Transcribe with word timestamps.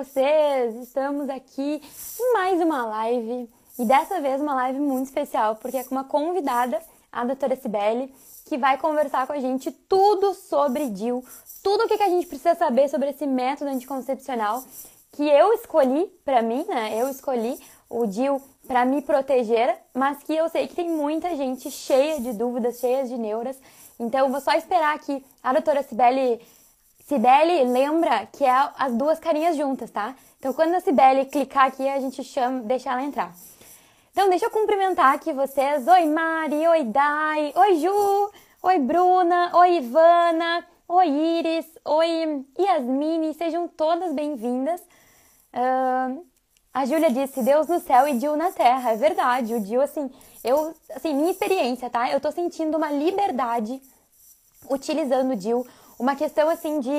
vocês? 0.00 0.76
Estamos 0.76 1.28
aqui 1.28 1.82
em 2.18 2.32
mais 2.32 2.58
uma 2.62 2.86
live 2.86 3.50
e 3.78 3.84
dessa 3.84 4.18
vez 4.18 4.40
uma 4.40 4.54
live 4.54 4.80
muito 4.80 5.08
especial 5.08 5.56
porque 5.56 5.76
é 5.76 5.84
com 5.84 5.94
uma 5.94 6.04
convidada, 6.04 6.80
a 7.12 7.22
doutora 7.22 7.54
Cibele, 7.54 8.10
que 8.46 8.56
vai 8.56 8.78
conversar 8.78 9.26
com 9.26 9.34
a 9.34 9.38
gente 9.38 9.70
tudo 9.70 10.32
sobre 10.32 10.88
DIL, 10.88 11.22
tudo 11.62 11.84
o 11.84 11.86
que 11.86 12.02
a 12.02 12.08
gente 12.08 12.26
precisa 12.26 12.54
saber 12.54 12.88
sobre 12.88 13.10
esse 13.10 13.26
método 13.26 13.70
anticoncepcional 13.70 14.64
que 15.12 15.28
eu 15.28 15.52
escolhi 15.52 16.06
para 16.24 16.40
mim, 16.40 16.64
né? 16.66 16.98
Eu 16.98 17.10
escolhi 17.10 17.58
o 17.90 18.06
DIL 18.06 18.40
para 18.66 18.86
me 18.86 19.02
proteger, 19.02 19.76
mas 19.92 20.22
que 20.22 20.34
eu 20.34 20.48
sei 20.48 20.66
que 20.66 20.76
tem 20.76 20.88
muita 20.88 21.36
gente 21.36 21.70
cheia 21.70 22.18
de 22.18 22.32
dúvidas, 22.32 22.78
cheia 22.78 23.04
de 23.04 23.18
neuras. 23.18 23.58
Então, 23.98 24.30
vou 24.30 24.40
só 24.40 24.52
esperar 24.52 24.98
que 24.98 25.22
a 25.42 25.52
doutora 25.52 25.82
Cibele 25.82 26.40
Cibele, 27.10 27.64
lembra 27.64 28.24
que 28.26 28.44
é 28.44 28.70
as 28.78 28.94
duas 28.94 29.18
carinhas 29.18 29.56
juntas, 29.56 29.90
tá? 29.90 30.14
Então, 30.38 30.52
quando 30.52 30.74
a 30.74 30.80
Cibele 30.80 31.24
clicar 31.24 31.66
aqui, 31.66 31.88
a 31.88 31.98
gente 31.98 32.22
chama, 32.22 32.60
deixa 32.60 32.88
ela 32.88 33.02
entrar. 33.02 33.34
Então, 34.12 34.30
deixa 34.30 34.46
eu 34.46 34.50
cumprimentar 34.50 35.12
aqui 35.12 35.32
vocês. 35.32 35.88
Oi, 35.88 36.06
Mari. 36.06 36.68
Oi, 36.68 36.84
Dai. 36.84 37.52
Oi, 37.56 37.80
Ju. 37.80 38.30
Oi, 38.62 38.78
Bruna. 38.78 39.50
Oi, 39.56 39.78
Ivana. 39.78 40.64
Oi, 40.86 41.08
Iris. 41.08 41.66
Oi, 41.84 42.46
Yasmine. 42.56 43.34
Sejam 43.34 43.66
todas 43.66 44.12
bem-vindas. 44.12 44.80
Uh, 45.52 46.24
a 46.72 46.84
Júlia 46.84 47.10
disse 47.10 47.42
Deus 47.42 47.66
no 47.66 47.80
céu 47.80 48.06
e 48.06 48.18
Dil 48.18 48.36
na 48.36 48.52
terra. 48.52 48.92
É 48.92 48.96
verdade. 48.96 49.52
O 49.52 49.60
Dil, 49.60 49.82
assim, 49.82 50.08
eu, 50.44 50.72
assim, 50.94 51.12
minha 51.12 51.32
experiência, 51.32 51.90
tá? 51.90 52.08
Eu 52.08 52.20
tô 52.20 52.30
sentindo 52.30 52.76
uma 52.76 52.92
liberdade 52.92 53.82
utilizando 54.70 55.32
o 55.32 55.36
Dil 55.36 55.66
uma 56.00 56.16
questão 56.16 56.48
assim 56.48 56.80
de 56.80 56.90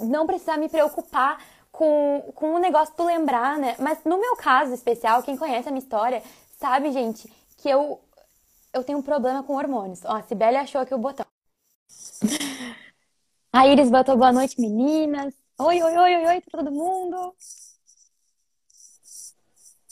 não 0.00 0.26
precisar 0.26 0.56
me 0.56 0.68
preocupar 0.68 1.38
com, 1.70 2.32
com 2.34 2.54
o 2.54 2.58
negócio 2.58 2.96
do 2.96 3.04
lembrar, 3.04 3.58
né? 3.58 3.76
Mas 3.78 3.98
no 4.04 4.18
meu 4.18 4.34
caso 4.36 4.72
especial, 4.72 5.22
quem 5.22 5.36
conhece 5.36 5.68
a 5.68 5.72
minha 5.72 5.82
história 5.82 6.22
sabe, 6.58 6.90
gente, 6.90 7.30
que 7.58 7.68
eu, 7.68 8.00
eu 8.72 8.84
tenho 8.84 8.98
um 8.98 9.02
problema 9.02 9.42
com 9.42 9.56
hormônios. 9.56 10.04
Ó, 10.04 10.12
a 10.16 10.22
Sibeli 10.22 10.56
achou 10.56 10.80
aqui 10.80 10.94
o 10.94 10.98
botão. 10.98 11.26
A 13.52 13.66
Iris 13.66 13.90
botou 13.90 14.16
boa 14.16 14.32
noite, 14.32 14.60
meninas. 14.60 15.34
Oi, 15.58 15.82
oi, 15.82 15.96
oi, 15.96 16.16
oi, 16.16 16.26
oi 16.26 16.40
pra 16.42 16.58
todo 16.58 16.70
mundo. 16.72 17.34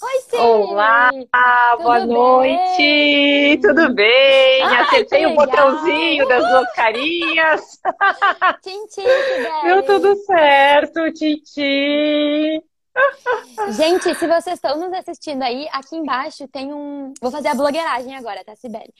Oi, 0.04 0.20
sim! 0.28 0.36
Olá, 0.36 1.10
Tudo 1.10 1.82
boa 1.82 1.98
bem? 2.00 2.06
noite! 2.08 3.58
Tudo 3.62 3.94
bem? 3.94 4.62
Ai, 4.62 4.82
Acertei 4.82 5.24
o 5.24 5.34
botãozinho 5.34 6.28
das 6.28 6.46
duas 6.46 6.72
carinhas. 6.74 7.80
Tintim, 8.62 9.02
Deu 9.64 9.82
tudo 9.86 10.14
certo, 10.26 11.10
Titi! 11.10 12.62
Gente, 13.70 14.14
se 14.14 14.26
vocês 14.26 14.56
estão 14.56 14.78
nos 14.78 14.92
assistindo 14.92 15.42
aí, 15.42 15.66
aqui 15.72 15.96
embaixo 15.96 16.46
tem 16.48 16.74
um. 16.74 17.14
Vou 17.22 17.30
fazer 17.30 17.48
a 17.48 17.54
blogueiragem 17.54 18.14
agora, 18.14 18.44
tá, 18.44 18.54
Sibeli? 18.56 18.92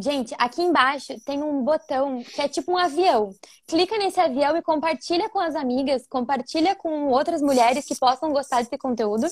Gente, 0.00 0.34
aqui 0.38 0.62
embaixo 0.62 1.14
tem 1.24 1.42
um 1.42 1.62
botão 1.62 2.22
que 2.22 2.40
é 2.40 2.48
tipo 2.48 2.72
um 2.72 2.78
avião. 2.78 3.30
Clica 3.66 3.96
nesse 3.98 4.20
avião 4.20 4.56
e 4.56 4.62
compartilha 4.62 5.28
com 5.28 5.38
as 5.38 5.54
amigas, 5.54 6.06
compartilha 6.08 6.74
com 6.74 7.08
outras 7.08 7.40
mulheres 7.40 7.84
que 7.86 7.96
possam 7.96 8.32
gostar 8.32 8.58
desse 8.58 8.76
conteúdo. 8.78 9.26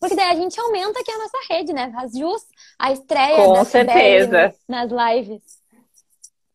Porque 0.00 0.16
daí 0.16 0.30
a 0.30 0.34
gente 0.34 0.58
aumenta 0.58 0.98
aqui 0.98 1.12
a 1.12 1.18
nossa 1.18 1.38
rede, 1.50 1.72
né? 1.74 1.92
Faz 1.92 2.12
jus 2.12 2.42
a 2.78 2.90
estreia 2.90 3.36
Com 3.36 3.64
certeza. 3.64 4.54
nas 4.66 4.90
lives. 4.90 5.42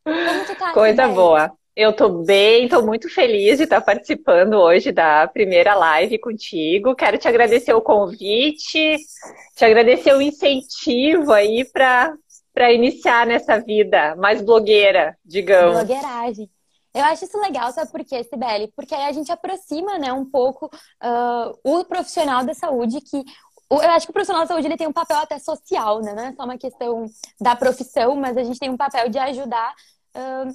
Como 0.03 0.45
tu 0.45 0.55
tá? 0.55 0.73
Coisa 0.73 1.07
boa. 1.07 1.51
Eu 1.75 1.93
tô 1.93 2.23
bem, 2.23 2.69
tô 2.69 2.81
muito 2.81 3.09
feliz 3.09 3.57
de 3.57 3.65
estar 3.65 3.81
participando 3.81 4.53
hoje 4.53 4.91
da 4.91 5.27
primeira 5.27 5.75
live 5.75 6.17
contigo. 6.17 6.95
Quero 6.95 7.17
te 7.17 7.27
agradecer 7.27 7.73
o 7.73 7.81
convite, 7.81 8.95
te 9.55 9.65
agradecer 9.65 10.13
o 10.13 10.21
incentivo 10.21 11.31
aí 11.31 11.65
para 11.65 12.13
para 12.53 12.71
iniciar 12.71 13.27
nessa 13.27 13.59
vida 13.59 14.15
mais 14.15 14.41
blogueira, 14.41 15.17
digamos. 15.25 15.73
Blogueiragem. 15.73 16.49
Eu 16.95 17.03
acho 17.03 17.25
isso 17.25 17.37
legal, 17.39 17.71
sabe 17.73 17.91
por 17.91 18.05
quê, 18.05 18.23
Sibeli? 18.23 18.71
Porque 18.73 18.95
aí 18.95 19.03
a 19.03 19.11
gente 19.11 19.29
aproxima, 19.29 19.99
né, 19.99 20.13
um 20.13 20.23
pouco 20.23 20.67
uh, 20.67 21.59
o 21.61 21.83
profissional 21.83 22.45
da 22.45 22.53
saúde 22.53 23.01
que 23.01 23.21
eu 23.69 23.79
acho 23.79 24.05
que 24.05 24.11
o 24.11 24.13
profissional 24.13 24.43
da 24.43 24.47
saúde 24.47 24.67
ele 24.67 24.77
tem 24.77 24.87
um 24.87 24.93
papel 24.93 25.17
até 25.17 25.39
social, 25.39 25.99
né? 25.99 26.13
Não 26.13 26.23
é 26.23 26.33
só 26.33 26.43
uma 26.43 26.57
questão 26.57 27.07
da 27.41 27.55
profissão, 27.55 28.15
mas 28.15 28.37
a 28.37 28.43
gente 28.43 28.59
tem 28.59 28.69
um 28.69 28.77
papel 28.77 29.09
de 29.09 29.17
ajudar. 29.17 29.73
Uh, 30.15 30.53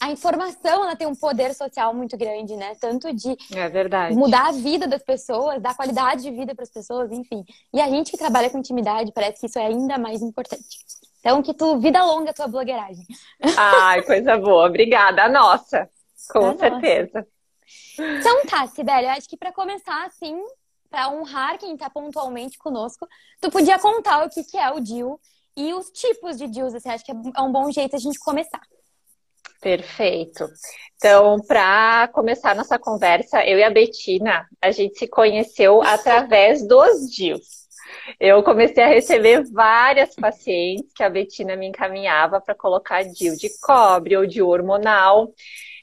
a 0.00 0.10
informação 0.10 0.84
ela 0.84 0.96
tem 0.96 1.06
um 1.06 1.14
poder 1.14 1.54
social 1.54 1.94
muito 1.94 2.16
grande, 2.16 2.54
né? 2.56 2.74
Tanto 2.80 3.14
de 3.14 3.36
é 3.54 4.10
mudar 4.10 4.48
a 4.48 4.52
vida 4.52 4.86
das 4.86 5.02
pessoas, 5.02 5.62
dar 5.62 5.74
qualidade 5.74 6.22
de 6.22 6.30
vida 6.30 6.54
para 6.54 6.64
as 6.64 6.70
pessoas, 6.70 7.10
enfim. 7.12 7.44
E 7.72 7.80
a 7.80 7.88
gente 7.88 8.10
que 8.10 8.18
trabalha 8.18 8.50
com 8.50 8.58
intimidade 8.58 9.12
parece 9.12 9.40
que 9.40 9.46
isso 9.46 9.58
é 9.58 9.66
ainda 9.66 9.96
mais 9.96 10.20
importante. 10.20 10.64
Então, 11.26 11.42
que 11.42 11.52
tu, 11.52 11.80
vida 11.80 12.04
longa 12.04 12.30
a 12.30 12.32
tua 12.32 12.46
blogueiragem. 12.46 13.04
Ai, 13.58 14.00
coisa 14.02 14.38
boa. 14.38 14.68
Obrigada. 14.68 15.28
Nossa, 15.28 15.90
com 16.30 16.50
a 16.50 16.56
certeza. 16.56 17.26
Nossa. 17.98 18.18
Então 18.20 18.46
tá, 18.46 18.64
Sibeli, 18.68 19.06
eu 19.06 19.10
acho 19.10 19.28
que 19.28 19.36
para 19.36 19.52
começar, 19.52 20.06
assim, 20.06 20.40
para 20.88 21.08
honrar 21.08 21.58
quem 21.58 21.74
está 21.74 21.90
pontualmente 21.90 22.56
conosco, 22.58 23.08
tu 23.40 23.50
podia 23.50 23.76
contar 23.76 24.24
o 24.24 24.30
que, 24.30 24.44
que 24.44 24.56
é 24.56 24.70
o 24.70 24.78
DIL 24.78 25.18
e 25.56 25.74
os 25.74 25.90
tipos 25.90 26.38
de 26.38 26.46
DILs, 26.46 26.74
assim, 26.74 26.90
acho 26.90 27.04
que 27.04 27.10
é 27.10 27.40
um 27.40 27.50
bom 27.50 27.72
jeito 27.72 27.96
a 27.96 27.98
gente 27.98 28.20
começar. 28.20 28.60
Perfeito. 29.60 30.48
Então, 30.94 31.40
para 31.40 32.06
começar 32.12 32.54
nossa 32.54 32.78
conversa, 32.78 33.44
eu 33.44 33.58
e 33.58 33.64
a 33.64 33.70
Betina, 33.70 34.46
a 34.62 34.70
gente 34.70 34.96
se 34.96 35.08
conheceu 35.08 35.82
através 35.82 36.64
dos 36.68 37.10
DILs. 37.10 37.65
Eu 38.20 38.42
comecei 38.42 38.82
a 38.82 38.88
receber 38.88 39.44
várias 39.50 40.14
pacientes 40.14 40.92
que 40.94 41.02
a 41.02 41.10
Betina 41.10 41.56
me 41.56 41.66
encaminhava 41.66 42.40
para 42.40 42.54
colocar 42.54 43.02
DIU 43.02 43.36
de 43.36 43.50
cobre 43.60 44.16
ou 44.16 44.26
de 44.26 44.40
hormonal. 44.42 45.32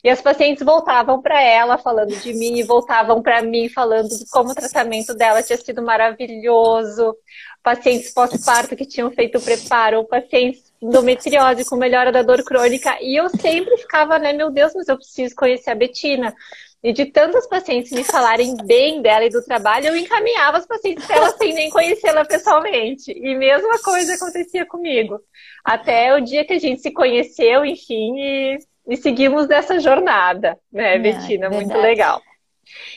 E 0.04 0.10
as 0.10 0.22
pacientes 0.22 0.64
voltavam 0.66 1.22
para 1.22 1.42
ela 1.42 1.78
falando 1.78 2.14
de 2.14 2.34
mim 2.34 2.58
e 2.58 2.64
voltavam 2.64 3.22
para 3.22 3.42
mim 3.42 3.70
falando 3.70 4.10
de 4.10 4.30
como 4.30 4.52
o 4.52 4.56
tratamento 4.56 5.14
dela 5.14 5.42
tinha 5.42 5.58
sido 5.58 5.82
maravilhoso. 5.82 7.16
Pacientes 7.64 8.14
pós-parto 8.14 8.76
que 8.76 8.86
tinham 8.86 9.10
feito 9.12 9.38
o 9.38 9.42
preparo, 9.42 10.04
pacientes 10.04 10.74
endometriose 10.82 11.64
com 11.64 11.78
melhora 11.78 12.12
da 12.12 12.22
dor 12.22 12.44
crônica. 12.44 12.98
E 13.02 13.16
eu 13.18 13.30
sempre 13.30 13.78
ficava, 13.78 14.20
né, 14.20 14.34
meu 14.34 14.52
Deus, 14.52 14.74
mas 14.76 14.90
eu 14.90 14.98
preciso 14.98 15.34
conhecer 15.36 15.70
a 15.70 15.76
Betina. 15.76 16.36
E 16.84 16.92
de 16.92 17.06
tantos 17.06 17.48
pacientes 17.48 17.94
me 17.94 18.04
falarem 18.04 18.58
bem 18.66 19.02
dela 19.02 19.24
e 19.24 19.30
do 19.30 19.42
trabalho, 19.42 19.88
eu 19.88 19.96
encaminhava 19.96 20.58
os 20.58 20.66
pacientes 20.66 21.08
dela 21.08 21.30
sem 21.38 21.54
nem 21.54 21.70
conhecê-la 21.70 22.26
pessoalmente. 22.26 23.10
E 23.10 23.36
mesma 23.36 23.80
coisa 23.80 24.16
acontecia 24.16 24.66
comigo. 24.66 25.18
Até 25.64 26.14
o 26.14 26.20
dia 26.20 26.44
que 26.44 26.52
a 26.52 26.60
gente 26.60 26.82
se 26.82 26.92
conheceu, 26.92 27.64
enfim, 27.64 28.20
e, 28.20 28.58
e 28.90 28.98
seguimos 28.98 29.48
nessa 29.48 29.80
jornada, 29.80 30.60
né, 30.70 30.96
é, 30.96 31.00
Betina? 31.00 31.50
Verdade. 31.50 31.56
Muito 31.56 31.78
legal. 31.78 32.22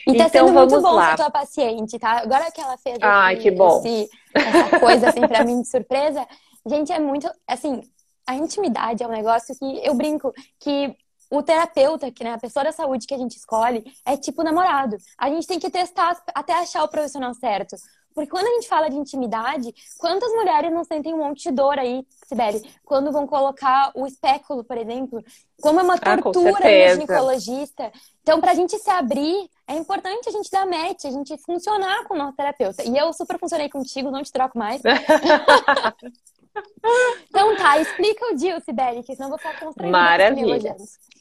E 0.06 0.16
tá 0.16 0.26
então, 0.26 0.46
sendo 0.48 0.52
muito 0.52 0.80
bom 0.80 0.92
lá. 0.92 1.10
ser 1.10 1.16
tua 1.16 1.30
paciente, 1.30 1.98
tá? 1.98 2.22
Agora 2.22 2.50
que 2.50 2.60
ela 2.60 2.76
fez 2.78 2.98
Ai, 3.00 3.34
esse, 3.34 3.42
que 3.42 3.50
bom. 3.52 3.78
Esse, 3.78 4.08
essa 4.34 4.80
coisa 4.80 5.08
assim 5.10 5.20
pra 5.20 5.44
mim 5.44 5.62
de 5.62 5.68
surpresa, 5.68 6.26
gente, 6.66 6.92
é 6.92 6.98
muito, 6.98 7.30
assim, 7.46 7.80
a 8.26 8.34
intimidade 8.34 9.02
é 9.02 9.06
um 9.06 9.12
negócio 9.12 9.56
que 9.56 9.86
eu 9.86 9.94
brinco 9.94 10.32
que 10.58 10.92
o 11.30 11.42
terapeuta, 11.42 12.10
que 12.10 12.24
né, 12.24 12.32
a 12.32 12.38
pessoa 12.38 12.64
da 12.64 12.72
saúde 12.72 13.06
que 13.06 13.14
a 13.14 13.18
gente 13.18 13.36
escolhe, 13.36 13.84
é 14.04 14.16
tipo 14.16 14.42
namorado. 14.42 14.96
A 15.18 15.28
gente 15.28 15.46
tem 15.46 15.58
que 15.58 15.70
testar 15.70 16.20
até 16.34 16.52
achar 16.54 16.84
o 16.84 16.88
profissional 16.88 17.34
certo. 17.34 17.76
Porque 18.16 18.30
quando 18.30 18.46
a 18.46 18.50
gente 18.52 18.66
fala 18.66 18.88
de 18.88 18.96
intimidade, 18.96 19.74
quantas 19.98 20.32
mulheres 20.32 20.72
não 20.72 20.82
sentem 20.84 21.12
um 21.12 21.18
monte 21.18 21.42
de 21.42 21.50
dor 21.50 21.78
aí, 21.78 22.02
Sibeli, 22.26 22.62
quando 22.82 23.12
vão 23.12 23.26
colocar 23.26 23.92
o 23.94 24.06
espéculo, 24.06 24.64
por 24.64 24.78
exemplo? 24.78 25.22
Como 25.60 25.80
é 25.80 25.82
uma 25.82 25.96
ah, 25.96 25.98
tortura 25.98 26.58
no 26.64 26.92
ginecologista. 26.94 27.92
Então, 28.22 28.40
pra 28.40 28.54
gente 28.54 28.78
se 28.78 28.88
abrir, 28.88 29.50
é 29.68 29.74
importante 29.74 30.30
a 30.30 30.32
gente 30.32 30.50
dar 30.50 30.66
match, 30.66 31.04
a 31.04 31.10
gente 31.10 31.36
funcionar 31.44 32.04
com 32.04 32.14
o 32.14 32.16
nosso 32.16 32.34
terapeuta. 32.36 32.82
E 32.84 32.96
eu 32.96 33.12
super 33.12 33.38
funcionei 33.38 33.68
contigo, 33.68 34.10
não 34.10 34.22
te 34.22 34.32
troco 34.32 34.58
mais. 34.58 34.80
então 37.28 37.54
tá, 37.56 37.78
explica 37.80 38.32
o 38.32 38.34
Dil, 38.34 38.58
Sibeli, 38.62 39.02
que 39.02 39.14
senão 39.14 39.26
eu 39.26 39.36
vou 39.36 39.38
ficar 39.38 39.60
constrangida. 39.60 39.98
Maravilha. 39.98 40.74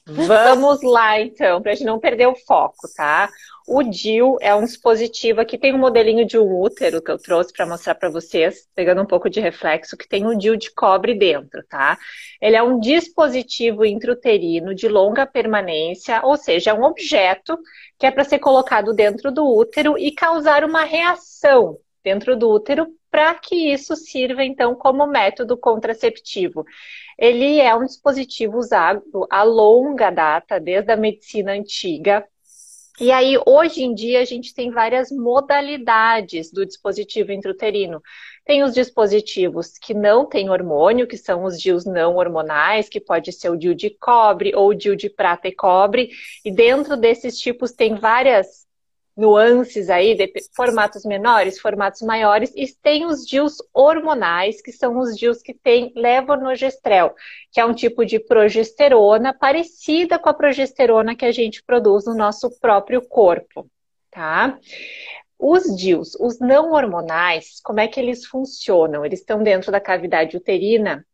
Vamos 0.07 0.84
lá, 0.84 1.19
então, 1.19 1.62
para 1.62 1.72
a 1.72 1.75
gente 1.75 1.88
não 1.88 2.00
perder 2.00 2.28
o 2.28 2.36
foco, 2.36 2.88
tá? 2.96 3.28
O 3.68 3.81
DIL 3.81 4.38
é 4.40 4.54
um 4.54 4.63
dispositivo 4.63 5.42
aqui, 5.42 5.57
tem 5.57 5.74
um 5.74 5.80
modelinho 5.80 6.24
de 6.24 6.38
um 6.38 6.62
útero 6.62 7.02
que 7.02 7.10
eu 7.10 7.18
trouxe 7.18 7.52
para 7.52 7.66
mostrar 7.66 7.96
para 7.96 8.10
vocês, 8.10 8.69
pegando 8.75 9.02
um 9.02 9.06
pouco 9.07 9.28
de 9.28 9.40
reflexo, 9.40 9.98
que 9.98 10.07
tem 10.07 10.28
um 10.28 10.38
DIL 10.38 10.56
de 10.56 10.69
cobre 10.72 11.16
dentro, 11.16 11.63
tá? 11.68 11.98
Ele 12.40 12.56
é 12.56 12.62
um 12.62 12.80
dispositivo 12.80 13.84
intrauterino 13.84 14.75
de 14.75 14.88
longa 14.88 15.25
permanência, 15.25 16.22
ou 16.24 16.38
seja, 16.38 16.69
é 16.69 16.74
um 16.75 16.84
objeto 16.84 17.57
que 17.98 18.06
é 18.06 18.12
para 18.12 18.24
ser 18.24 18.38
colocado 18.38 18.94
dentro 18.94 19.31
do 19.31 19.44
útero 19.44 19.98
e 19.98 20.12
causar 20.12 20.63
uma 20.63 20.84
reação 20.84 21.80
dentro 22.04 22.38
do 22.38 22.52
útero 22.52 22.88
para 23.16 23.34
que 23.34 23.56
isso 23.72 23.96
sirva, 23.96 24.44
então, 24.44 24.76
como 24.76 25.08
método 25.08 25.58
contraceptivo. 25.58 26.66
Ele 27.18 27.62
é 27.62 27.74
um 27.74 27.86
dispositivo 27.86 28.58
usado 28.58 29.04
a 29.30 29.42
longa 29.42 30.12
data, 30.12 30.60
desde 30.60 30.92
a 30.92 30.98
medicina 30.98 31.54
antiga, 31.54 32.28
E 33.00 33.12
aí, 33.12 33.38
hoje 33.46 33.84
em 33.84 33.94
dia, 33.94 34.22
a 34.22 34.26
gente 34.26 34.54
tem 34.54 34.72
várias 34.72 35.12
modalidades 35.12 36.52
do 36.52 36.66
dispositivo 36.66 37.32
intrauterino. 37.32 38.02
Tem 38.46 38.64
os 38.64 38.74
dispositivos 38.74 39.78
que 39.78 39.94
não 39.94 40.26
têm 40.28 40.50
hormônio, 40.50 41.08
que 41.08 41.18
são 41.18 41.44
os 41.46 41.60
DIUs 41.62 41.86
não 41.86 42.16
hormonais, 42.18 42.90
que 42.90 43.00
pode 43.02 43.32
ser 43.34 43.50
o 43.50 43.58
DIU 43.58 43.76
de 43.76 43.90
cobre 43.92 44.54
ou 44.56 44.70
o 44.70 44.76
DIU 44.76 44.96
de 44.96 45.10
prata 45.10 45.48
e 45.48 45.54
cobre. 45.56 46.10
E 46.44 46.52
dentro 46.52 46.98
desses 46.98 47.38
tipos 47.40 47.72
tem 47.74 47.96
várias 47.96 48.66
nuances 49.16 49.90
aí, 49.90 50.14
de 50.16 50.32
formatos 50.54 51.06
menores, 51.06 51.60
formatos 51.60 52.02
maiores, 52.02 52.52
e 52.56 52.68
tem 52.82 53.06
os 53.06 53.26
DIUs 53.26 53.58
hormonais, 53.74 54.62
que 54.62 54.72
são 54.72 54.98
os 55.00 55.18
DIUs 55.18 55.42
que 55.42 55.54
têm 55.54 55.94
levonorgestrel, 55.96 57.16
que 57.52 57.60
é 57.60 57.66
um 57.66 57.74
tipo 57.74 58.06
de 58.06 58.20
progesterona 58.20 59.34
parecida 59.34 60.20
com 60.20 60.28
a 60.28 60.34
progesterona 60.34 61.16
que 61.16 61.26
a 61.26 61.32
gente 61.32 61.64
produz 61.64 62.06
no 62.06 62.16
nosso 62.16 62.50
próprio 62.60 63.02
corpo, 63.02 63.70
tá? 64.12 64.58
Os 65.40 65.64
DIUs, 65.76 66.16
os 66.20 66.40
não 66.40 66.72
hormonais, 66.72 67.62
como 67.64 67.80
é 67.80 67.88
que 67.88 68.00
eles 68.00 68.26
funcionam? 68.26 69.06
Eles 69.06 69.20
estão 69.20 69.42
dentro 69.42 69.72
da 69.72 69.80
cavidade 69.80 70.36
uterina 70.36 71.06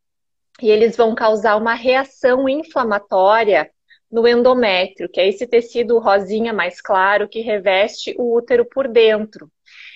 e 0.62 0.70
eles 0.70 0.96
vão 0.96 1.14
causar 1.14 1.56
uma 1.56 1.74
reação 1.74 2.48
inflamatória 2.48 3.70
no 4.12 4.28
endométrio, 4.28 5.10
que 5.10 5.20
é 5.20 5.28
esse 5.28 5.48
tecido 5.48 6.00
rosinha 6.00 6.52
mais 6.52 6.82
claro 6.82 7.30
que 7.30 7.42
reveste 7.42 8.14
o 8.18 8.36
útero 8.36 8.66
por 8.66 8.88
dentro. 8.88 9.50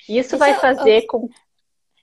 Isso 0.07 0.37
vai 0.37 0.53
fazer 0.55 1.03
eu... 1.03 1.07
com. 1.07 1.29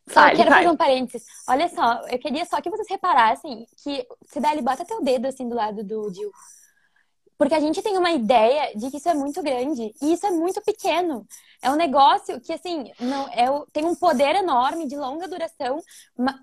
Só 0.08 0.20
vale, 0.20 0.36
quero 0.36 0.50
fazer 0.50 0.68
um 0.68 0.76
parênteses. 0.76 1.26
Olha 1.48 1.68
só, 1.68 2.02
eu 2.08 2.18
queria 2.18 2.44
só 2.44 2.60
que 2.60 2.68
vocês 2.68 2.88
reparassem 2.88 3.64
que, 3.82 4.04
Sibeli, 4.26 4.60
bota 4.60 4.84
teu 4.84 5.02
dedo 5.02 5.26
assim 5.26 5.48
do 5.48 5.54
lado 5.54 5.82
do 5.84 6.10
Dil. 6.10 6.30
Porque 7.38 7.54
a 7.54 7.60
gente 7.60 7.82
tem 7.82 7.98
uma 7.98 8.10
ideia 8.12 8.76
de 8.76 8.90
que 8.90 8.98
isso 8.98 9.08
é 9.08 9.14
muito 9.14 9.42
grande 9.42 9.92
e 10.00 10.12
isso 10.12 10.26
é 10.26 10.30
muito 10.30 10.60
pequeno. 10.62 11.26
É 11.60 11.70
um 11.70 11.76
negócio 11.76 12.40
que, 12.40 12.52
assim, 12.52 12.92
não 13.00 13.28
é, 13.28 13.46
tem 13.72 13.84
um 13.84 13.94
poder 13.94 14.34
enorme 14.36 14.86
de 14.86 14.96
longa 14.96 15.28
duração, 15.28 15.80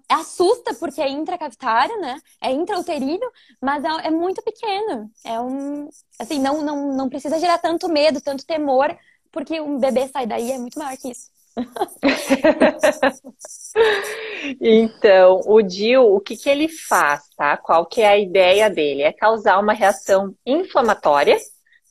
assusta 0.08 0.74
porque 0.74 1.02
é 1.02 1.10
intracavitário, 1.10 2.00
né? 2.00 2.22
É 2.42 2.52
intrauterino, 2.52 3.30
mas 3.62 3.84
é, 3.84 4.08
é, 4.08 4.12
muito 4.12 4.42
pequeno. 4.42 5.12
É 5.24 5.40
um. 5.40 5.90
Assim, 6.18 6.40
não, 6.40 6.62
não, 6.62 6.94
não 6.94 7.10
precisa 7.10 7.40
gerar 7.40 7.58
tanto 7.58 7.90
medo, 7.90 8.22
tanto 8.22 8.46
temor, 8.46 8.98
porque 9.32 9.60
um 9.62 9.78
bebê 9.78 10.08
sai 10.08 10.26
daí 10.28 10.52
é 10.52 10.58
muito 10.58 10.80
maior 10.80 10.98
que 10.98 11.10
isso. 11.12 11.30
então, 14.62 15.42
o 15.46 15.62
DIL, 15.62 16.04
o 16.04 16.20
que, 16.20 16.36
que 16.36 16.50
ele 16.50 16.68
faz, 16.68 17.22
tá? 17.36 17.58
Qual 17.58 17.86
que 17.86 18.02
é 18.02 18.08
a 18.08 18.18
ideia 18.18 18.70
dele? 18.70 19.04
É 19.04 19.12
causar 19.12 19.60
uma 19.60 19.74
reação 19.74 20.36
inflamatória. 20.46 21.38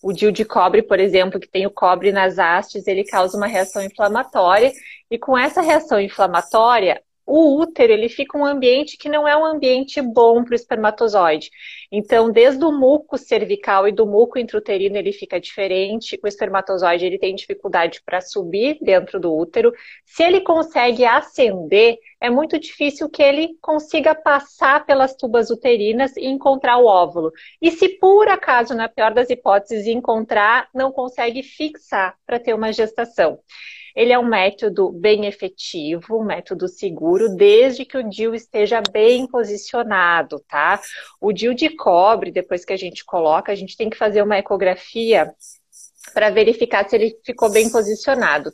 O 0.02 0.12
DIL 0.12 0.30
de 0.30 0.44
cobre, 0.44 0.82
por 0.82 1.00
exemplo, 1.00 1.40
que 1.40 1.48
tem 1.48 1.66
o 1.66 1.70
cobre 1.70 2.12
nas 2.12 2.38
hastes, 2.38 2.86
ele 2.86 3.04
causa 3.04 3.36
uma 3.36 3.46
reação 3.46 3.82
inflamatória. 3.82 4.72
E 5.10 5.18
com 5.18 5.36
essa 5.36 5.60
reação 5.60 6.00
inflamatória, 6.00 7.02
o 7.28 7.60
útero 7.60 7.92
ele 7.92 8.08
fica 8.08 8.38
um 8.38 8.44
ambiente 8.44 8.96
que 8.96 9.08
não 9.08 9.28
é 9.28 9.36
um 9.36 9.44
ambiente 9.44 10.00
bom 10.00 10.42
para 10.42 10.52
o 10.52 10.54
espermatozoide. 10.54 11.50
Então, 11.92 12.32
desde 12.32 12.64
o 12.64 12.72
muco 12.72 13.18
cervical 13.18 13.86
e 13.86 13.92
do 13.92 14.06
muco 14.06 14.38
intrauterino 14.38 14.96
ele 14.96 15.12
fica 15.12 15.38
diferente. 15.38 16.18
O 16.22 16.26
espermatozoide 16.26 17.04
ele 17.04 17.18
tem 17.18 17.34
dificuldade 17.34 18.00
para 18.04 18.22
subir 18.22 18.78
dentro 18.80 19.20
do 19.20 19.34
útero. 19.34 19.72
Se 20.06 20.22
ele 20.22 20.40
consegue 20.40 21.04
ascender, 21.04 21.98
é 22.18 22.30
muito 22.30 22.58
difícil 22.58 23.10
que 23.10 23.22
ele 23.22 23.56
consiga 23.60 24.14
passar 24.14 24.86
pelas 24.86 25.14
tubas 25.14 25.50
uterinas 25.50 26.16
e 26.16 26.26
encontrar 26.26 26.78
o 26.78 26.86
óvulo. 26.86 27.30
E 27.60 27.70
se 27.70 27.90
por 27.98 28.26
acaso, 28.28 28.74
na 28.74 28.88
pior 28.88 29.12
das 29.12 29.28
hipóteses, 29.28 29.86
encontrar, 29.86 30.68
não 30.74 30.90
consegue 30.90 31.42
fixar 31.42 32.16
para 32.26 32.40
ter 32.40 32.54
uma 32.54 32.72
gestação. 32.72 33.38
Ele 33.94 34.12
é 34.12 34.18
um 34.18 34.26
método 34.26 34.90
bem 34.90 35.26
efetivo, 35.26 36.18
um 36.18 36.24
método 36.24 36.68
seguro, 36.68 37.34
desde 37.34 37.84
que 37.84 37.96
o 37.96 38.08
DIU 38.08 38.34
esteja 38.34 38.82
bem 38.92 39.26
posicionado, 39.26 40.40
tá? 40.48 40.80
O 41.20 41.32
DIU 41.32 41.54
de 41.54 41.70
cobre, 41.70 42.30
depois 42.30 42.64
que 42.64 42.72
a 42.72 42.76
gente 42.76 43.04
coloca, 43.04 43.52
a 43.52 43.54
gente 43.54 43.76
tem 43.76 43.90
que 43.90 43.96
fazer 43.96 44.22
uma 44.22 44.38
ecografia 44.38 45.32
para 46.12 46.30
verificar 46.30 46.88
se 46.88 46.96
ele 46.96 47.18
ficou 47.24 47.50
bem 47.50 47.70
posicionado. 47.70 48.52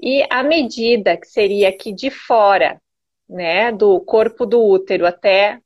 E 0.00 0.26
a 0.30 0.42
medida 0.42 1.16
que 1.16 1.26
seria 1.26 1.68
aqui 1.68 1.92
de 1.92 2.10
fora, 2.10 2.80
né, 3.28 3.72
do 3.72 4.00
corpo 4.00 4.46
do 4.46 4.62
útero 4.62 5.06
até 5.06 5.60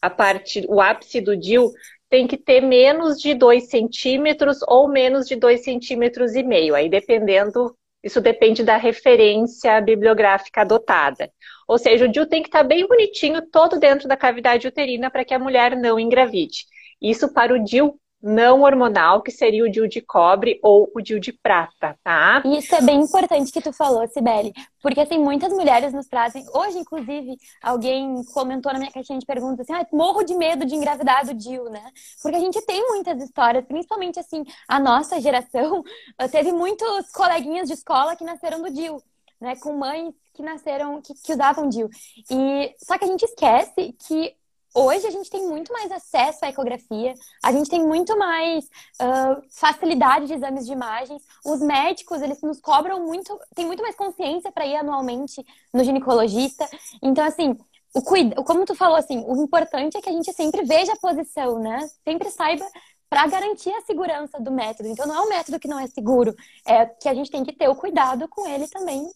a 0.00 0.10
parte, 0.10 0.64
o 0.68 0.80
ápice 0.80 1.20
do 1.20 1.36
DIU, 1.36 1.72
tem 2.10 2.26
que 2.26 2.36
ter 2.36 2.60
menos 2.60 3.18
de 3.18 3.34
2 3.34 3.68
centímetros 3.68 4.58
ou 4.68 4.86
menos 4.86 5.26
de 5.26 5.34
2 5.34 5.64
centímetros 5.64 6.34
e 6.34 6.42
meio, 6.42 6.74
aí 6.74 6.88
dependendo 6.88 7.74
isso 8.04 8.20
depende 8.20 8.62
da 8.62 8.76
referência 8.76 9.80
bibliográfica 9.80 10.60
adotada. 10.60 11.32
Ou 11.66 11.78
seja, 11.78 12.04
o 12.04 12.08
DIU 12.08 12.26
tem 12.26 12.42
que 12.42 12.48
estar 12.48 12.62
bem 12.62 12.86
bonitinho, 12.86 13.40
todo 13.50 13.80
dentro 13.80 14.06
da 14.06 14.16
cavidade 14.16 14.68
uterina, 14.68 15.10
para 15.10 15.24
que 15.24 15.32
a 15.32 15.38
mulher 15.38 15.74
não 15.74 15.98
engravide. 15.98 16.66
Isso 17.00 17.32
para 17.32 17.54
o 17.54 17.64
DIU 17.64 17.98
não 18.24 18.62
hormonal, 18.62 19.20
que 19.20 19.30
seria 19.30 19.62
o 19.62 19.70
DIU 19.70 19.86
de 19.86 20.00
cobre 20.00 20.58
ou 20.62 20.90
o 20.94 21.00
DIU 21.02 21.20
de 21.20 21.30
prata, 21.30 21.94
tá? 22.02 22.42
Isso 22.46 22.74
é 22.74 22.80
bem 22.80 23.02
importante 23.02 23.52
que 23.52 23.60
tu 23.60 23.70
falou, 23.70 24.08
Sibeli, 24.08 24.50
porque 24.80 25.00
assim, 25.00 25.18
muitas 25.18 25.52
mulheres 25.52 25.92
nos 25.92 26.06
trazem, 26.06 26.42
hoje 26.54 26.78
inclusive, 26.78 27.36
alguém 27.62 28.24
comentou 28.32 28.72
na 28.72 28.78
minha 28.78 28.90
caixinha 28.90 29.18
de 29.18 29.26
perguntas 29.26 29.60
assim, 29.60 29.74
ah, 29.74 29.86
morro 29.92 30.22
de 30.22 30.34
medo 30.34 30.64
de 30.64 30.74
engravidar 30.74 31.26
do 31.26 31.34
DIU, 31.34 31.64
né? 31.64 31.84
Porque 32.22 32.36
a 32.36 32.40
gente 32.40 32.60
tem 32.62 32.82
muitas 32.88 33.22
histórias, 33.22 33.62
principalmente 33.66 34.18
assim, 34.18 34.42
a 34.66 34.80
nossa 34.80 35.20
geração 35.20 35.84
teve 36.32 36.50
muitos 36.50 37.12
coleguinhas 37.12 37.68
de 37.68 37.74
escola 37.74 38.16
que 38.16 38.24
nasceram 38.24 38.62
do 38.62 38.72
DIU, 38.72 39.02
né? 39.38 39.54
Com 39.56 39.74
mães 39.74 40.14
que 40.32 40.42
nasceram, 40.42 41.02
que, 41.02 41.12
que 41.14 41.32
usavam 41.32 41.68
DIU. 41.68 41.90
E 42.30 42.74
só 42.78 42.96
que 42.96 43.04
a 43.04 43.08
gente 43.08 43.22
esquece 43.22 43.94
que 44.08 44.34
Hoje 44.76 45.06
a 45.06 45.10
gente 45.10 45.30
tem 45.30 45.46
muito 45.46 45.72
mais 45.72 45.90
acesso 45.92 46.44
à 46.44 46.48
ecografia, 46.48 47.14
a 47.44 47.52
gente 47.52 47.70
tem 47.70 47.80
muito 47.86 48.18
mais 48.18 48.64
uh, 48.64 49.40
facilidade 49.48 50.26
de 50.26 50.34
exames 50.34 50.66
de 50.66 50.72
imagens. 50.72 51.22
Os 51.44 51.60
médicos, 51.60 52.20
eles 52.20 52.42
nos 52.42 52.60
cobram 52.60 53.06
muito, 53.06 53.38
tem 53.54 53.64
muito 53.64 53.82
mais 53.82 53.94
consciência 53.94 54.50
para 54.50 54.66
ir 54.66 54.74
anualmente 54.74 55.46
no 55.72 55.84
ginecologista. 55.84 56.68
Então, 57.00 57.24
assim, 57.24 57.56
o 57.94 58.02
cuida, 58.02 58.34
como 58.42 58.64
tu 58.64 58.74
falou, 58.74 58.96
assim, 58.96 59.24
o 59.24 59.36
importante 59.36 59.96
é 59.96 60.00
que 60.00 60.08
a 60.08 60.12
gente 60.12 60.32
sempre 60.32 60.64
veja 60.64 60.92
a 60.92 60.96
posição, 60.96 61.60
né? 61.60 61.88
Sempre 62.02 62.28
saiba 62.30 62.66
para 63.08 63.28
garantir 63.28 63.70
a 63.70 63.82
segurança 63.82 64.40
do 64.40 64.50
método. 64.50 64.88
Então, 64.88 65.06
não 65.06 65.14
é 65.14 65.20
um 65.20 65.28
método 65.28 65.60
que 65.60 65.68
não 65.68 65.78
é 65.78 65.86
seguro, 65.86 66.34
é 66.66 66.84
que 66.84 67.08
a 67.08 67.14
gente 67.14 67.30
tem 67.30 67.44
que 67.44 67.52
ter 67.52 67.68
o 67.68 67.76
cuidado 67.76 68.26
com 68.26 68.44
ele 68.48 68.66
também 68.66 69.08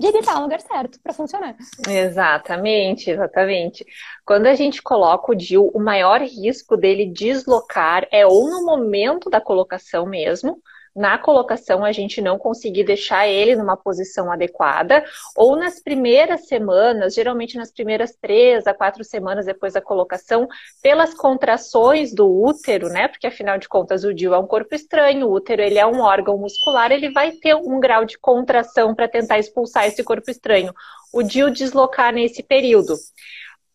evitar 0.00 0.36
no 0.36 0.42
lugar 0.42 0.60
certo 0.60 0.98
para 1.02 1.12
funcionar. 1.12 1.56
Exatamente, 1.88 3.10
exatamente. 3.10 3.84
Quando 4.24 4.46
a 4.46 4.54
gente 4.54 4.82
coloca 4.82 5.32
o 5.32 5.34
DIL, 5.34 5.70
o 5.74 5.80
maior 5.80 6.20
risco 6.20 6.76
dele 6.76 7.06
deslocar 7.06 8.06
é 8.10 8.26
ou 8.26 8.48
no 8.50 8.64
momento 8.64 9.30
da 9.30 9.40
colocação 9.40 10.06
mesmo, 10.06 10.62
na 10.98 11.16
colocação 11.16 11.84
a 11.84 11.92
gente 11.92 12.20
não 12.20 12.36
conseguir 12.36 12.82
deixar 12.82 13.28
ele 13.28 13.54
numa 13.54 13.76
posição 13.76 14.32
adequada, 14.32 15.04
ou 15.36 15.56
nas 15.56 15.80
primeiras 15.80 16.48
semanas, 16.48 17.14
geralmente 17.14 17.56
nas 17.56 17.70
primeiras 17.70 18.16
três 18.20 18.66
a 18.66 18.74
quatro 18.74 19.04
semanas 19.04 19.46
depois 19.46 19.74
da 19.74 19.80
colocação, 19.80 20.48
pelas 20.82 21.14
contrações 21.14 22.12
do 22.12 22.28
útero, 22.28 22.88
né? 22.88 23.06
Porque 23.06 23.28
afinal 23.28 23.58
de 23.58 23.68
contas 23.68 24.02
o 24.02 24.12
DIU 24.12 24.34
é 24.34 24.38
um 24.38 24.46
corpo 24.46 24.74
estranho, 24.74 25.28
o 25.28 25.32
útero 25.32 25.62
ele 25.62 25.78
é 25.78 25.86
um 25.86 26.00
órgão 26.00 26.36
muscular, 26.36 26.90
ele 26.90 27.10
vai 27.12 27.30
ter 27.30 27.54
um 27.54 27.78
grau 27.78 28.04
de 28.04 28.18
contração 28.18 28.92
para 28.92 29.06
tentar 29.06 29.38
expulsar 29.38 29.86
esse 29.86 30.02
corpo 30.02 30.28
estranho. 30.28 30.74
O 31.12 31.22
DIU 31.22 31.48
deslocar 31.48 32.12
nesse 32.12 32.42
período. 32.42 32.96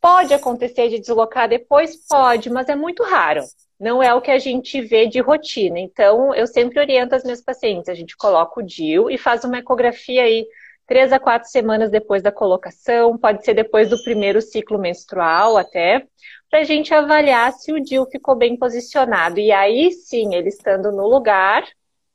Pode 0.01 0.33
acontecer 0.33 0.89
de 0.89 0.99
deslocar 0.99 1.47
depois? 1.47 1.95
Pode, 2.05 2.49
mas 2.49 2.67
é 2.67 2.75
muito 2.75 3.01
raro 3.03 3.43
não 3.83 4.01
é 4.01 4.13
o 4.13 4.21
que 4.21 4.31
a 4.31 4.39
gente 4.39 4.79
vê 4.81 5.07
de 5.07 5.19
rotina. 5.19 5.77
Então, 5.77 6.33
eu 6.33 6.47
sempre 6.47 6.79
oriento 6.79 7.13
as 7.13 7.23
minhas 7.23 7.41
pacientes, 7.41 7.89
a 7.89 7.93
gente 7.93 8.15
coloca 8.15 8.61
o 8.61 8.63
DIU 8.63 9.11
e 9.11 9.17
faz 9.17 9.43
uma 9.43 9.57
ecografia 9.57 10.23
aí 10.23 10.47
três 10.87 11.11
a 11.11 11.19
quatro 11.19 11.49
semanas 11.49 11.91
depois 11.91 12.23
da 12.23 12.31
colocação, 12.31 13.17
pode 13.17 13.43
ser 13.43 13.53
depois 13.53 13.89
do 13.89 14.01
primeiro 14.01 14.41
ciclo 14.41 14.79
menstrual 14.79 15.57
até, 15.57 16.05
para 16.49 16.59
a 16.59 16.63
gente 16.63 16.93
avaliar 16.93 17.51
se 17.51 17.73
o 17.73 17.79
DIU 17.81 18.05
ficou 18.05 18.35
bem 18.35 18.55
posicionado. 18.57 19.37
E 19.37 19.51
aí 19.51 19.91
sim, 19.91 20.33
ele 20.33 20.47
estando 20.47 20.89
no 20.89 21.05
lugar, 21.07 21.65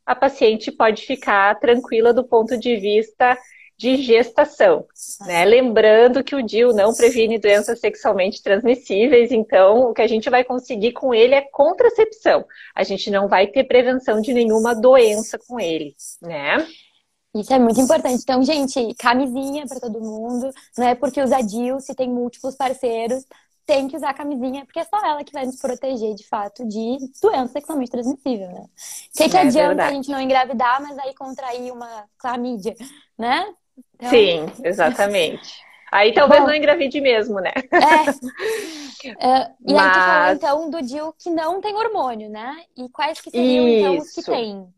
a 0.06 0.14
paciente 0.14 0.72
pode 0.72 1.04
ficar 1.04 1.58
tranquila 1.60 2.14
do 2.14 2.24
ponto 2.24 2.56
de 2.56 2.76
vista 2.76 3.36
de 3.78 3.96
gestação. 4.02 4.84
Né? 5.20 5.44
Lembrando 5.44 6.24
que 6.24 6.34
o 6.34 6.42
DIU 6.42 6.72
não 6.72 6.92
previne 6.92 7.38
doenças 7.38 7.78
sexualmente 7.78 8.42
transmissíveis, 8.42 9.30
então 9.30 9.90
o 9.90 9.94
que 9.94 10.02
a 10.02 10.06
gente 10.06 10.28
vai 10.28 10.42
conseguir 10.42 10.92
com 10.92 11.14
ele 11.14 11.34
é 11.34 11.42
contracepção. 11.42 12.44
A 12.74 12.82
gente 12.82 13.10
não 13.10 13.28
vai 13.28 13.46
ter 13.46 13.64
prevenção 13.64 14.20
de 14.20 14.34
nenhuma 14.34 14.74
doença 14.74 15.38
com 15.38 15.60
ele, 15.60 15.94
né? 16.20 16.66
Isso 17.34 17.52
é 17.52 17.58
muito 17.58 17.80
importante. 17.80 18.22
Então, 18.22 18.42
gente, 18.42 18.94
camisinha 18.94 19.64
para 19.66 19.78
todo 19.78 20.00
mundo. 20.00 20.50
Não 20.76 20.88
é 20.88 20.94
porque 20.96 21.22
usa 21.22 21.40
DIU 21.40 21.78
se 21.78 21.94
tem 21.94 22.08
múltiplos 22.08 22.56
parceiros 22.56 23.24
tem 23.68 23.86
que 23.86 23.94
usar 23.94 24.08
a 24.08 24.14
camisinha, 24.14 24.64
porque 24.64 24.78
é 24.78 24.84
só 24.84 24.96
ela 25.04 25.22
que 25.22 25.30
vai 25.30 25.44
nos 25.44 25.60
proteger, 25.60 26.14
de 26.14 26.26
fato, 26.26 26.66
de 26.66 26.96
doença 27.20 27.52
sexualmente 27.52 27.90
transmissível, 27.90 28.48
né? 28.48 28.62
O 28.62 29.18
que, 29.18 29.28
que 29.28 29.36
é 29.36 29.40
adianta 29.40 29.66
verdade. 29.68 29.92
a 29.92 29.94
gente 29.94 30.10
não 30.10 30.18
engravidar, 30.22 30.80
mas 30.80 30.98
aí 30.98 31.14
contrair 31.14 31.70
uma 31.70 32.06
clamídia, 32.16 32.74
né? 33.18 33.54
Então... 33.98 34.10
Sim, 34.10 34.46
exatamente. 34.64 35.68
Aí 35.90 36.12
talvez 36.12 36.40
Bom, 36.40 36.48
não 36.48 36.54
engravide 36.54 37.00
mesmo, 37.00 37.40
né? 37.40 37.52
É. 37.72 38.10
Uh, 39.10 39.54
e 39.66 39.72
mas... 39.72 39.96
aí 39.96 40.36
tu 40.36 40.40
falou, 40.40 40.66
então, 40.66 40.70
do 40.70 40.82
DIU 40.82 41.14
que 41.18 41.30
não 41.30 41.60
tem 41.60 41.74
hormônio, 41.74 42.28
né? 42.28 42.56
E 42.76 42.88
quais 42.90 43.20
que 43.20 43.30
seriam, 43.30 43.68
Isso. 43.68 43.78
então, 43.78 43.98
os 43.98 44.10
que 44.12 44.22
tem? 44.22 44.68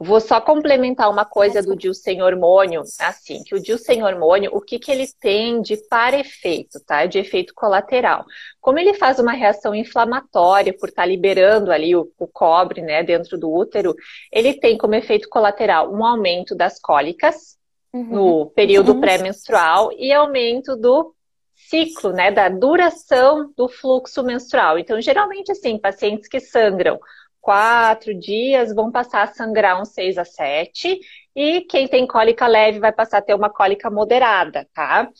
Vou 0.00 0.18
só 0.18 0.40
complementar 0.40 1.10
uma 1.10 1.26
coisa 1.26 1.62
do 1.62 1.76
DIU 1.76 1.92
sem 1.92 2.22
hormônio, 2.22 2.82
assim, 2.98 3.42
que 3.44 3.54
o 3.54 3.60
DIU 3.60 3.76
sem 3.76 4.02
hormônio, 4.02 4.50
o 4.54 4.62
que, 4.62 4.78
que 4.78 4.90
ele 4.90 5.06
tem 5.20 5.60
de 5.60 5.76
para 5.88 6.18
efeito, 6.18 6.80
tá? 6.86 7.04
De 7.04 7.18
efeito 7.18 7.52
colateral. 7.54 8.24
Como 8.62 8.78
ele 8.78 8.94
faz 8.94 9.18
uma 9.18 9.32
reação 9.32 9.74
inflamatória 9.74 10.74
por 10.74 10.88
estar 10.88 11.02
tá 11.02 11.06
liberando 11.06 11.70
ali 11.70 11.94
o, 11.94 12.10
o 12.18 12.26
cobre, 12.26 12.80
né, 12.80 13.02
dentro 13.02 13.38
do 13.38 13.52
útero, 13.52 13.94
ele 14.32 14.54
tem 14.54 14.78
como 14.78 14.94
efeito 14.94 15.28
colateral 15.28 15.92
um 15.92 16.02
aumento 16.02 16.54
das 16.54 16.80
cólicas 16.80 17.60
uhum. 17.92 18.04
no 18.04 18.46
período 18.50 19.00
pré-menstrual 19.00 19.92
e 19.92 20.12
aumento 20.12 20.76
do 20.76 21.14
ciclo, 21.54 22.12
né, 22.12 22.30
da 22.30 22.48
duração 22.48 23.52
do 23.56 23.68
fluxo 23.68 24.22
menstrual. 24.22 24.78
Então, 24.78 25.00
geralmente, 25.00 25.52
assim, 25.52 25.78
pacientes 25.78 26.28
que 26.28 26.40
sangram 26.40 26.98
quatro 27.40 28.14
dias 28.14 28.72
vão 28.72 28.90
passar 28.90 29.22
a 29.22 29.32
sangrar 29.32 29.80
uns 29.80 29.88
seis 29.88 30.16
a 30.16 30.24
sete, 30.24 31.00
e 31.34 31.62
quem 31.62 31.88
tem 31.88 32.06
cólica 32.06 32.46
leve 32.46 32.78
vai 32.78 32.92
passar 32.92 33.18
a 33.18 33.22
ter 33.22 33.34
uma 33.34 33.50
cólica 33.50 33.90
moderada, 33.90 34.68
tá? 34.72 35.10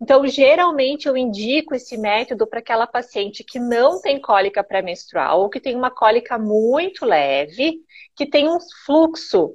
Então, 0.00 0.26
geralmente 0.26 1.06
eu 1.06 1.16
indico 1.16 1.74
esse 1.74 1.96
método 1.96 2.46
para 2.46 2.58
aquela 2.58 2.86
paciente 2.86 3.42
que 3.42 3.58
não 3.58 4.00
tem 4.00 4.20
cólica 4.20 4.62
pré-menstrual 4.62 5.40
ou 5.40 5.48
que 5.48 5.60
tem 5.60 5.74
uma 5.74 5.90
cólica 5.90 6.38
muito 6.38 7.06
leve, 7.06 7.78
que 8.14 8.26
tem 8.26 8.48
um 8.48 8.58
fluxo 8.84 9.54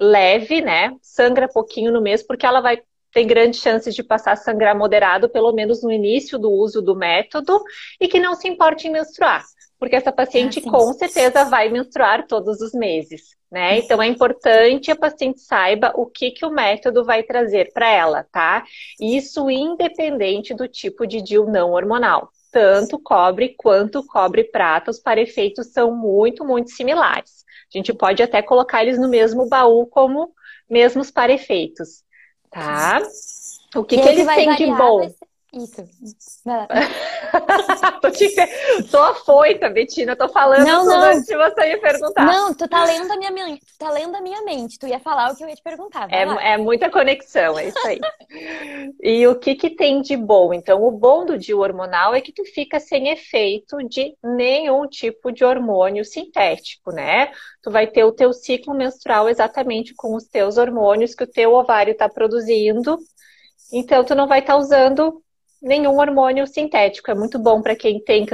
leve, 0.00 0.60
né? 0.60 0.92
Sangra 1.02 1.48
pouquinho 1.48 1.92
no 1.92 2.00
mês, 2.00 2.22
porque 2.22 2.46
ela 2.46 2.60
vai 2.60 2.80
ter 3.12 3.24
grandes 3.24 3.60
chances 3.60 3.94
de 3.94 4.02
passar 4.02 4.32
a 4.32 4.36
sangrar 4.36 4.76
moderado, 4.76 5.28
pelo 5.28 5.52
menos 5.52 5.82
no 5.82 5.90
início 5.90 6.38
do 6.38 6.50
uso 6.50 6.82
do 6.82 6.94
método, 6.94 7.62
e 8.00 8.06
que 8.06 8.20
não 8.20 8.34
se 8.34 8.48
importe 8.48 8.86
em 8.86 8.92
menstruar 8.92 9.42
porque 9.78 9.96
essa 9.96 10.12
paciente 10.12 10.60
ah, 10.66 10.70
com 10.70 10.92
certeza 10.92 11.44
vai 11.44 11.68
menstruar 11.68 12.26
todos 12.26 12.60
os 12.60 12.72
meses, 12.72 13.36
né? 13.50 13.78
Então 13.78 14.02
é 14.02 14.06
importante 14.06 14.90
a 14.90 14.96
paciente 14.96 15.40
saiba 15.40 15.92
o 15.94 16.04
que, 16.04 16.32
que 16.32 16.44
o 16.44 16.50
método 16.50 17.04
vai 17.04 17.22
trazer 17.22 17.72
para 17.72 17.88
ela, 17.88 18.24
tá? 18.24 18.64
Isso 19.00 19.48
independente 19.48 20.52
do 20.52 20.66
tipo 20.66 21.06
de 21.06 21.22
DIU 21.22 21.46
não 21.46 21.70
hormonal. 21.70 22.30
Tanto 22.50 22.98
cobre 22.98 23.54
quanto 23.56 24.04
cobre 24.06 24.44
prata, 24.44 24.90
os 24.90 24.98
parefeitos 24.98 25.68
são 25.72 25.94
muito, 25.94 26.44
muito 26.44 26.70
similares. 26.70 27.44
A 27.72 27.76
gente 27.78 27.92
pode 27.92 28.22
até 28.22 28.40
colocar 28.40 28.82
eles 28.82 28.98
no 28.98 29.08
mesmo 29.08 29.48
baú 29.48 29.86
como 29.86 30.32
mesmos 30.68 31.10
parefeitos, 31.10 32.02
tá? 32.50 33.00
O 33.74 33.84
que, 33.84 33.98
que 33.98 34.08
eles 34.08 34.26
têm 34.26 34.54
de 34.54 34.66
bom? 34.66 35.10
Isso. 35.50 35.82
tô, 38.02 38.10
te... 38.10 38.28
tô 38.90 38.98
afoita, 38.98 39.70
Betina. 39.70 40.14
Tô 40.14 40.28
falando 40.28 40.66
não, 40.66 40.82
tudo 40.82 40.94
não. 40.94 41.04
antes 41.04 41.24
de 41.24 41.36
você 41.36 41.68
me 41.68 41.76
perguntar. 41.78 42.26
Não, 42.26 42.52
tu 42.52 42.68
tá 42.68 42.84
lendo 42.84 43.10
a 43.10 43.16
minha 43.16 43.30
mente. 43.30 43.64
Tu 43.64 43.78
tá 43.78 43.90
lendo 43.90 44.14
a 44.14 44.20
minha 44.20 44.42
mente. 44.42 44.78
Tu 44.78 44.86
ia 44.86 45.00
falar 45.00 45.32
o 45.32 45.36
que 45.36 45.42
eu 45.42 45.48
ia 45.48 45.54
te 45.54 45.62
perguntar. 45.62 46.06
É, 46.12 46.52
é, 46.52 46.58
muita 46.58 46.90
conexão, 46.90 47.58
é 47.58 47.68
isso 47.68 47.86
aí. 47.86 47.98
e 49.02 49.26
o 49.26 49.36
que 49.36 49.54
que 49.54 49.70
tem 49.70 50.02
de 50.02 50.18
bom? 50.18 50.52
Então, 50.52 50.82
o 50.82 50.90
bom 50.90 51.24
do 51.24 51.38
DIU 51.38 51.60
hormonal 51.60 52.14
é 52.14 52.20
que 52.20 52.32
tu 52.32 52.44
fica 52.44 52.78
sem 52.78 53.08
efeito 53.08 53.78
de 53.88 54.14
nenhum 54.22 54.86
tipo 54.86 55.32
de 55.32 55.46
hormônio 55.46 56.04
sintético, 56.04 56.92
né? 56.92 57.32
Tu 57.62 57.70
vai 57.70 57.86
ter 57.86 58.04
o 58.04 58.12
teu 58.12 58.34
ciclo 58.34 58.74
menstrual 58.74 59.30
exatamente 59.30 59.94
com 59.94 60.14
os 60.14 60.24
teus 60.24 60.58
hormônios 60.58 61.14
que 61.14 61.24
o 61.24 61.30
teu 61.30 61.54
ovário 61.54 61.96
tá 61.96 62.06
produzindo. 62.06 62.98
Então, 63.72 64.04
tu 64.04 64.14
não 64.14 64.26
vai 64.26 64.40
estar 64.40 64.52
tá 64.52 64.58
usando 64.58 65.22
nenhum 65.60 65.98
hormônio 65.98 66.46
sintético. 66.46 67.10
É 67.10 67.14
muito 67.14 67.38
bom 67.38 67.60
para 67.62 67.76
quem 67.76 68.02
tem 68.02 68.26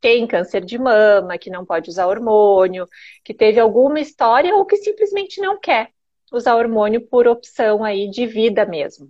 tem 0.00 0.26
câncer 0.26 0.64
de 0.64 0.76
mama, 0.78 1.38
que 1.38 1.48
não 1.48 1.64
pode 1.64 1.88
usar 1.88 2.08
hormônio, 2.08 2.88
que 3.24 3.32
teve 3.32 3.60
alguma 3.60 4.00
história 4.00 4.52
ou 4.52 4.66
que 4.66 4.76
simplesmente 4.76 5.40
não 5.40 5.60
quer 5.60 5.90
usar 6.32 6.56
hormônio 6.56 7.06
por 7.06 7.28
opção 7.28 7.84
aí 7.84 8.10
de 8.10 8.26
vida 8.26 8.66
mesmo. 8.66 9.08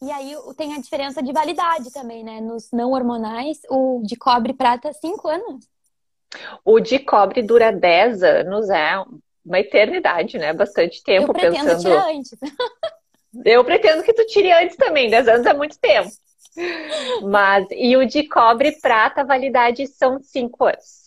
E 0.00 0.10
aí 0.10 0.34
tem 0.56 0.74
a 0.74 0.80
diferença 0.80 1.22
de 1.22 1.32
validade 1.32 1.92
também, 1.92 2.24
né? 2.24 2.40
Nos 2.40 2.70
não 2.72 2.92
hormonais, 2.92 3.58
o 3.70 4.02
de 4.04 4.16
cobre 4.16 4.54
prata, 4.54 4.90
5 4.92 5.28
anos. 5.28 5.68
O 6.64 6.80
de 6.80 6.98
cobre 6.98 7.42
dura 7.42 7.70
10 7.70 8.22
anos, 8.22 8.70
é 8.70 9.02
uma 9.44 9.60
eternidade, 9.60 10.38
né? 10.38 10.52
Bastante 10.52 11.02
tempo 11.02 11.28
Eu 11.28 11.34
pretendo 11.34 11.56
pensando. 11.56 11.82
Tirar 11.82 12.08
antes. 12.08 12.30
Eu 13.44 13.64
pretendo 13.64 14.02
que 14.02 14.14
tu 14.14 14.24
tire 14.26 14.50
antes 14.50 14.76
também, 14.76 15.10
10 15.10 15.28
anos 15.28 15.46
é 15.46 15.52
muito 15.52 15.78
tempo. 15.78 16.10
Mas, 17.22 17.66
e 17.70 17.96
o 17.96 18.06
de 18.06 18.28
cobre 18.28 18.68
e 18.68 18.80
prata, 18.80 19.20
a 19.20 19.24
validade 19.24 19.86
são 19.86 20.20
cinco 20.20 20.64
anos. 20.64 21.04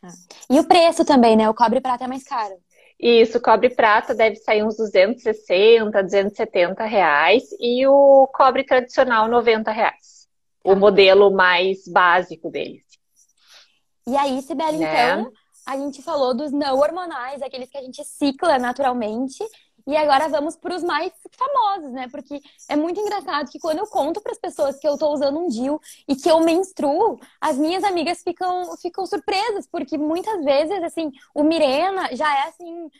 Tá. 0.00 0.08
E 0.50 0.60
o 0.60 0.64
preço 0.64 1.04
também, 1.04 1.36
né? 1.36 1.48
O 1.48 1.54
cobre 1.54 1.78
e 1.78 1.82
prata 1.82 2.04
é 2.04 2.08
mais 2.08 2.24
caro. 2.24 2.54
Isso, 2.98 3.40
cobre 3.40 3.68
e 3.68 3.74
prata 3.74 4.14
deve 4.14 4.36
sair 4.36 4.62
uns 4.62 4.76
260, 4.76 6.02
270 6.02 6.84
reais. 6.84 7.44
E 7.60 7.86
o 7.86 8.26
cobre 8.32 8.64
tradicional, 8.64 9.28
90 9.28 9.70
reais. 9.70 10.28
Tá. 10.62 10.72
O 10.72 10.76
modelo 10.76 11.30
mais 11.30 11.86
básico 11.86 12.50
deles. 12.50 12.84
E 14.06 14.16
aí, 14.16 14.40
Sibeli, 14.42 14.78
né? 14.78 15.14
então, 15.14 15.32
a 15.66 15.76
gente 15.78 16.02
falou 16.02 16.34
dos 16.34 16.52
não 16.52 16.78
hormonais, 16.78 17.40
aqueles 17.40 17.70
que 17.70 17.78
a 17.78 17.82
gente 17.82 18.04
cicla 18.04 18.58
naturalmente. 18.58 19.42
E 19.86 19.96
agora 19.96 20.28
vamos 20.28 20.56
para 20.56 20.74
os 20.74 20.82
mais 20.82 21.12
famosos, 21.30 21.92
né? 21.92 22.08
Porque 22.10 22.40
é 22.68 22.76
muito 22.76 22.98
engraçado 22.98 23.50
que 23.50 23.58
quando 23.58 23.78
eu 23.78 23.86
conto 23.86 24.20
para 24.20 24.32
as 24.32 24.38
pessoas 24.38 24.78
que 24.78 24.88
eu 24.88 24.94
estou 24.94 25.12
usando 25.12 25.38
um 25.38 25.48
DIU 25.48 25.78
e 26.08 26.16
que 26.16 26.30
eu 26.30 26.40
menstruo, 26.40 27.20
as 27.38 27.58
minhas 27.58 27.84
amigas 27.84 28.22
ficam, 28.22 28.74
ficam 28.78 29.04
surpresas, 29.04 29.66
porque 29.66 29.98
muitas 29.98 30.42
vezes, 30.42 30.82
assim, 30.82 31.12
o 31.34 31.42
Mirena 31.42 32.14
já 32.16 32.34
é 32.34 32.48
assim. 32.48 32.90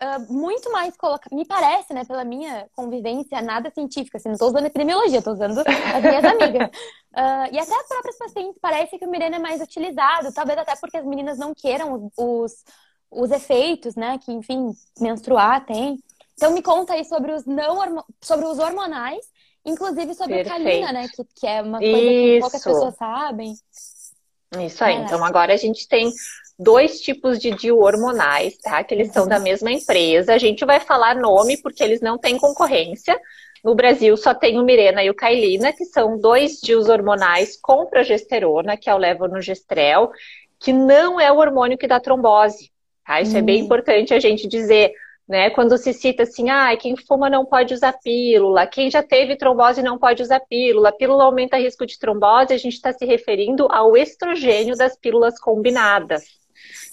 Uh, 0.00 0.32
muito 0.32 0.70
mais 0.70 0.96
colocado, 0.96 1.34
me 1.34 1.44
parece, 1.44 1.92
né, 1.92 2.04
pela 2.04 2.22
minha 2.22 2.68
convivência, 2.76 3.42
nada 3.42 3.68
científica, 3.68 4.16
assim, 4.16 4.28
não 4.28 4.34
estou 4.34 4.46
usando 4.46 4.66
epidemiologia, 4.66 5.18
estou 5.18 5.32
usando 5.32 5.58
as 5.58 6.02
minhas 6.02 6.22
amigas. 6.24 6.68
Uh, 6.68 7.52
e 7.52 7.58
até 7.58 7.74
as 7.74 7.88
próprias 7.88 8.16
pacientes, 8.16 8.60
parece 8.62 8.96
que 8.96 9.04
o 9.04 9.10
Mirena 9.10 9.36
é 9.36 9.38
mais 9.40 9.60
utilizado, 9.60 10.32
talvez 10.32 10.56
até 10.56 10.76
porque 10.76 10.98
as 10.98 11.04
meninas 11.04 11.36
não 11.36 11.52
queiram 11.52 11.94
os, 11.94 12.12
os, 12.16 12.64
os 13.10 13.30
efeitos, 13.32 13.96
né, 13.96 14.18
que, 14.18 14.30
enfim, 14.30 14.70
menstruar 15.00 15.66
tem. 15.66 15.98
Então 16.38 16.52
me 16.52 16.62
conta 16.62 16.92
aí 16.92 17.04
sobre 17.04 17.32
os 17.32 17.44
não 17.44 18.04
sobre 18.20 18.46
os 18.46 18.60
hormonais, 18.60 19.26
inclusive 19.64 20.14
sobre 20.14 20.36
Perfeito. 20.36 20.54
a 20.54 20.64
calina, 20.64 20.92
né? 20.92 21.08
Que, 21.08 21.24
que 21.34 21.46
é 21.48 21.60
uma 21.60 21.80
coisa 21.80 21.96
Isso. 21.96 22.34
que 22.34 22.40
poucas 22.40 22.62
pessoas 22.62 22.94
sabem. 22.94 23.54
Isso 24.64 24.84
aí. 24.84 24.94
É. 24.94 24.98
Então 24.98 25.24
agora 25.24 25.52
a 25.52 25.56
gente 25.56 25.88
tem 25.88 26.12
dois 26.56 27.00
tipos 27.00 27.40
de 27.40 27.50
DIU 27.50 27.80
hormonais, 27.80 28.56
tá? 28.58 28.84
Que 28.84 28.94
eles 28.94 29.12
são 29.12 29.26
da 29.26 29.40
mesma 29.40 29.72
empresa. 29.72 30.32
A 30.32 30.38
gente 30.38 30.64
vai 30.64 30.78
falar 30.78 31.16
nome 31.16 31.56
porque 31.60 31.82
eles 31.82 32.00
não 32.00 32.16
têm 32.16 32.38
concorrência. 32.38 33.20
No 33.64 33.74
Brasil 33.74 34.16
só 34.16 34.32
tem 34.32 34.60
o 34.60 34.64
Mirena 34.64 35.02
e 35.02 35.10
o 35.10 35.14
Kailina, 35.14 35.72
que 35.72 35.84
são 35.86 36.20
dois 36.20 36.60
DIUs 36.60 36.88
hormonais 36.88 37.58
com 37.60 37.84
progesterona, 37.86 38.76
que 38.76 38.88
é 38.88 38.94
o 38.94 38.98
levonorgestrel, 38.98 40.12
que 40.60 40.72
não 40.72 41.20
é 41.20 41.32
o 41.32 41.38
hormônio 41.38 41.76
que 41.76 41.88
dá 41.88 41.98
trombose. 41.98 42.70
Tá? 43.04 43.20
Isso 43.20 43.34
hum. 43.34 43.38
é 43.38 43.42
bem 43.42 43.60
hum. 43.60 43.64
importante 43.64 44.14
a 44.14 44.20
gente 44.20 44.46
dizer. 44.46 44.92
Né? 45.28 45.50
Quando 45.50 45.76
se 45.76 45.92
cita 45.92 46.22
assim, 46.22 46.48
ah, 46.48 46.74
quem 46.76 46.96
fuma 46.96 47.28
não 47.28 47.44
pode 47.44 47.74
usar 47.74 47.92
pílula, 47.92 48.66
quem 48.66 48.90
já 48.90 49.02
teve 49.02 49.36
trombose 49.36 49.82
não 49.82 49.98
pode 49.98 50.22
usar 50.22 50.40
pílula, 50.40 50.90
pílula 50.90 51.24
aumenta 51.24 51.58
risco 51.58 51.84
de 51.84 51.98
trombose, 51.98 52.54
a 52.54 52.56
gente 52.56 52.74
está 52.74 52.94
se 52.94 53.04
referindo 53.04 53.68
ao 53.70 53.94
estrogênio 53.94 54.74
das 54.74 54.96
pílulas 54.96 55.38
combinadas. 55.38 56.24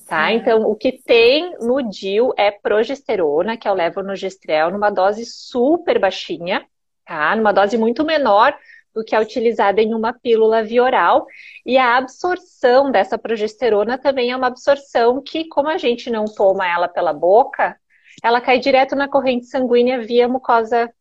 Tá? 0.06 0.32
Então, 0.34 0.64
o 0.64 0.76
que 0.76 0.92
tem 0.92 1.56
no 1.60 1.82
DIU 1.82 2.32
é 2.38 2.52
progesterona, 2.52 3.58
que 3.58 3.68
é 3.68 3.72
o 3.72 3.74
levonorgestrel, 3.74 4.70
numa 4.70 4.92
dose 4.92 5.26
super 5.26 5.98
baixinha, 5.98 6.64
tá? 7.06 7.36
Numa 7.36 7.52
dose 7.52 7.76
muito 7.78 8.04
menor 8.04 8.56
do 8.94 9.04
que 9.04 9.16
é 9.16 9.20
utilizada 9.20 9.82
em 9.82 9.94
uma 9.94 10.14
pílula 10.14 10.64
via 10.64 10.84
oral. 10.84 11.26
E 11.66 11.78
a 11.78 11.98
absorção 11.98 12.92
dessa 12.92 13.18
progesterona 13.18 13.98
também 13.98 14.32
é 14.32 14.38
uma 14.38 14.48
absorção 14.48 15.22
que, 15.22 15.48
como 15.48 15.70
a 15.70 15.78
gente 15.78 16.10
não 16.12 16.26
toma 16.26 16.68
ela 16.68 16.88
pela 16.88 17.12
boca, 17.12 17.76
ela 18.24 18.42
cai 18.42 18.60
direto 18.60 18.96
na 18.96 19.08
corrente 19.08 19.46
sanguínea 19.46 20.00
via 20.02 20.28
mucosa 20.28 20.92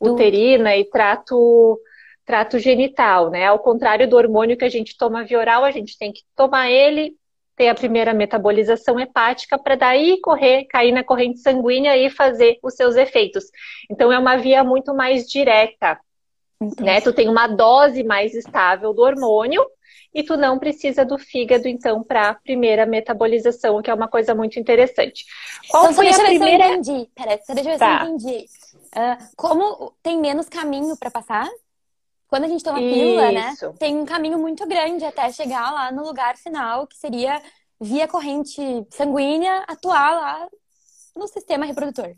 uterina 0.00 0.76
e 0.76 0.84
trato, 0.84 1.80
trato 2.24 2.58
genital, 2.58 3.30
né? 3.30 3.46
Ao 3.46 3.58
contrário 3.58 4.08
do 4.08 4.16
hormônio 4.16 4.56
que 4.56 4.64
a 4.64 4.68
gente 4.68 4.96
toma 4.96 5.24
via 5.24 5.38
oral, 5.38 5.64
a 5.64 5.70
gente 5.70 5.96
tem 5.98 6.12
que 6.12 6.22
tomar 6.36 6.70
ele, 6.70 7.16
ter 7.56 7.68
a 7.68 7.74
primeira 7.74 8.12
metabolização 8.12 8.98
hepática 8.98 9.58
para 9.58 9.76
daí 9.76 10.20
correr, 10.20 10.64
cair 10.64 10.92
na 10.92 11.04
corrente 11.04 11.38
sanguínea 11.38 11.96
e 11.96 12.10
fazer 12.10 12.58
os 12.62 12.74
seus 12.74 12.96
efeitos. 12.96 13.44
Então 13.90 14.12
é 14.12 14.18
uma 14.18 14.36
via 14.36 14.64
muito 14.64 14.94
mais 14.94 15.28
direta. 15.28 15.98
Né? 16.80 17.00
Tu 17.00 17.12
tem 17.12 17.28
uma 17.28 17.46
dose 17.46 18.02
mais 18.02 18.34
estável 18.34 18.92
do 18.92 19.02
hormônio 19.02 19.64
e 20.14 20.22
tu 20.22 20.36
não 20.36 20.58
precisa 20.58 21.04
do 21.04 21.18
fígado, 21.18 21.66
então, 21.66 22.02
para 22.02 22.30
a 22.30 22.34
primeira 22.34 22.86
metabolização, 22.86 23.82
que 23.82 23.90
é 23.90 23.94
uma 23.94 24.06
coisa 24.06 24.34
muito 24.34 24.60
interessante. 24.60 25.24
Qual 25.68 25.84
então, 25.84 25.94
foi 25.94 26.08
a 26.08 26.18
primeira... 26.18 26.68
eu 26.68 26.74
entendi. 26.74 27.10
Peraí, 27.14 27.40
deixa 27.48 27.60
eu 27.60 27.64
ver 27.64 27.78
tá. 27.78 27.98
se 27.98 28.06
eu 28.06 28.14
entendi. 28.14 28.46
Uh, 28.94 29.26
como 29.36 29.92
tem 30.02 30.20
menos 30.20 30.48
caminho 30.48 30.96
para 30.96 31.10
passar, 31.10 31.50
quando 32.28 32.44
a 32.44 32.48
gente 32.48 32.62
toma 32.62 32.78
pílula, 32.78 33.32
né? 33.32 33.54
Tem 33.78 33.96
um 33.96 34.04
caminho 34.04 34.38
muito 34.38 34.66
grande 34.66 35.04
até 35.04 35.30
chegar 35.32 35.72
lá 35.72 35.90
no 35.90 36.04
lugar 36.04 36.36
final, 36.36 36.86
que 36.86 36.96
seria 36.96 37.42
via 37.80 38.06
corrente 38.06 38.60
sanguínea 38.90 39.64
atuar 39.66 40.12
lá 40.12 40.48
no 41.16 41.26
sistema 41.26 41.64
reprodutor. 41.64 42.14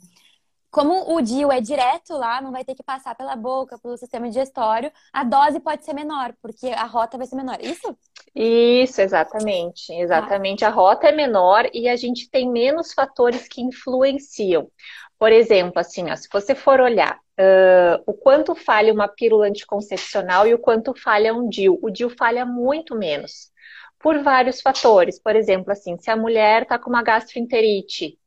Como 0.77 1.17
o 1.17 1.23
DIU 1.23 1.51
é 1.51 1.59
direto 1.59 2.13
lá, 2.19 2.39
não 2.43 2.53
vai 2.53 2.63
ter 2.63 2.75
que 2.75 2.83
passar 2.83 3.15
pela 3.15 3.35
boca, 3.35 3.79
pelo 3.79 3.97
sistema 3.97 4.29
digestório, 4.29 4.93
a 5.11 5.25
dose 5.25 5.59
pode 5.59 5.83
ser 5.87 5.95
menor, 5.95 6.35
porque 6.43 6.67
a 6.67 6.85
rota 6.85 7.17
vai 7.17 7.27
ser 7.27 7.35
menor. 7.35 7.57
Isso? 7.63 7.97
Isso, 8.35 9.01
exatamente. 9.01 9.91
Exatamente. 9.95 10.67
Ah. 10.67 10.69
A 10.69 10.71
rota 10.71 11.09
é 11.09 11.13
menor 11.13 11.67
e 11.73 11.89
a 11.89 11.97
gente 11.97 12.29
tem 12.31 12.53
menos 12.53 12.93
fatores 12.93 13.49
que 13.49 13.63
influenciam. 13.63 14.71
Por 15.19 15.33
exemplo, 15.33 15.81
assim, 15.81 16.11
ó, 16.11 16.15
se 16.15 16.29
você 16.31 16.55
for 16.55 16.79
olhar 16.79 17.17
uh, 17.41 18.03
o 18.05 18.13
quanto 18.13 18.55
falha 18.55 18.93
uma 18.93 19.09
pílula 19.09 19.47
anticoncepcional 19.47 20.47
e 20.47 20.53
o 20.53 20.59
quanto 20.59 20.93
falha 20.95 21.33
um 21.33 21.49
DIU, 21.49 21.79
o 21.81 21.89
DIU 21.89 22.11
falha 22.11 22.45
muito 22.45 22.95
menos. 22.95 23.51
Por 23.99 24.23
vários 24.23 24.61
fatores. 24.61 25.19
Por 25.19 25.35
exemplo, 25.35 25.73
assim, 25.73 25.97
se 25.97 26.11
a 26.11 26.17
mulher 26.17 26.65
está 26.65 26.79
com 26.79 26.91
uma 26.91 27.03
gastroenterite, 27.03 28.19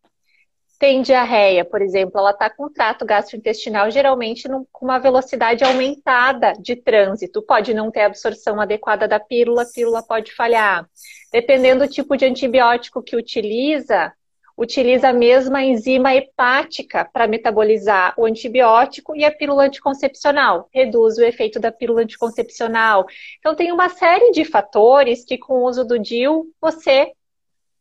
tem 0.80 1.02
diarreia, 1.02 1.66
por 1.66 1.82
exemplo, 1.82 2.18
ela 2.18 2.32
está 2.32 2.50
com 2.50 2.70
trato 2.70 3.06
gastrointestinal, 3.06 3.92
geralmente 3.92 4.48
com 4.72 4.86
uma 4.86 4.98
velocidade 4.98 5.62
aumentada 5.62 6.54
de 6.54 6.78
trânsito. 6.78 7.42
Pode 7.42 7.74
não 7.74 7.92
ter 7.92 8.02
absorção 8.02 8.62
adequada 8.62 9.06
da 9.06 9.20
pílula, 9.20 9.64
a 9.64 9.66
pílula 9.66 10.02
pode 10.02 10.34
falhar. 10.34 10.90
Dependendo 11.34 11.86
do 11.86 11.92
tipo 11.92 12.16
de 12.16 12.24
antibiótico 12.24 13.04
que 13.04 13.18
utiliza, 13.18 14.14
utiliza 14.58 15.10
a 15.10 15.14
mesma 15.14 15.62
enzima 15.62 16.16
hepática 16.16 17.04
para 17.04 17.28
metabolizar 17.28 18.14
o 18.18 18.26
antibiótico 18.26 19.14
e 19.18 19.26
a 19.26 19.32
pílula 19.32 19.66
anticoncepcional, 19.66 20.70
reduz 20.74 21.18
o 21.18 21.24
efeito 21.24 21.60
da 21.60 21.74
pílula 21.74 22.04
anticoncepcional. 22.04 23.06
Então, 23.40 23.54
tem 23.54 23.74
uma 23.74 23.90
série 23.90 24.32
de 24.32 24.46
fatores 24.46 25.26
que, 25.26 25.38
com 25.38 25.56
o 25.56 25.66
uso 25.66 25.84
do 25.84 26.00
DIL, 26.00 26.46
você 26.62 27.12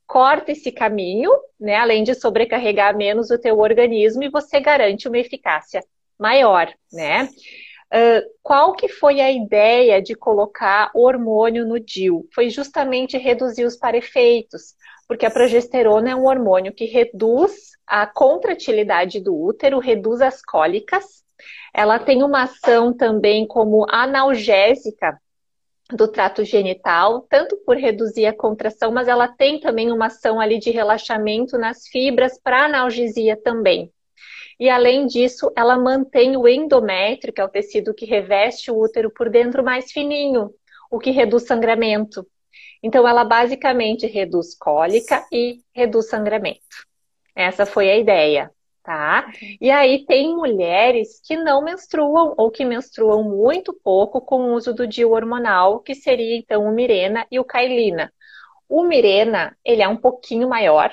corta 0.08 0.52
esse 0.52 0.72
caminho, 0.72 1.30
né, 1.60 1.76
além 1.76 2.02
de 2.02 2.14
sobrecarregar 2.14 2.96
menos 2.96 3.30
o 3.30 3.38
teu 3.38 3.58
organismo 3.58 4.24
e 4.24 4.30
você 4.30 4.58
garante 4.58 5.06
uma 5.06 5.18
eficácia 5.18 5.84
maior, 6.18 6.72
né? 6.90 7.28
Uh, 7.92 8.22
qual 8.42 8.74
que 8.74 8.88
foi 8.88 9.20
a 9.20 9.30
ideia 9.30 10.00
de 10.02 10.14
colocar 10.14 10.90
hormônio 10.94 11.66
no 11.66 11.78
DIL? 11.78 12.26
Foi 12.34 12.48
justamente 12.50 13.16
reduzir 13.18 13.64
os 13.64 13.76
parefeitos, 13.76 14.74
porque 15.06 15.26
a 15.26 15.30
progesterona 15.30 16.10
é 16.10 16.16
um 16.16 16.26
hormônio 16.26 16.72
que 16.72 16.86
reduz 16.86 17.52
a 17.86 18.06
contratilidade 18.06 19.20
do 19.20 19.34
útero, 19.34 19.78
reduz 19.78 20.20
as 20.20 20.42
cólicas. 20.42 21.22
Ela 21.72 21.98
tem 21.98 22.22
uma 22.22 22.42
ação 22.44 22.94
também 22.94 23.46
como 23.46 23.86
analgésica 23.88 25.18
do 25.90 26.06
trato 26.06 26.44
genital, 26.44 27.26
tanto 27.30 27.56
por 27.64 27.76
reduzir 27.76 28.26
a 28.26 28.36
contração, 28.36 28.92
mas 28.92 29.08
ela 29.08 29.26
tem 29.26 29.58
também 29.58 29.90
uma 29.90 30.06
ação 30.06 30.38
ali 30.38 30.58
de 30.58 30.70
relaxamento 30.70 31.56
nas 31.56 31.88
fibras 31.88 32.38
para 32.38 32.66
analgesia 32.66 33.36
também. 33.36 33.90
E 34.60 34.68
além 34.68 35.06
disso, 35.06 35.50
ela 35.56 35.78
mantém 35.78 36.36
o 36.36 36.46
endométrio, 36.46 37.32
que 37.32 37.40
é 37.40 37.44
o 37.44 37.48
tecido 37.48 37.94
que 37.94 38.04
reveste 38.04 38.70
o 38.70 38.78
útero 38.78 39.10
por 39.10 39.30
dentro 39.30 39.62
mais 39.64 39.90
fininho, 39.92 40.52
o 40.90 40.98
que 40.98 41.10
reduz 41.10 41.44
sangramento. 41.46 42.26
Então 42.82 43.06
ela 43.06 43.24
basicamente 43.24 44.06
reduz 44.06 44.56
cólica 44.56 45.24
e 45.32 45.60
reduz 45.72 46.08
sangramento. 46.08 46.86
Essa 47.34 47.64
foi 47.64 47.90
a 47.90 47.96
ideia 47.96 48.50
tá? 48.88 49.30
E 49.60 49.70
aí 49.70 50.06
tem 50.06 50.34
mulheres 50.34 51.20
que 51.22 51.36
não 51.36 51.62
menstruam 51.62 52.34
ou 52.38 52.50
que 52.50 52.64
menstruam 52.64 53.22
muito 53.22 53.74
pouco 53.74 54.18
com 54.18 54.40
o 54.40 54.54
uso 54.54 54.72
do 54.72 54.86
DIU 54.86 55.10
hormonal, 55.12 55.80
que 55.80 55.94
seria 55.94 56.38
então 56.38 56.64
o 56.64 56.72
Mirena 56.72 57.26
e 57.30 57.38
o 57.38 57.44
Kailina. 57.44 58.10
O 58.66 58.82
Mirena, 58.84 59.54
ele 59.62 59.82
é 59.82 59.88
um 59.88 59.96
pouquinho 59.96 60.48
maior, 60.48 60.90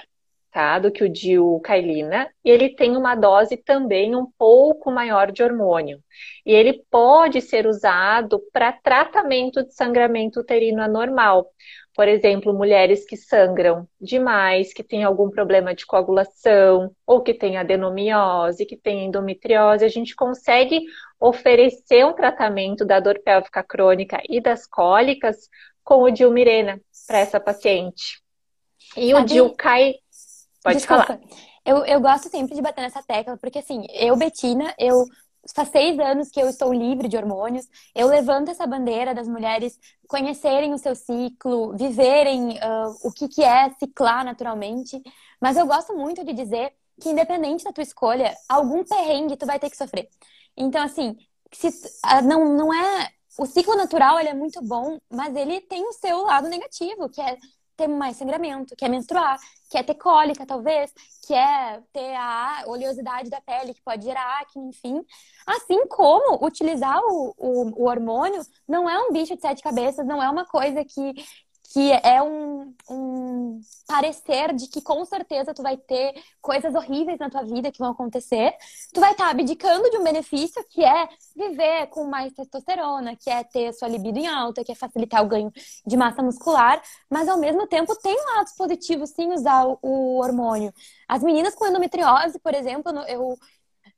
tá, 0.55 0.79
do 0.79 0.89
que 0.89 1.03
o 1.03 1.09
DIU 1.09 1.59
Kailina, 1.59 2.29
e 2.41 2.49
ele 2.49 2.69
tem 2.69 2.95
uma 2.95 3.13
dose 3.13 3.57
também 3.57 4.15
um 4.15 4.25
pouco 4.37 4.89
maior 4.89 5.29
de 5.29 5.43
hormônio. 5.43 5.99
E 6.45 6.53
ele 6.53 6.81
pode 6.89 7.41
ser 7.41 7.67
usado 7.67 8.41
para 8.53 8.71
tratamento 8.71 9.65
de 9.65 9.73
sangramento 9.73 10.39
uterino 10.39 10.81
anormal. 10.81 11.45
Por 11.93 12.07
exemplo, 12.07 12.53
mulheres 12.53 13.05
que 13.05 13.17
sangram 13.17 13.85
demais, 13.99 14.73
que 14.73 14.81
têm 14.81 15.03
algum 15.03 15.29
problema 15.29 15.75
de 15.75 15.85
coagulação, 15.85 16.89
ou 17.05 17.21
que 17.21 17.33
têm 17.33 17.57
adenomiose, 17.57 18.65
que 18.65 18.77
têm 18.77 19.07
endometriose, 19.07 19.83
a 19.83 19.89
gente 19.89 20.15
consegue 20.15 20.79
oferecer 21.19 22.05
um 22.05 22.13
tratamento 22.13 22.85
da 22.85 23.01
dor 23.01 23.19
pélvica 23.19 23.61
crônica 23.61 24.21
e 24.29 24.39
das 24.39 24.65
cólicas 24.65 25.49
com 25.83 26.03
o 26.03 26.09
Dilmirena 26.09 26.79
para 27.05 27.19
essa 27.19 27.41
paciente. 27.41 28.23
E 28.95 29.13
o 29.13 29.25
Dil 29.25 29.53
cai. 29.53 29.95
Pode 30.65 30.77
Desculpa. 30.77 31.05
falar. 31.05 31.19
Eu, 31.63 31.85
eu 31.85 32.01
gosto 32.01 32.27
sempre 32.27 32.55
de 32.55 32.61
bater 32.61 32.81
nessa 32.81 33.03
tecla, 33.03 33.37
porque 33.37 33.59
assim, 33.59 33.85
eu, 33.93 34.15
Betina, 34.17 34.73
eu 34.79 35.05
faz 35.53 35.69
seis 35.69 35.99
anos 35.99 36.31
que 36.31 36.41
eu 36.41 36.49
estou 36.49 36.73
livre 36.73 37.07
de 37.07 37.15
hormônios. 37.15 37.67
Eu 37.93 38.07
levanto 38.07 38.49
essa 38.49 38.65
bandeira 38.65 39.13
das 39.13 39.27
mulheres 39.27 39.79
conhecerem 40.07 40.73
o 40.73 40.79
seu 40.79 40.95
ciclo, 40.95 41.77
viverem 41.77 42.53
uh, 42.53 42.95
o 43.03 43.11
que, 43.11 43.27
que 43.27 43.43
é 43.43 43.69
ciclar 43.77 44.25
naturalmente. 44.25 44.99
Mas 45.39 45.55
eu 45.55 45.67
gosto 45.67 45.95
muito 45.95 46.25
de 46.25 46.33
dizer 46.33 46.73
que, 46.99 47.09
independente 47.09 47.63
da 47.63 47.71
tua 47.71 47.83
escolha, 47.83 48.35
algum 48.49 48.83
perrengue 48.83 49.37
tu 49.37 49.45
vai 49.45 49.59
ter 49.59 49.69
que 49.69 49.77
sofrer. 49.77 50.09
Então, 50.57 50.81
assim, 50.81 51.15
se, 51.53 51.67
uh, 51.67 52.23
não, 52.23 52.43
não 52.57 52.73
é. 52.73 53.09
O 53.37 53.45
ciclo 53.45 53.75
natural 53.75 54.19
ele 54.19 54.29
é 54.29 54.33
muito 54.33 54.63
bom, 54.63 54.97
mas 55.11 55.35
ele 55.35 55.61
tem 55.61 55.87
o 55.87 55.93
seu 55.93 56.23
lado 56.23 56.47
negativo, 56.47 57.07
que 57.07 57.21
é 57.21 57.37
ter 57.75 57.87
mais 57.87 58.17
sangramento, 58.17 58.75
quer 58.75 58.89
menstruar, 58.89 59.37
quer 59.69 59.83
ter 59.83 59.95
cólica, 59.95 60.45
talvez, 60.45 60.91
quer 61.27 61.81
ter 61.91 62.15
a 62.15 62.63
oleosidade 62.67 63.29
da 63.29 63.41
pele, 63.41 63.73
que 63.73 63.81
pode 63.83 64.03
gerar 64.03 64.41
acne, 64.41 64.69
enfim. 64.69 65.01
Assim 65.45 65.85
como 65.87 66.45
utilizar 66.45 66.99
o, 67.03 67.33
o, 67.37 67.83
o 67.83 67.89
hormônio 67.89 68.41
não 68.67 68.89
é 68.89 68.97
um 68.99 69.11
bicho 69.11 69.35
de 69.35 69.41
sete 69.41 69.61
cabeças, 69.61 70.05
não 70.05 70.21
é 70.21 70.29
uma 70.29 70.45
coisa 70.45 70.83
que, 70.85 71.13
que 71.75 71.91
é 71.91 72.23
um, 72.23 72.73
um, 72.89 73.59
parecer 73.85 74.53
de 74.53 74.69
que 74.69 74.79
com 74.81 75.03
certeza 75.03 75.53
tu 75.53 75.61
vai 75.61 75.75
ter 75.75 76.13
coisas 76.41 76.73
horríveis 76.73 77.19
na 77.19 77.29
tua 77.29 77.43
vida 77.43 77.69
que 77.69 77.79
vão 77.79 77.91
acontecer. 77.91 78.53
Tu 78.93 79.01
vai 79.01 79.11
estar 79.11 79.25
tá 79.25 79.31
abdicando 79.31 79.89
de 79.89 79.97
um 79.97 80.03
benefício 80.05 80.65
que 80.69 80.85
é 80.85 81.09
viver 81.35 81.87
com 81.87 82.05
mais 82.05 82.31
testosterona, 82.31 83.17
que 83.17 83.29
é 83.29 83.43
ter 83.43 83.73
sua 83.73 83.89
libido 83.89 84.17
em 84.17 84.25
alta, 84.25 84.63
que 84.63 84.71
é 84.71 84.75
facilitar 84.75 85.21
o 85.21 85.27
ganho 85.27 85.51
de 85.85 85.97
massa 85.97 86.23
muscular, 86.23 86.81
mas 87.09 87.27
ao 87.27 87.37
mesmo 87.37 87.67
tempo 87.67 87.93
tem 87.97 88.15
lados 88.35 88.53
positivos 88.53 89.09
sim 89.09 89.33
usar 89.33 89.67
o, 89.67 89.77
o 89.81 90.19
hormônio. 90.19 90.73
As 91.09 91.21
meninas 91.21 91.55
com 91.55 91.67
endometriose, 91.67 92.39
por 92.39 92.53
exemplo, 92.53 92.89
eu 93.05 93.37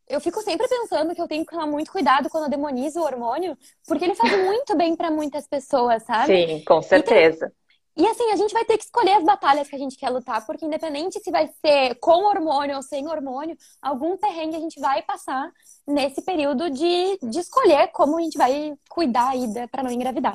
eu 0.10 0.22
fico 0.22 0.42
sempre 0.42 0.68
pensando 0.70 1.14
que 1.14 1.22
eu 1.22 1.28
tenho 1.28 1.46
que 1.46 1.52
tomar 1.52 1.68
muito 1.68 1.92
cuidado 1.92 2.30
quando 2.30 2.46
eu 2.46 2.50
demonizo 2.50 3.02
o 3.02 3.04
hormônio, 3.04 3.58
porque 3.86 4.06
ele 4.06 4.16
faz 4.16 4.32
muito 4.46 4.76
bem 4.76 4.96
para 4.96 5.12
muitas 5.12 5.46
pessoas, 5.46 6.02
sabe? 6.04 6.28
Sim, 6.28 6.64
com 6.64 6.82
certeza. 6.82 7.52
E, 7.98 8.06
assim, 8.06 8.32
a 8.32 8.36
gente 8.36 8.54
vai 8.54 8.64
ter 8.64 8.78
que 8.78 8.84
escolher 8.84 9.14
as 9.14 9.24
batalhas 9.24 9.68
que 9.68 9.76
a 9.76 9.80
gente 9.80 9.98
quer 9.98 10.10
lutar, 10.10 10.46
porque 10.46 10.66
independente 10.66 11.20
se 11.20 11.32
vai 11.32 11.50
ser 11.66 11.96
com 11.96 12.26
hormônio 12.26 12.76
ou 12.76 12.84
sem 12.84 13.08
hormônio, 13.08 13.58
algum 13.82 14.16
perrengue 14.16 14.56
a 14.56 14.60
gente 14.60 14.80
vai 14.80 15.02
passar 15.02 15.52
nesse 15.88 16.22
período 16.22 16.70
de, 16.70 17.18
de 17.24 17.40
escolher 17.40 17.88
como 17.88 18.20
a 18.20 18.22
gente 18.22 18.38
vai 18.38 18.76
cuidar 18.88 19.30
aí 19.30 19.48
para 19.72 19.82
não 19.82 19.92
engravidar. 19.92 20.34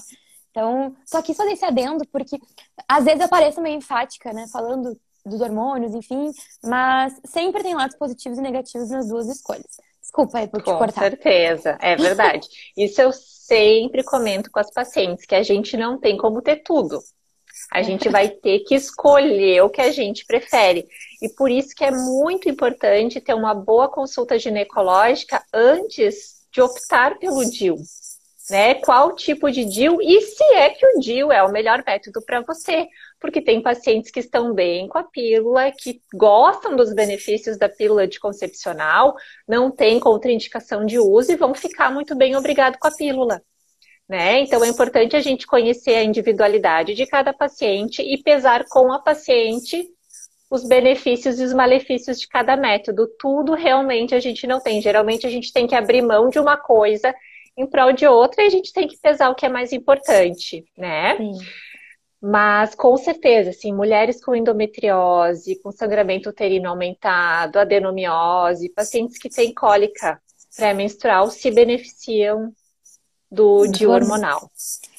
Então, 0.51 0.95
só 1.07 1.23
quis 1.23 1.37
fazer 1.37 1.53
esse 1.53 1.65
adendo, 1.65 2.05
porque 2.09 2.39
às 2.89 3.05
vezes 3.05 3.21
eu 3.21 3.29
pareço 3.29 3.61
meio 3.61 3.77
enfática, 3.77 4.33
né? 4.33 4.47
Falando 4.53 4.99
dos 5.25 5.41
hormônios, 5.41 5.95
enfim, 5.95 6.33
mas 6.65 7.15
sempre 7.25 7.63
tem 7.63 7.75
lados 7.75 7.97
positivos 7.97 8.39
e 8.39 8.43
negativos 8.43 8.91
nas 8.91 9.09
duas 9.09 9.29
escolhas. 9.29 9.79
Desculpa 10.01 10.39
aí 10.39 10.49
por 10.49 10.61
te 10.61 10.65
com 10.65 10.77
cortar. 10.77 11.03
Com 11.03 11.11
certeza, 11.11 11.79
é 11.81 11.95
verdade. 11.95 12.49
Isso 12.77 13.01
eu 13.01 13.13
sempre 13.13 14.03
comento 14.03 14.51
com 14.51 14.59
as 14.59 14.71
pacientes, 14.71 15.25
que 15.25 15.35
a 15.35 15.43
gente 15.43 15.77
não 15.77 15.99
tem 15.99 16.17
como 16.17 16.43
ter 16.43 16.57
tudo. 16.57 16.99
A 17.73 17.83
gente 17.83 18.09
vai 18.09 18.29
ter 18.29 18.61
que 18.61 18.75
escolher 18.75 19.63
o 19.63 19.71
que 19.71 19.81
a 19.81 19.91
gente 19.91 20.27
prefere. 20.27 20.87
E 21.21 21.29
por 21.29 21.51
isso 21.51 21.75
que 21.75 21.85
é 21.85 21.91
muito 21.91 22.49
importante 22.49 23.21
ter 23.21 23.35
uma 23.35 23.55
boa 23.55 23.89
consulta 23.89 24.39
ginecológica 24.39 25.43
antes 25.53 26.43
de 26.53 26.61
optar 26.61 27.19
pelo 27.19 27.45
DIU 27.51 27.77
né? 28.51 28.75
Qual 28.75 29.15
tipo 29.15 29.51
de 29.51 29.65
DIU 29.65 30.01
e 30.03 30.21
se 30.21 30.45
é 30.55 30.71
que 30.71 30.87
o 30.87 31.01
DIU 31.01 31.33
é 31.33 31.43
o 31.43 31.53
melhor 31.53 31.83
método 31.87 32.21
para 32.23 32.41
você. 32.41 32.87
porque 33.21 33.41
tem 33.41 33.63
pacientes 33.63 34.11
que 34.11 34.19
estão 34.19 34.53
bem 34.53 34.89
com 34.89 34.99
a 34.99 35.05
pílula, 35.05 35.71
que 35.71 36.03
gostam 36.13 36.75
dos 36.75 36.93
benefícios 36.93 37.57
da 37.57 37.69
pílula 37.69 38.03
anticoncepcional, 38.03 39.15
não 39.47 39.71
tem 39.71 40.01
contraindicação 40.01 40.85
de 40.85 40.99
uso 40.99 41.31
e 41.31 41.37
vão 41.37 41.55
ficar 41.55 41.93
muito 41.93 42.17
bem 42.17 42.37
obrigado 42.37 42.79
com 42.79 42.89
a 42.89 42.91
pílula. 42.91 43.41
Né? 44.13 44.41
Então 44.41 44.63
é 44.63 44.69
importante 44.69 45.17
a 45.17 45.21
gente 45.21 45.47
conhecer 45.47 45.95
a 45.95 46.05
individualidade 46.05 46.93
de 46.93 47.07
cada 47.07 47.33
paciente 47.33 48.03
e 48.03 48.23
pesar 48.23 48.67
com 48.69 48.93
a 48.93 48.99
paciente 48.99 49.89
os 50.51 50.69
benefícios 50.69 51.41
e 51.41 51.45
os 51.45 51.55
malefícios 51.55 52.21
de 52.21 52.29
cada 52.29 52.55
método. 52.55 53.09
Tudo 53.19 53.55
realmente 53.55 54.15
a 54.15 54.21
gente 54.21 54.47
não 54.47 54.61
tem. 54.61 54.83
Geralmente 54.83 55.27
a 55.27 55.31
gente 55.31 55.51
tem 55.51 55.67
que 55.67 55.75
abrir 55.75 56.03
mão 56.03 56.29
de 56.29 56.39
uma 56.39 56.59
coisa 56.59 57.15
em 57.57 57.67
prol 57.67 57.91
de 57.95 58.07
outra 58.07 58.45
e 58.45 58.49
a 58.49 58.51
gente 58.51 58.71
tem 58.71 58.87
que 58.87 58.99
pesar 58.99 59.31
o 59.31 59.35
que 59.35 59.47
é 59.47 59.49
mais 59.49 59.73
importante, 59.73 60.63
né? 60.77 61.17
Sim. 61.17 61.33
Mas 62.21 62.75
com 62.75 62.95
certeza, 62.99 63.49
assim, 63.49 63.73
mulheres 63.73 64.23
com 64.23 64.37
endometriose, 64.37 65.59
com 65.63 65.73
sangramento 65.73 66.29
uterino 66.29 66.69
aumentado, 66.69 67.59
adenomiose, 67.59 68.69
pacientes 68.75 69.17
que 69.17 69.31
têm 69.31 69.55
cólica 69.55 70.21
pré-menstrual 70.55 71.31
se 71.31 71.51
beneficiam 71.51 72.53
do 73.33 73.67
DIU 73.67 73.91
hormonal. 73.91 74.51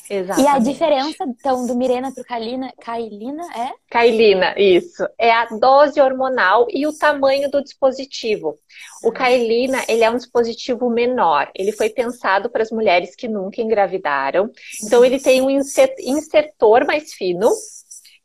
Exatamente. 0.09 0.45
E 0.45 0.47
a 0.47 0.59
diferença, 0.59 1.23
então, 1.23 1.65
do 1.65 1.75
Mirena 1.75 2.11
para 2.11 2.21
o 2.21 2.25
Kailina, 2.25 2.73
Kailina 2.81 3.43
é? 3.55 3.71
Kailina, 3.89 4.53
isso. 4.57 5.07
É 5.17 5.31
a 5.31 5.45
dose 5.45 6.01
hormonal 6.01 6.67
e 6.69 6.85
o 6.85 6.97
tamanho 6.97 7.49
do 7.49 7.63
dispositivo. 7.63 8.57
O 9.03 9.11
Kailina, 9.11 9.83
ele 9.87 10.03
é 10.03 10.09
um 10.09 10.17
dispositivo 10.17 10.89
menor. 10.89 11.49
Ele 11.55 11.71
foi 11.71 11.89
pensado 11.89 12.49
para 12.49 12.63
as 12.63 12.71
mulheres 12.71 13.15
que 13.15 13.27
nunca 13.27 13.61
engravidaram. 13.61 14.51
Então, 14.83 15.05
ele 15.05 15.19
tem 15.19 15.41
um 15.41 15.49
insertor 15.49 16.85
mais 16.85 17.13
fino, 17.13 17.49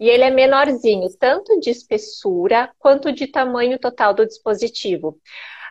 e 0.00 0.08
ele 0.08 0.24
é 0.24 0.30
menorzinho, 0.30 1.08
tanto 1.18 1.60
de 1.60 1.70
espessura 1.70 2.70
quanto 2.78 3.12
de 3.12 3.26
tamanho 3.26 3.78
total 3.78 4.14
do 4.14 4.26
dispositivo. 4.26 5.18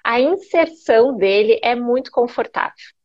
A 0.03 0.21
inserção 0.21 1.17
dele 1.17 1.59
é 1.63 1.75
muito 1.75 2.11
confortável 2.11 2.96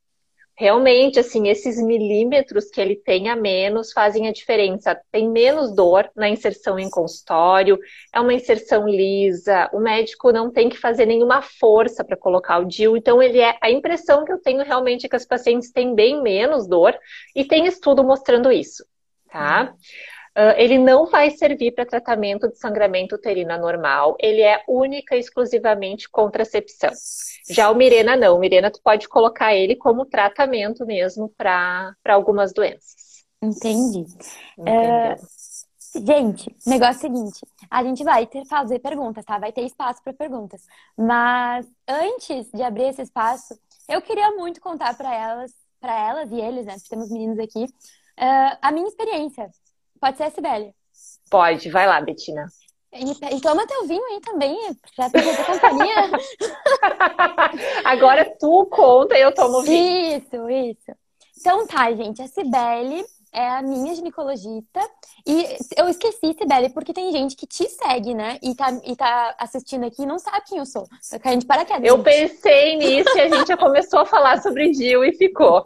realmente, 0.54 1.18
assim, 1.18 1.48
esses 1.48 1.80
milímetros 1.82 2.70
que 2.70 2.80
ele 2.80 2.96
tem 2.96 3.28
a 3.28 3.36
menos 3.36 3.92
fazem 3.92 4.28
a 4.28 4.32
diferença. 4.32 5.00
Tem 5.10 5.28
menos 5.28 5.74
dor 5.74 6.10
na 6.14 6.28
inserção 6.28 6.78
em 6.78 6.90
consultório, 6.90 7.78
é 8.12 8.20
uma 8.20 8.34
inserção 8.34 8.88
lisa, 8.88 9.68
o 9.72 9.80
médico 9.80 10.32
não 10.32 10.50
tem 10.50 10.68
que 10.68 10.76
fazer 10.76 11.06
nenhuma 11.06 11.42
força 11.42 12.04
para 12.04 12.16
colocar 12.16 12.58
o 12.58 12.64
DIU, 12.64 12.96
então 12.96 13.22
ele 13.22 13.40
é 13.40 13.56
a 13.60 13.70
impressão 13.70 14.24
que 14.24 14.32
eu 14.32 14.40
tenho 14.40 14.62
realmente 14.64 15.06
é 15.06 15.08
que 15.08 15.16
as 15.16 15.26
pacientes 15.26 15.72
têm 15.72 15.94
bem 15.94 16.22
menos 16.22 16.66
dor 16.66 16.94
e 17.34 17.44
tem 17.44 17.66
estudo 17.66 18.04
mostrando 18.04 18.52
isso, 18.52 18.84
tá? 19.30 19.74
Uh, 20.34 20.56
ele 20.56 20.78
não 20.78 21.04
vai 21.04 21.30
servir 21.30 21.72
para 21.72 21.84
tratamento 21.84 22.48
de 22.48 22.58
sangramento 22.58 23.16
uterino 23.16 23.52
anormal, 23.52 24.16
ele 24.18 24.40
é 24.40 24.64
única 24.66 25.14
e 25.14 25.20
exclusivamente 25.20 26.08
contracepção. 26.08 26.90
Já 27.50 27.70
o 27.70 27.74
Mirena 27.74 28.16
não, 28.16 28.36
o 28.36 28.38
Mirena 28.38 28.70
tu 28.70 28.80
pode 28.82 29.06
colocar 29.08 29.54
ele 29.54 29.76
como 29.76 30.06
tratamento 30.06 30.86
mesmo 30.86 31.28
para 31.36 31.94
algumas 32.08 32.54
doenças. 32.54 33.26
Entendi. 33.42 34.06
Uh, 34.58 36.00
gente, 36.02 36.56
negócio 36.66 37.06
é 37.06 37.10
o 37.10 37.14
seguinte, 37.14 37.46
a 37.70 37.84
gente 37.84 38.02
vai 38.02 38.26
ter 38.26 38.46
fazer 38.46 38.78
perguntas, 38.78 39.26
tá? 39.26 39.38
Vai 39.38 39.52
ter 39.52 39.66
espaço 39.66 40.02
para 40.02 40.14
perguntas. 40.14 40.62
Mas 40.96 41.66
antes 41.86 42.50
de 42.54 42.62
abrir 42.62 42.84
esse 42.84 43.02
espaço, 43.02 43.54
eu 43.86 44.00
queria 44.00 44.30
muito 44.30 44.62
contar 44.62 44.96
para 44.96 45.14
elas, 45.14 45.52
para 45.78 46.08
elas 46.08 46.30
e 46.32 46.40
eles, 46.40 46.64
né? 46.64 46.76
Temos 46.88 47.10
meninos 47.10 47.38
aqui, 47.38 47.64
uh, 47.64 48.58
a 48.62 48.72
minha 48.72 48.88
experiência 48.88 49.50
Pode 50.02 50.16
ser 50.16 50.24
a 50.24 50.30
Sibeli. 50.30 50.74
Pode, 51.30 51.70
vai 51.70 51.86
lá, 51.86 52.00
Betina. 52.00 52.48
E, 52.92 53.36
e 53.36 53.40
toma 53.40 53.64
teu 53.68 53.86
vinho 53.86 54.04
aí 54.06 54.20
também, 54.20 54.58
pra 54.96 55.08
ter 55.08 55.46
companhia. 55.46 55.94
Agora 57.86 58.24
tu 58.36 58.66
conta 58.66 59.16
e 59.16 59.22
eu 59.22 59.32
tomo 59.32 59.62
vinho. 59.62 60.16
Isso, 60.16 60.50
isso. 60.50 60.98
Então 61.38 61.68
tá, 61.68 61.92
gente, 61.92 62.20
a 62.20 62.26
Cibele 62.26 63.04
é 63.32 63.48
a 63.48 63.62
minha 63.62 63.94
ginecologista. 63.94 64.80
E 65.24 65.56
eu 65.76 65.88
esqueci, 65.88 66.34
Sibeli, 66.36 66.70
porque 66.70 66.92
tem 66.92 67.12
gente 67.12 67.36
que 67.36 67.46
te 67.46 67.68
segue, 67.68 68.12
né? 68.12 68.40
E 68.42 68.56
tá, 68.56 68.72
e 68.84 68.96
tá 68.96 69.36
assistindo 69.38 69.86
aqui 69.86 70.02
e 70.02 70.06
não 70.06 70.18
sabe 70.18 70.42
quem 70.48 70.58
eu 70.58 70.66
sou. 70.66 70.88
Tô 71.08 71.20
caindo 71.20 71.42
de 71.42 71.46
paraquedas. 71.46 71.88
Eu 71.88 72.02
pensei 72.02 72.76
nisso 72.76 73.16
e 73.16 73.20
a 73.20 73.28
gente 73.28 73.46
já 73.46 73.56
começou 73.56 74.00
a 74.00 74.04
falar 74.04 74.42
sobre 74.42 74.74
Gil 74.74 75.04
e 75.04 75.12
ficou. 75.12 75.64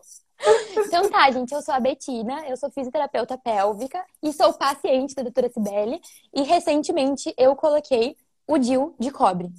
Então 0.77 1.09
tá, 1.11 1.31
gente, 1.31 1.53
eu 1.53 1.63
sou 1.63 1.75
a 1.75 1.81
Betina, 1.81 2.47
eu 2.49 2.57
sou 2.57 2.71
fisioterapeuta 2.71 3.39
pélvica 3.39 4.05
e 4.23 4.33
sou 4.33 4.53
paciente 4.53 5.15
da 5.15 5.23
doutora 5.23 5.49
Cibele 5.49 6.01
e 6.35 6.43
recentemente 6.43 7.35
eu 7.37 7.57
coloquei 7.57 8.17
o 8.47 8.59
DIL 8.59 8.95
de 8.99 9.11
cobre. 9.11 9.51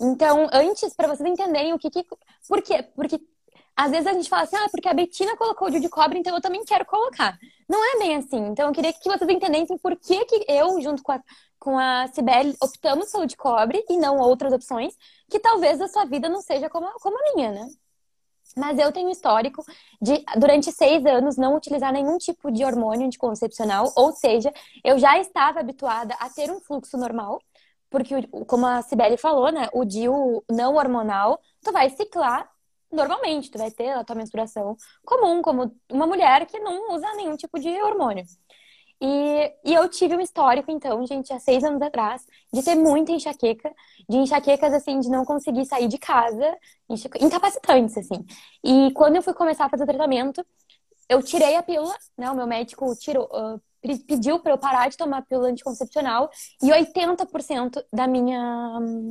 Então, 0.00 0.48
antes, 0.52 0.94
para 0.94 1.08
vocês 1.08 1.28
entenderem 1.28 1.74
o 1.74 1.78
que 1.78 1.90
que... 1.90 2.04
Por 2.48 2.62
quê? 2.62 2.82
Porque 2.94 3.20
às 3.76 3.90
vezes 3.90 4.06
a 4.06 4.12
gente 4.12 4.28
fala 4.28 4.42
assim, 4.42 4.56
ah, 4.56 4.68
porque 4.70 4.88
a 4.88 4.94
Betina 4.94 5.36
colocou 5.36 5.68
o 5.68 5.70
DIL 5.70 5.80
de 5.80 5.88
cobre, 5.88 6.18
então 6.18 6.34
eu 6.34 6.40
também 6.40 6.64
quero 6.64 6.86
colocar. 6.86 7.38
Não 7.68 7.82
é 7.84 7.98
bem 7.98 8.16
assim. 8.16 8.38
Então, 8.48 8.68
eu 8.68 8.72
queria 8.72 8.92
que 8.92 9.08
vocês 9.08 9.30
entendessem 9.30 9.78
por 9.78 9.96
que, 9.96 10.24
que 10.24 10.44
eu, 10.48 10.80
junto 10.80 11.02
com 11.02 11.12
a, 11.12 11.22
com 11.58 11.78
a 11.78 12.06
Cibele, 12.08 12.56
optamos 12.62 13.10
pelo 13.10 13.26
de 13.26 13.36
cobre 13.36 13.84
e 13.88 13.96
não 13.98 14.18
outras 14.18 14.52
opções, 14.52 14.94
que 15.28 15.38
talvez 15.38 15.80
a 15.80 15.88
sua 15.88 16.04
vida 16.04 16.28
não 16.28 16.40
seja 16.40 16.68
como, 16.70 16.90
como 17.00 17.16
a 17.16 17.34
minha, 17.34 17.52
né? 17.52 17.68
Mas 18.56 18.78
eu 18.78 18.92
tenho 18.92 19.10
histórico 19.10 19.64
de, 20.00 20.24
durante 20.36 20.72
seis 20.72 21.04
anos, 21.06 21.36
não 21.36 21.56
utilizar 21.56 21.92
nenhum 21.92 22.18
tipo 22.18 22.50
de 22.50 22.64
hormônio 22.64 23.06
anticoncepcional, 23.06 23.92
ou 23.96 24.12
seja, 24.12 24.52
eu 24.84 24.98
já 24.98 25.18
estava 25.18 25.60
habituada 25.60 26.14
a 26.18 26.28
ter 26.28 26.50
um 26.50 26.60
fluxo 26.60 26.96
normal, 26.96 27.40
porque, 27.88 28.14
como 28.46 28.66
a 28.66 28.82
Cibele 28.82 29.16
falou, 29.16 29.50
né, 29.50 29.68
o 29.72 29.84
DIU 29.84 30.44
não 30.50 30.76
hormonal, 30.76 31.40
tu 31.62 31.72
vai 31.72 31.90
ciclar 31.90 32.48
normalmente, 32.90 33.50
tu 33.50 33.58
vai 33.58 33.70
ter 33.70 33.90
a 33.90 34.04
tua 34.04 34.16
menstruação 34.16 34.76
comum, 35.04 35.40
como 35.42 35.74
uma 35.90 36.06
mulher 36.06 36.46
que 36.46 36.58
não 36.58 36.94
usa 36.94 37.14
nenhum 37.14 37.36
tipo 37.36 37.58
de 37.58 37.68
hormônio. 37.82 38.24
E, 39.00 39.52
e 39.64 39.74
eu 39.74 39.88
tive 39.88 40.14
um 40.14 40.20
histórico, 40.20 40.70
então, 40.70 41.04
gente, 41.06 41.32
há 41.32 41.40
seis 41.40 41.64
anos 41.64 41.80
atrás, 41.80 42.26
de 42.52 42.62
ter 42.62 42.74
muita 42.74 43.12
enxaqueca, 43.12 43.72
de 44.08 44.18
enxaquecas, 44.18 44.74
assim, 44.74 45.00
de 45.00 45.08
não 45.08 45.24
conseguir 45.24 45.64
sair 45.64 45.88
de 45.88 45.96
casa, 45.96 46.56
incapacitantes, 47.20 47.96
assim. 47.96 48.24
E 48.62 48.92
quando 48.92 49.16
eu 49.16 49.22
fui 49.22 49.32
começar 49.32 49.64
a 49.64 49.68
fazer 49.70 49.84
o 49.84 49.86
tratamento, 49.86 50.44
eu 51.08 51.22
tirei 51.22 51.56
a 51.56 51.62
pílula, 51.62 51.96
né? 52.16 52.30
O 52.30 52.36
meu 52.36 52.46
médico 52.46 52.94
tirou, 52.96 53.24
uh, 53.24 53.60
pediu 54.06 54.38
para 54.38 54.52
eu 54.52 54.58
parar 54.58 54.88
de 54.88 54.96
tomar 54.96 55.22
pílula 55.22 55.48
anticoncepcional 55.48 56.30
e 56.62 56.70
80% 56.70 57.82
da 57.92 58.06
minha 58.06 58.78
um, 58.80 59.10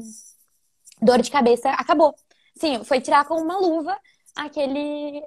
dor 1.02 1.22
de 1.22 1.32
cabeça 1.32 1.70
acabou. 1.72 2.16
Sim, 2.56 2.84
foi 2.84 3.02
tirar 3.02 3.26
com 3.26 3.36
uma 3.42 3.58
luva 3.60 3.98
aquele 4.36 5.24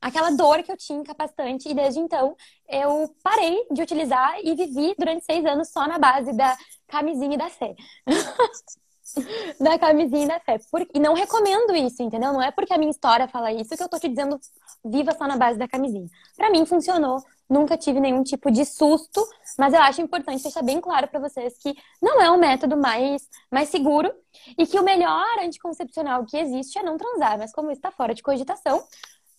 aquela 0.00 0.30
dor 0.30 0.62
que 0.62 0.70
eu 0.70 0.76
tinha 0.76 1.00
incapacitante. 1.00 1.68
E 1.68 1.74
desde 1.74 2.00
então 2.00 2.36
eu 2.68 3.14
parei 3.22 3.66
de 3.70 3.82
utilizar 3.82 4.38
e 4.42 4.54
vivi 4.54 4.94
durante 4.98 5.24
seis 5.24 5.44
anos 5.44 5.70
só 5.70 5.86
na 5.86 5.98
base 5.98 6.32
da 6.32 6.56
camisinha 6.86 7.34
e 7.34 7.38
da 7.38 7.50
fé. 7.50 7.74
da 9.60 9.78
camisinha 9.78 10.24
e 10.24 10.28
da 10.28 10.40
fé. 10.40 10.58
Por... 10.70 10.86
E 10.94 10.98
não 10.98 11.14
recomendo 11.14 11.74
isso, 11.74 12.02
entendeu? 12.02 12.32
Não 12.32 12.42
é 12.42 12.50
porque 12.50 12.72
a 12.72 12.78
minha 12.78 12.90
história 12.90 13.28
fala 13.28 13.52
isso 13.52 13.76
que 13.76 13.82
eu 13.82 13.88
tô 13.88 13.98
te 13.98 14.08
dizendo 14.08 14.38
viva 14.84 15.12
só 15.12 15.26
na 15.26 15.36
base 15.36 15.58
da 15.58 15.68
camisinha. 15.68 16.08
Para 16.36 16.50
mim 16.50 16.64
funcionou. 16.66 17.22
Nunca 17.48 17.78
tive 17.78 17.98
nenhum 17.98 18.22
tipo 18.22 18.50
de 18.50 18.62
susto, 18.66 19.26
mas 19.58 19.72
eu 19.72 19.80
acho 19.80 20.02
importante 20.02 20.42
deixar 20.42 20.62
bem 20.62 20.82
claro 20.82 21.08
para 21.08 21.18
vocês 21.18 21.56
que 21.56 21.74
não 22.00 22.20
é 22.20 22.30
o 22.30 22.38
método 22.38 22.76
mais, 22.76 23.26
mais 23.50 23.70
seguro 23.70 24.12
e 24.58 24.66
que 24.66 24.78
o 24.78 24.84
melhor 24.84 25.24
anticoncepcional 25.42 26.26
que 26.26 26.36
existe 26.36 26.78
é 26.78 26.82
não 26.82 26.98
transar, 26.98 27.38
mas 27.38 27.50
como 27.50 27.70
está 27.70 27.90
fora 27.90 28.12
de 28.12 28.22
cogitação, 28.22 28.84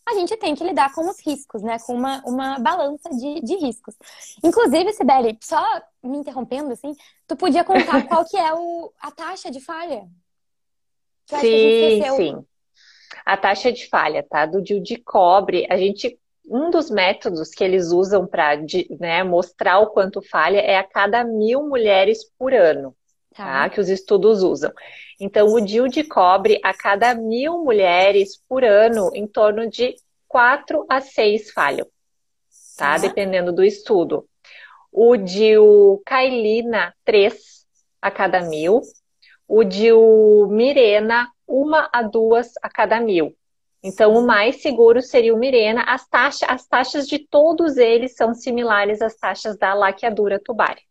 a 0.09 0.13
gente 0.13 0.35
tem 0.37 0.55
que 0.55 0.63
lidar 0.63 0.93
com 0.93 1.09
os 1.09 1.19
riscos, 1.25 1.61
né? 1.61 1.77
Com 1.85 1.93
uma, 1.93 2.21
uma 2.25 2.59
balança 2.59 3.09
de, 3.09 3.41
de 3.41 3.55
riscos. 3.57 3.95
Inclusive, 4.43 4.93
Sibeli, 4.93 5.37
só 5.41 5.63
me 6.03 6.17
interrompendo, 6.17 6.71
assim, 6.71 6.95
tu 7.27 7.35
podia 7.35 7.63
contar 7.63 8.07
qual 8.07 8.25
que 8.25 8.37
é 8.37 8.53
o, 8.53 8.91
a 8.99 9.11
taxa 9.11 9.51
de 9.51 9.59
falha? 9.59 10.07
sim, 11.27 12.03
sim. 12.15 12.45
A 13.25 13.37
taxa 13.37 13.71
de 13.71 13.87
falha, 13.87 14.23
tá? 14.27 14.45
Do 14.45 14.61
DIU 14.61 14.81
de 14.81 14.97
cobre, 14.97 15.67
a 15.69 15.77
gente 15.77 16.19
um 16.49 16.71
dos 16.71 16.89
métodos 16.89 17.51
que 17.51 17.63
eles 17.63 17.91
usam 17.91 18.25
para 18.25 18.57
né, 18.99 19.23
mostrar 19.23 19.79
o 19.79 19.91
quanto 19.91 20.19
falha 20.19 20.57
é 20.57 20.77
a 20.77 20.83
cada 20.83 21.23
mil 21.23 21.67
mulheres 21.67 22.23
por 22.37 22.53
ano, 22.53 22.95
tá? 23.35 23.63
tá? 23.63 23.69
Que 23.69 23.79
os 23.79 23.89
estudos 23.89 24.43
usam. 24.43 24.71
Então, 25.19 25.47
o 25.47 25.59
DIU 25.59 25.87
de 25.87 26.03
cobre, 26.03 26.59
a 26.63 26.73
cada 26.73 27.13
mil 27.13 27.63
mulheres 27.63 28.41
por 28.47 28.63
ano, 28.63 29.11
em 29.13 29.27
torno 29.27 29.69
de 29.69 29.95
4 30.27 30.85
a 30.89 31.01
6 31.01 31.51
falham, 31.51 31.87
tá? 32.77 32.95
Uhum. 32.95 33.01
Dependendo 33.01 33.51
do 33.51 33.63
estudo. 33.63 34.27
O 34.91 35.17
DIU 35.17 36.01
Kailina, 36.05 36.93
3 37.03 37.65
a 38.01 38.09
cada 38.09 38.41
mil. 38.41 38.81
O 39.47 39.63
DIU 39.63 40.47
Mirena, 40.49 41.27
1 41.47 41.71
a 41.91 42.01
2 42.01 42.53
a 42.61 42.69
cada 42.69 42.99
mil. 42.99 43.35
Então, 43.81 44.13
o 44.13 44.25
mais 44.25 44.61
seguro 44.61 45.01
seria 45.01 45.33
o 45.33 45.37
Mirena. 45.37 45.83
As, 45.83 46.07
taxa, 46.07 46.45
as 46.45 46.67
taxas 46.67 47.07
de 47.07 47.19
todos 47.19 47.77
eles 47.77 48.15
são 48.15 48.33
similares 48.33 49.01
às 49.01 49.15
taxas 49.15 49.57
da 49.57 49.73
laqueadura 49.73 50.39
tubária. 50.39 50.83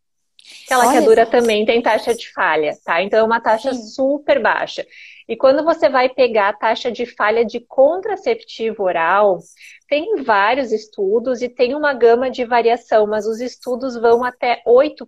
Que 0.67 0.73
a 0.73 0.77
laqueadura 0.77 1.25
também 1.25 1.65
tem 1.65 1.81
taxa 1.81 2.13
de 2.13 2.31
falha, 2.31 2.77
tá? 2.83 3.01
Então 3.01 3.19
é 3.19 3.23
uma 3.23 3.41
taxa 3.41 3.73
Sim. 3.73 3.81
super 3.87 4.41
baixa. 4.41 4.85
E 5.27 5.35
quando 5.35 5.63
você 5.63 5.89
vai 5.89 6.09
pegar 6.09 6.49
a 6.49 6.53
taxa 6.53 6.91
de 6.91 7.05
falha 7.05 7.45
de 7.45 7.59
contraceptivo 7.59 8.83
oral, 8.83 9.39
tem 9.87 10.23
vários 10.23 10.71
estudos 10.71 11.41
e 11.41 11.49
tem 11.49 11.75
uma 11.75 11.93
gama 11.93 12.29
de 12.31 12.45
variação, 12.45 13.05
mas 13.05 13.27
os 13.27 13.39
estudos 13.39 13.95
vão 13.95 14.23
até 14.23 14.61
8, 14.65 15.07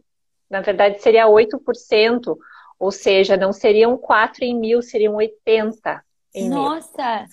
na 0.50 0.62
verdade 0.62 1.02
seria 1.02 1.28
8%, 1.28 2.38
ou 2.80 2.92
seja, 2.92 3.38
não 3.38 3.52
seriam 3.52 3.98
4 3.98 4.44
em 4.44 4.60
mil, 4.60 4.82
seriam 4.82 5.16
80 5.16 6.04
em 6.34 6.50
Nossa! 6.50 7.26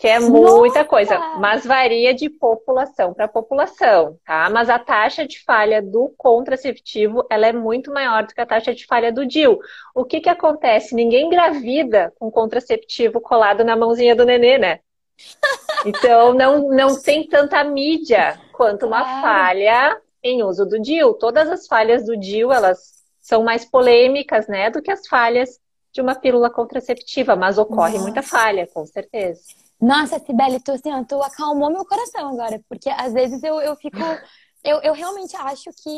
Que 0.00 0.08
é 0.08 0.20
muita 0.20 0.80
Nossa! 0.80 0.84
coisa, 0.84 1.18
mas 1.38 1.64
varia 1.64 2.14
de 2.14 2.28
população 2.28 3.12
para 3.12 3.26
população, 3.26 4.18
tá? 4.24 4.48
Mas 4.50 4.68
a 4.68 4.78
taxa 4.78 5.26
de 5.26 5.42
falha 5.42 5.82
do 5.82 6.12
contraceptivo, 6.16 7.26
ela 7.30 7.46
é 7.46 7.52
muito 7.52 7.92
maior 7.92 8.26
do 8.26 8.34
que 8.34 8.40
a 8.40 8.46
taxa 8.46 8.74
de 8.74 8.86
falha 8.86 9.10
do 9.10 9.26
DIL. 9.26 9.58
O 9.94 10.04
que 10.04 10.20
que 10.20 10.28
acontece? 10.28 10.94
Ninguém 10.94 11.26
engravida 11.26 12.12
com 12.18 12.30
contraceptivo 12.30 13.20
colado 13.20 13.64
na 13.64 13.76
mãozinha 13.76 14.14
do 14.14 14.24
nenê, 14.24 14.58
né? 14.58 14.80
Então 15.86 16.32
não, 16.32 16.70
não 16.70 16.98
tem 16.98 17.28
tanta 17.28 17.62
mídia 17.62 18.40
quanto 18.52 18.86
uma 18.86 19.02
claro. 19.02 19.20
falha 19.20 20.00
em 20.22 20.42
uso 20.42 20.64
do 20.64 20.80
DIL. 20.80 21.12
Todas 21.12 21.46
as 21.50 21.66
falhas 21.66 22.06
do 22.06 22.16
DIL, 22.16 22.50
elas 22.50 22.94
são 23.20 23.42
mais 23.42 23.66
polêmicas, 23.66 24.46
né, 24.48 24.70
do 24.70 24.80
que 24.80 24.90
as 24.90 25.06
falhas 25.06 25.58
de 25.94 26.00
uma 26.00 26.16
pílula 26.16 26.50
contraceptiva, 26.50 27.36
mas 27.36 27.56
ocorre 27.56 27.92
Nossa. 27.92 28.02
muita 28.02 28.22
falha, 28.22 28.66
com 28.66 28.84
certeza. 28.84 29.40
Nossa, 29.80 30.18
Sibeli, 30.18 30.58
tu, 30.60 30.72
assim, 30.72 30.90
tu 31.04 31.22
acalmou 31.22 31.70
meu 31.70 31.84
coração 31.84 32.30
agora, 32.30 32.60
porque 32.68 32.90
às 32.90 33.12
vezes 33.12 33.42
eu, 33.42 33.60
eu 33.60 33.74
fico. 33.76 33.96
Eu, 34.66 34.80
eu 34.80 34.94
realmente 34.94 35.36
acho 35.36 35.68
que. 35.82 35.90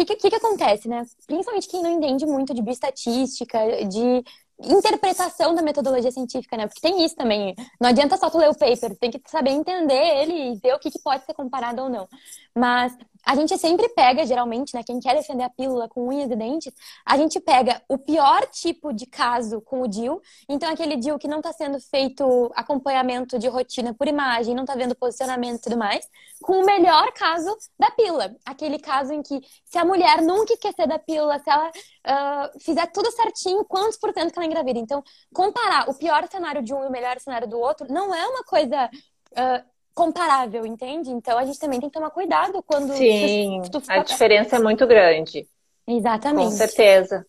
O 0.00 0.06
que, 0.06 0.16
que, 0.16 0.30
que 0.30 0.36
acontece, 0.36 0.88
né? 0.88 1.02
Principalmente 1.26 1.68
quem 1.68 1.82
não 1.82 1.90
entende 1.90 2.24
muito 2.24 2.54
de 2.54 2.62
bioestatística, 2.62 3.58
de 3.86 4.24
interpretação 4.58 5.54
da 5.54 5.60
metodologia 5.60 6.10
científica, 6.10 6.56
né? 6.56 6.66
Porque 6.66 6.80
tem 6.80 7.04
isso 7.04 7.14
também. 7.14 7.54
Não 7.78 7.90
adianta 7.90 8.16
só 8.16 8.30
tu 8.30 8.38
ler 8.38 8.48
o 8.48 8.56
paper, 8.56 8.96
tem 8.96 9.10
que 9.10 9.20
saber 9.26 9.50
entender 9.50 9.92
ele 9.94 10.32
e 10.32 10.56
ver 10.56 10.74
o 10.74 10.78
que, 10.78 10.90
que 10.90 10.98
pode 10.98 11.26
ser 11.26 11.34
comparado 11.34 11.82
ou 11.82 11.90
não. 11.90 12.08
Mas 12.54 12.96
a 13.24 13.34
gente 13.34 13.56
sempre 13.58 13.88
pega, 13.90 14.24
geralmente, 14.24 14.74
né? 14.74 14.82
Quem 14.82 15.00
quer 15.00 15.14
defender 15.14 15.44
a 15.44 15.50
pílula 15.50 15.88
com 15.88 16.08
unhas 16.08 16.30
e 16.30 16.36
dentes, 16.36 16.72
a 17.04 17.16
gente 17.16 17.38
pega 17.40 17.82
o 17.88 17.98
pior 17.98 18.46
tipo 18.46 18.92
de 18.92 19.06
caso 19.06 19.60
com 19.60 19.82
o 19.82 19.88
DIL. 19.88 20.20
Então, 20.48 20.70
aquele 20.70 20.96
DIL 20.96 21.18
que 21.18 21.28
não 21.28 21.38
está 21.38 21.52
sendo 21.52 21.78
feito 21.80 22.50
acompanhamento 22.54 23.38
de 23.38 23.48
rotina 23.48 23.92
por 23.94 24.08
imagem, 24.08 24.54
não 24.54 24.64
está 24.64 24.74
vendo 24.74 24.94
posicionamento 24.94 25.58
e 25.58 25.62
tudo 25.62 25.76
mais, 25.76 26.08
com 26.42 26.60
o 26.62 26.64
melhor 26.64 27.12
caso 27.12 27.54
da 27.78 27.90
pílula. 27.90 28.34
Aquele 28.44 28.78
caso 28.78 29.12
em 29.12 29.22
que, 29.22 29.40
se 29.64 29.78
a 29.78 29.84
mulher 29.84 30.22
nunca 30.22 30.52
esquecer 30.52 30.86
da 30.86 30.98
pílula, 30.98 31.38
se 31.38 31.50
ela 31.50 31.68
uh, 31.68 32.60
fizer 32.60 32.86
tudo 32.86 33.10
certinho, 33.12 33.64
quantos 33.64 33.98
por 33.98 34.12
cento 34.12 34.32
que 34.32 34.38
ela 34.38 34.46
engravida. 34.46 34.78
Então, 34.78 35.02
comparar 35.32 35.88
o 35.88 35.94
pior 35.94 36.26
cenário 36.28 36.62
de 36.62 36.72
um 36.72 36.84
e 36.84 36.86
o 36.86 36.90
melhor 36.90 37.18
cenário 37.20 37.48
do 37.48 37.58
outro 37.58 37.86
não 37.92 38.14
é 38.14 38.26
uma 38.26 38.44
coisa 38.44 38.86
uh, 39.32 39.77
comparável, 39.98 40.64
entende? 40.64 41.10
Então, 41.10 41.36
a 41.36 41.44
gente 41.44 41.58
também 41.58 41.80
tem 41.80 41.88
que 41.88 41.94
tomar 41.94 42.10
cuidado 42.10 42.62
quando... 42.62 42.92
Sim, 42.94 43.60
tu, 43.70 43.80
tu 43.80 43.82
a 43.88 43.98
diferença 43.98 44.56
é 44.56 44.60
muito 44.60 44.86
grande. 44.86 45.46
Exatamente. 45.86 46.44
Com 46.44 46.50
certeza. 46.52 47.26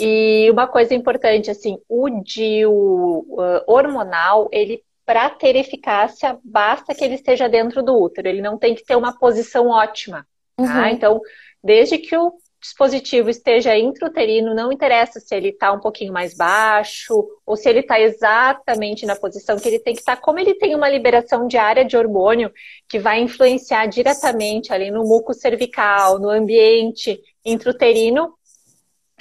E 0.00 0.50
uma 0.50 0.66
coisa 0.66 0.94
importante, 0.94 1.50
assim, 1.50 1.78
o 1.86 2.08
DIU 2.08 2.72
uh, 2.72 3.62
hormonal, 3.66 4.48
ele 4.50 4.82
para 5.04 5.30
ter 5.30 5.56
eficácia, 5.56 6.38
basta 6.44 6.94
que 6.94 7.02
ele 7.02 7.14
esteja 7.14 7.48
dentro 7.48 7.82
do 7.82 7.98
útero. 7.98 8.28
Ele 8.28 8.42
não 8.42 8.58
tem 8.58 8.74
que 8.74 8.84
ter 8.84 8.94
uma 8.94 9.18
posição 9.18 9.68
ótima. 9.68 10.26
Tá? 10.56 10.62
Uhum. 10.64 10.86
Então, 10.86 11.20
desde 11.64 11.96
que 11.96 12.14
o 12.16 12.32
dispositivo 12.60 13.30
esteja 13.30 13.76
intrauterino, 13.76 14.54
não 14.54 14.72
interessa 14.72 15.20
se 15.20 15.34
ele 15.34 15.50
está 15.50 15.72
um 15.72 15.80
pouquinho 15.80 16.12
mais 16.12 16.34
baixo 16.34 17.26
ou 17.46 17.56
se 17.56 17.68
ele 17.68 17.80
está 17.80 18.00
exatamente 18.00 19.06
na 19.06 19.14
posição 19.14 19.58
que 19.58 19.68
ele 19.68 19.78
tem 19.78 19.94
que 19.94 20.00
estar, 20.00 20.16
tá, 20.16 20.22
como 20.22 20.38
ele 20.38 20.54
tem 20.54 20.74
uma 20.74 20.88
liberação 20.88 21.46
diária 21.46 21.84
de 21.84 21.96
hormônio 21.96 22.52
que 22.88 22.98
vai 22.98 23.20
influenciar 23.20 23.86
diretamente 23.86 24.72
ali 24.72 24.90
no 24.90 25.04
muco 25.04 25.32
cervical, 25.32 26.18
no 26.18 26.28
ambiente 26.28 27.20
intrauterino, 27.44 28.34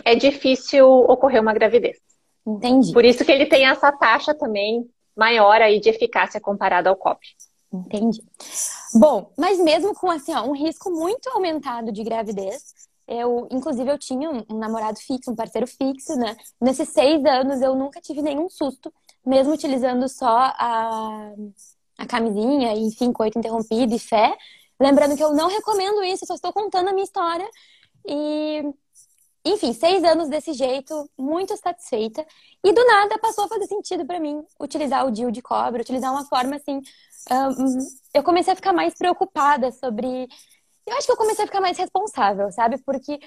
é 0.03 0.15
difícil 0.15 0.87
ocorrer 0.87 1.41
uma 1.41 1.53
gravidez. 1.53 1.97
Entendi. 2.45 2.91
Por 2.93 3.05
isso 3.05 3.23
que 3.23 3.31
ele 3.31 3.45
tem 3.45 3.67
essa 3.67 3.91
taxa 3.91 4.33
também 4.33 4.89
maior 5.15 5.61
aí 5.61 5.79
de 5.79 5.89
eficácia 5.89 6.39
comparada 6.39 6.89
ao 6.89 6.95
COP. 6.95 7.19
Entendi. 7.73 8.21
Bom, 8.93 9.31
mas 9.37 9.59
mesmo 9.59 9.93
com 9.93 10.09
assim, 10.09 10.33
ó, 10.33 10.43
um 10.43 10.53
risco 10.53 10.89
muito 10.89 11.29
aumentado 11.29 11.91
de 11.91 12.03
gravidez, 12.03 12.86
eu, 13.07 13.47
inclusive, 13.49 13.89
eu 13.89 13.97
tinha 13.97 14.29
um 14.29 14.57
namorado 14.57 14.99
fixo, 14.99 15.31
um 15.31 15.35
parceiro 15.35 15.65
fixo, 15.65 16.15
né? 16.17 16.35
Nesses 16.59 16.89
seis 16.89 17.23
anos 17.25 17.61
eu 17.61 17.73
nunca 17.75 18.01
tive 18.01 18.21
nenhum 18.21 18.49
susto, 18.49 18.93
mesmo 19.25 19.53
utilizando 19.53 20.09
só 20.09 20.27
a, 20.27 21.31
a 21.97 22.05
camisinha, 22.05 22.73
enfim, 22.73 23.13
coito 23.13 23.39
interrompido 23.39 23.95
e 23.95 23.99
fé. 23.99 24.37
Lembrando 24.79 25.15
que 25.15 25.23
eu 25.23 25.33
não 25.33 25.47
recomendo 25.47 26.03
isso, 26.03 26.25
só 26.25 26.35
estou 26.35 26.51
contando 26.51 26.89
a 26.89 26.93
minha 26.93 27.05
história. 27.05 27.47
E, 28.05 28.61
enfim, 29.45 29.71
seis 29.71 30.03
anos 30.03 30.27
desse 30.27 30.51
jeito, 30.51 31.09
muito 31.17 31.55
satisfeita. 31.55 32.25
E 32.63 32.73
do 32.73 32.85
nada 32.85 33.17
passou 33.19 33.45
a 33.45 33.47
fazer 33.47 33.67
sentido 33.67 34.05
para 34.05 34.19
mim 34.19 34.43
utilizar 34.59 35.05
o 35.05 35.11
DIU 35.11 35.31
de 35.31 35.41
cobre, 35.41 35.81
utilizar 35.81 36.11
uma 36.11 36.25
forma 36.25 36.57
assim. 36.57 36.81
Um, 37.31 37.77
eu 38.13 38.23
comecei 38.23 38.51
a 38.51 38.55
ficar 38.55 38.73
mais 38.73 38.93
preocupada 38.95 39.71
sobre 39.71 40.27
eu 40.87 40.95
acho 40.95 41.05
que 41.05 41.11
eu 41.11 41.17
comecei 41.17 41.43
a 41.43 41.47
ficar 41.47 41.61
mais 41.61 41.77
responsável, 41.77 42.51
sabe? 42.51 42.77
Porque 42.79 43.19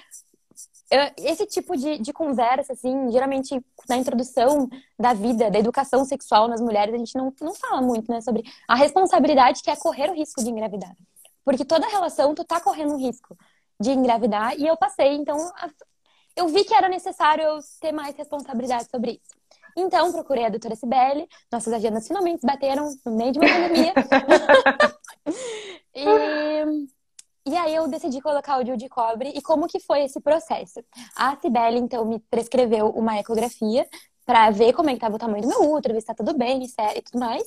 esse 1.17 1.45
tipo 1.45 1.77
de, 1.77 1.99
de 1.99 2.11
conversa, 2.11 2.73
assim, 2.73 3.09
geralmente 3.11 3.63
na 3.87 3.97
introdução 3.97 4.67
da 4.99 5.13
vida, 5.13 5.49
da 5.49 5.59
educação 5.59 6.03
sexual 6.03 6.47
nas 6.47 6.59
mulheres, 6.59 6.93
a 6.93 6.97
gente 6.97 7.15
não, 7.15 7.33
não 7.39 7.53
fala 7.53 7.81
muito, 7.81 8.11
né? 8.11 8.19
Sobre 8.19 8.43
a 8.67 8.75
responsabilidade 8.75 9.61
que 9.63 9.69
é 9.69 9.75
correr 9.75 10.09
o 10.09 10.13
risco 10.13 10.43
de 10.43 10.49
engravidar. 10.49 10.93
Porque 11.45 11.63
toda 11.63 11.87
relação, 11.87 12.35
tu 12.35 12.43
tá 12.43 12.59
correndo 12.59 12.93
um 12.93 12.97
risco 12.97 13.37
de 13.79 13.91
engravidar 13.91 14.53
e 14.59 14.67
eu 14.67 14.75
passei, 14.75 15.13
então 15.13 15.37
eu 16.35 16.47
vi 16.47 16.63
que 16.63 16.73
era 16.73 16.89
necessário 16.89 17.43
eu 17.43 17.59
ter 17.79 17.91
mais 17.91 18.15
responsabilidade 18.15 18.89
sobre 18.89 19.11
isso. 19.13 19.41
Então, 19.75 20.11
procurei 20.11 20.45
a 20.45 20.49
doutora 20.49 20.75
Cibele, 20.75 21.27
nossas 21.51 21.73
agendas 21.73 22.07
finalmente 22.07 22.45
bateram 22.45 22.93
no 23.05 23.15
meio 23.15 23.31
de 23.31 23.39
uma 23.39 23.47
pandemia. 23.47 23.93
e 27.71 27.73
e 27.73 27.73
aí 27.73 27.75
eu 27.75 27.87
decidi 27.87 28.21
colocar 28.21 28.57
o 28.57 28.63
DIU 28.63 28.75
de 28.75 28.89
cobre. 28.89 29.31
E 29.33 29.41
como 29.41 29.67
que 29.67 29.79
foi 29.79 30.03
esse 30.03 30.19
processo? 30.19 30.83
A 31.15 31.37
Cibele, 31.37 31.77
então, 31.77 32.03
me 32.05 32.19
prescreveu 32.19 32.89
uma 32.89 33.17
ecografia 33.17 33.87
para 34.25 34.51
ver 34.51 34.73
como 34.73 34.89
é 34.89 34.93
que 34.93 34.97
estava 34.97 35.15
o 35.15 35.19
tamanho 35.19 35.43
do 35.43 35.47
meu 35.47 35.71
útero, 35.71 35.93
ver 35.93 36.01
se 36.01 36.07
tá 36.07 36.13
tudo 36.13 36.37
bem 36.37 36.61
e 36.63 37.01
tudo 37.01 37.19
mais. 37.19 37.43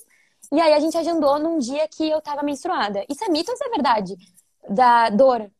E 0.51 0.61
aí 0.61 0.73
a 0.73 0.81
gente 0.81 0.97
agendou 0.97 1.39
num 1.39 1.59
dia 1.59 1.87
que 1.89 2.09
eu 2.09 2.21
tava 2.21 2.43
menstruada. 2.43 3.05
Isso 3.09 3.23
é 3.25 3.29
mito 3.29 3.51
ou 3.51 3.55
isso 3.55 3.65
é 3.65 3.71
verdade? 3.71 4.15
Da 4.69 5.11
dor 5.11 5.51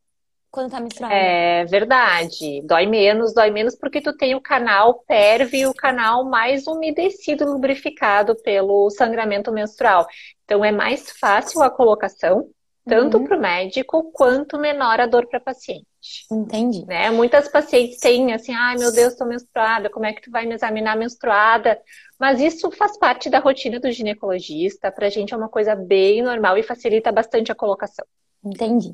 quando 0.51 0.71
tá 0.71 0.79
menstruada? 0.79 1.13
É 1.13 1.65
verdade. 1.65 2.61
Dói 2.63 2.85
menos, 2.85 3.33
dói 3.33 3.51
menos 3.51 3.75
porque 3.75 4.01
tu 4.01 4.15
tem 4.15 4.35
o 4.35 4.41
canal 4.41 5.03
PERV, 5.07 5.67
o 5.67 5.73
canal 5.73 6.25
mais 6.25 6.65
umedecido, 6.65 7.45
lubrificado 7.45 8.35
pelo 8.41 8.89
sangramento 8.89 9.51
menstrual. 9.51 10.07
Então 10.43 10.65
é 10.65 10.71
mais 10.71 11.11
fácil 11.11 11.61
a 11.61 11.69
colocação 11.69 12.49
tanto 12.85 13.17
uhum. 13.17 13.23
para 13.25 13.37
o 13.37 13.41
médico 13.41 14.11
quanto 14.11 14.57
menor 14.57 14.99
a 14.99 15.07
dor 15.07 15.27
para 15.27 15.39
paciente. 15.39 15.85
Entendi. 16.31 16.85
Né? 16.85 17.09
Muitas 17.09 17.47
pacientes 17.47 17.99
têm 17.99 18.33
assim, 18.33 18.53
ai 18.53 18.77
meu 18.77 18.91
Deus, 18.91 19.13
estou 19.13 19.27
menstruada, 19.27 19.89
como 19.89 20.05
é 20.05 20.13
que 20.13 20.21
tu 20.21 20.31
vai 20.31 20.45
me 20.45 20.53
examinar 20.53 20.95
menstruada? 20.95 21.81
Mas 22.19 22.39
isso 22.39 22.69
faz 22.71 22.97
parte 22.97 23.29
da 23.29 23.39
rotina 23.39 23.79
do 23.79 23.91
ginecologista, 23.91 24.91
para 24.91 25.07
a 25.07 25.09
gente 25.09 25.33
é 25.33 25.37
uma 25.37 25.49
coisa 25.49 25.75
bem 25.75 26.21
normal 26.21 26.57
e 26.57 26.63
facilita 26.63 27.11
bastante 27.11 27.51
a 27.51 27.55
colocação. 27.55 28.05
Entendi. 28.43 28.93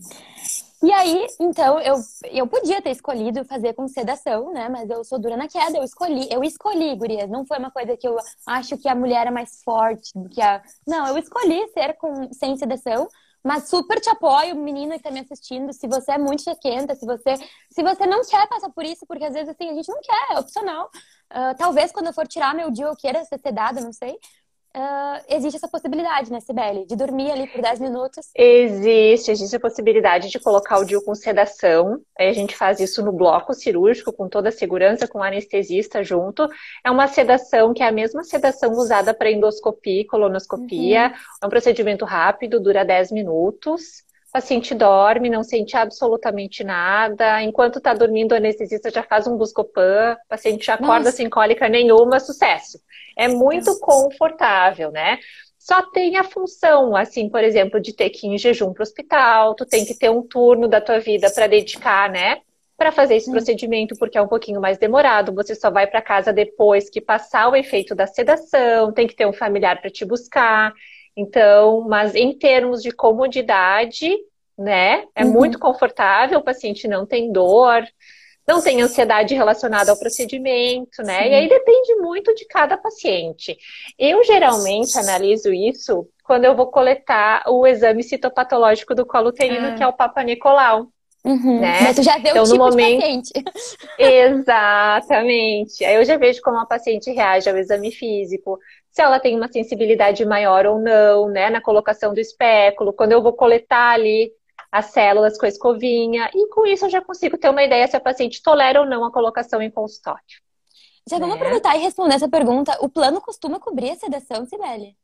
E 0.84 0.92
aí, 0.92 1.28
então, 1.40 1.80
eu, 1.80 1.96
eu 2.32 2.48
podia 2.48 2.82
ter 2.82 2.90
escolhido 2.90 3.46
fazer 3.46 3.74
com 3.74 3.88
sedação, 3.88 4.52
né? 4.52 4.68
Mas 4.68 4.90
eu 4.90 5.04
sou 5.04 5.20
dura 5.20 5.38
na 5.38 5.48
queda, 5.48 5.78
eu 5.78 5.84
escolhi, 5.84 6.28
eu 6.32 6.44
escolhi, 6.44 6.96
gurias. 6.96 7.30
Não 7.30 7.46
foi 7.46 7.60
uma 7.60 7.70
coisa 7.70 7.96
que 7.96 8.08
eu 8.08 8.18
acho 8.48 8.76
que 8.80 8.90
a 8.90 8.96
mulher 8.96 9.28
é 9.28 9.32
mais 9.32 9.62
forte 9.64 10.12
do 10.16 10.28
que 10.28 10.42
a. 10.42 10.60
Não, 10.88 11.08
eu 11.08 11.18
escolhi 11.20 11.68
ser 11.68 11.94
com, 11.98 12.34
sem 12.34 12.58
sedação, 12.58 13.08
mas 13.44 13.70
super 13.70 14.00
te 14.00 14.10
apoio, 14.10 14.56
menina 14.56 14.98
que 14.98 15.04
tá 15.04 15.12
me 15.12 15.20
assistindo. 15.20 15.74
Se 15.74 15.88
você 15.88 16.14
é 16.14 16.18
muito 16.18 16.44
chequenta, 16.44 16.96
se 16.96 17.06
você, 17.06 17.36
se 17.70 17.84
você 17.84 18.06
não 18.06 18.22
quer 18.24 18.48
passar 18.48 18.70
por 18.70 18.86
isso, 18.86 19.06
porque 19.08 19.26
às 19.26 19.34
vezes 19.34 19.50
assim, 19.50 19.70
a 19.70 19.74
gente 19.74 19.90
não 19.90 20.02
quer, 20.02 20.36
é 20.36 20.40
opcional. 20.40 20.90
Uh, 21.32 21.56
talvez 21.58 21.92
quando 21.92 22.08
eu 22.08 22.14
for 22.14 22.28
tirar 22.28 22.54
meu 22.54 22.70
dia 22.70 22.86
eu 22.86 22.96
queira 22.96 23.24
ser 23.24 23.40
sedada, 23.40 23.80
não 23.80 23.94
sei 23.94 24.20
uh, 24.76 25.24
existe 25.30 25.58
essa 25.58 25.68
possibilidade, 25.68 26.32
né, 26.32 26.40
Sibeli? 26.40 26.86
De 26.86 26.96
dormir 26.96 27.32
ali 27.32 27.48
por 27.48 27.62
10 27.62 27.80
minutos? 27.80 28.30
Existe, 28.36 29.32
existe 29.32 29.56
a 29.56 29.60
possibilidade 29.60 30.30
de 30.30 30.40
colocar 30.40 30.80
o 30.80 30.86
DIU 30.86 31.04
com 31.04 31.14
sedação. 31.16 32.02
A 32.18 32.32
gente 32.32 32.56
faz 32.56 32.80
isso 32.80 33.04
no 33.04 33.12
bloco 33.12 33.54
cirúrgico, 33.54 34.14
com 34.14 34.28
toda 34.28 34.50
a 34.50 34.52
segurança, 34.52 35.08
com 35.08 35.20
o 35.20 35.24
anestesista 35.24 36.04
junto. 36.04 36.48
É 36.84 36.92
uma 36.92 37.08
sedação 37.08 37.74
que 37.74 37.84
é 37.84 37.88
a 37.88 37.92
mesma 37.92 38.24
sedação 38.24 38.72
usada 38.74 39.14
para 39.14 39.32
endoscopia 39.32 40.02
e 40.02 40.06
colonoscopia. 40.06 41.08
Uhum. 41.08 41.14
É 41.44 41.46
um 41.46 41.50
procedimento 41.50 42.06
rápido, 42.06 42.60
dura 42.60 42.84
10 42.84 43.12
minutos. 43.12 44.04
O 44.32 44.40
paciente 44.40 44.74
dorme, 44.74 45.30
não 45.30 45.44
sente 45.44 45.76
absolutamente 45.76 46.64
nada. 46.64 47.44
Enquanto 47.44 47.80
está 47.80 47.94
dormindo, 47.94 48.32
o 48.32 48.36
anestesista 48.36 48.90
já 48.90 49.04
faz 49.04 49.28
um 49.28 49.36
buscopan, 49.36 50.16
o 50.26 50.30
paciente 50.30 50.66
já 50.66 50.76
acorda 50.76 51.06
Nossa. 51.06 51.12
sem 51.12 51.30
cólica 51.30 51.68
nenhuma, 51.68 52.18
sucesso. 52.18 52.80
É 53.18 53.28
muito 53.28 53.78
confortável, 53.82 54.90
né? 54.90 55.20
Só 55.60 55.82
tem 55.82 56.16
a 56.16 56.24
função, 56.24 56.96
assim, 56.96 57.30
por 57.30 57.44
exemplo, 57.44 57.78
de 57.82 57.94
ter 57.94 58.10
que 58.10 58.26
ir 58.26 58.30
em 58.30 58.38
jejum 58.38 58.72
para 58.72 58.82
o 58.82 58.84
hospital, 58.84 59.54
tu 59.54 59.66
tem 59.66 59.84
que 59.84 59.94
ter 59.94 60.10
um 60.10 60.26
turno 60.26 60.66
da 60.66 60.80
tua 60.80 61.00
vida 61.00 61.30
para 61.30 61.48
dedicar, 61.48 62.10
né? 62.10 62.38
Para 62.78 62.94
fazer 62.94 63.18
esse 63.18 63.30
procedimento, 63.30 63.96
porque 64.00 64.18
é 64.18 64.22
um 64.22 64.30
pouquinho 64.30 64.62
mais 64.62 64.78
demorado. 64.78 65.36
Você 65.36 65.56
só 65.56 65.70
vai 65.70 65.88
para 65.88 66.02
casa 66.02 66.32
depois 66.32 66.90
que 66.90 67.02
passar 67.02 67.50
o 67.50 67.56
efeito 67.56 67.94
da 67.94 68.08
sedação, 68.08 68.94
tem 68.94 69.08
que 69.08 69.16
ter 69.16 69.28
um 69.28 69.34
familiar 69.34 69.82
para 69.82 69.90
te 69.90 70.06
buscar. 70.06 70.74
Então, 71.16 71.82
mas 71.88 72.16
em 72.16 72.34
termos 72.38 72.82
de 72.82 72.92
comodidade, 72.92 74.10
né? 74.58 75.06
É 75.16 75.24
uhum. 75.24 75.32
muito 75.32 75.60
confortável, 75.60 76.40
o 76.40 76.44
paciente 76.44 76.88
não 76.88 77.06
tem 77.06 77.32
dor, 77.32 77.84
não 78.48 78.62
tem 78.62 78.82
ansiedade 78.82 79.36
relacionada 79.36 79.92
ao 79.92 79.98
procedimento, 79.98 81.02
né? 81.04 81.24
Sim. 81.24 81.30
E 81.30 81.36
aí 81.36 81.50
depende 81.50 81.96
muito 81.96 82.34
de 82.36 82.46
cada 82.46 82.78
paciente. 82.78 83.58
Eu 83.98 84.24
geralmente 84.24 84.98
analiso 84.98 85.54
isso 85.54 86.08
quando 86.24 86.46
eu 86.46 86.56
vou 86.56 86.68
coletar 86.68 87.44
o 87.48 87.68
exame 87.68 88.04
citopatológico 88.04 88.96
do 88.96 89.06
colo 89.06 89.30
uterino, 89.30 89.68
ah. 89.68 89.76
que 89.76 89.84
é 89.84 89.88
o 89.88 89.94
Papa 89.94 90.24
Nicolau. 90.24 90.88
Uhum. 91.24 91.60
Né? 91.60 91.82
Mas 91.82 91.96
tu 91.96 92.04
já 92.04 92.18
vê 92.18 92.30
então, 92.30 92.42
o 92.44 92.46
tipo 92.46 92.58
no 92.58 92.66
momento... 92.66 93.00
paciente. 93.00 93.32
Exatamente. 93.98 95.86
Aí 95.86 95.96
eu 95.96 96.04
já 96.04 96.18
vejo 96.18 96.42
como 96.42 96.58
a 96.58 96.66
paciente 96.66 97.12
reage 97.12 97.48
ao 97.50 97.58
exame 97.58 97.92
físico, 97.92 98.58
se 98.92 99.02
ela 99.02 99.20
tem 99.20 99.36
uma 99.36 99.52
sensibilidade 99.52 100.26
maior 100.26 100.66
ou 100.66 100.78
não, 100.78 101.30
né, 101.30 101.50
na 101.50 101.62
colocação 101.62 102.14
do 102.14 102.20
espéculo, 102.20 102.92
quando 102.92 103.14
eu 103.14 103.24
vou 103.24 103.34
coletar 103.34 103.94
ali 103.94 104.32
as 104.72 104.88
células 104.88 105.38
com 105.38 105.46
a 105.46 105.50
escovinha, 105.50 106.30
e 106.34 106.48
com 106.50 106.66
isso 106.66 106.86
eu 106.86 106.90
já 106.90 107.02
consigo 107.02 107.38
ter 107.38 107.50
uma 107.50 107.64
ideia 107.64 107.88
se 107.88 107.96
a 107.96 108.02
paciente 108.02 108.42
tolera 108.44 108.82
ou 108.82 108.86
não 108.86 109.04
a 109.04 109.12
colocação 109.12 109.62
em 109.62 109.72
consultório. 109.72 110.22
Já 111.10 111.18
vamos 111.18 111.36
aproveitar 111.36 111.76
e 111.76 111.80
responder 111.80 112.16
essa 112.16 112.30
pergunta. 112.30 112.78
O 112.80 112.88
plano 112.88 113.20
costuma 113.20 113.60
cobrir 113.60 113.92
a 113.92 113.96
sedação, 113.96 114.46
Sibeli? 114.46 114.96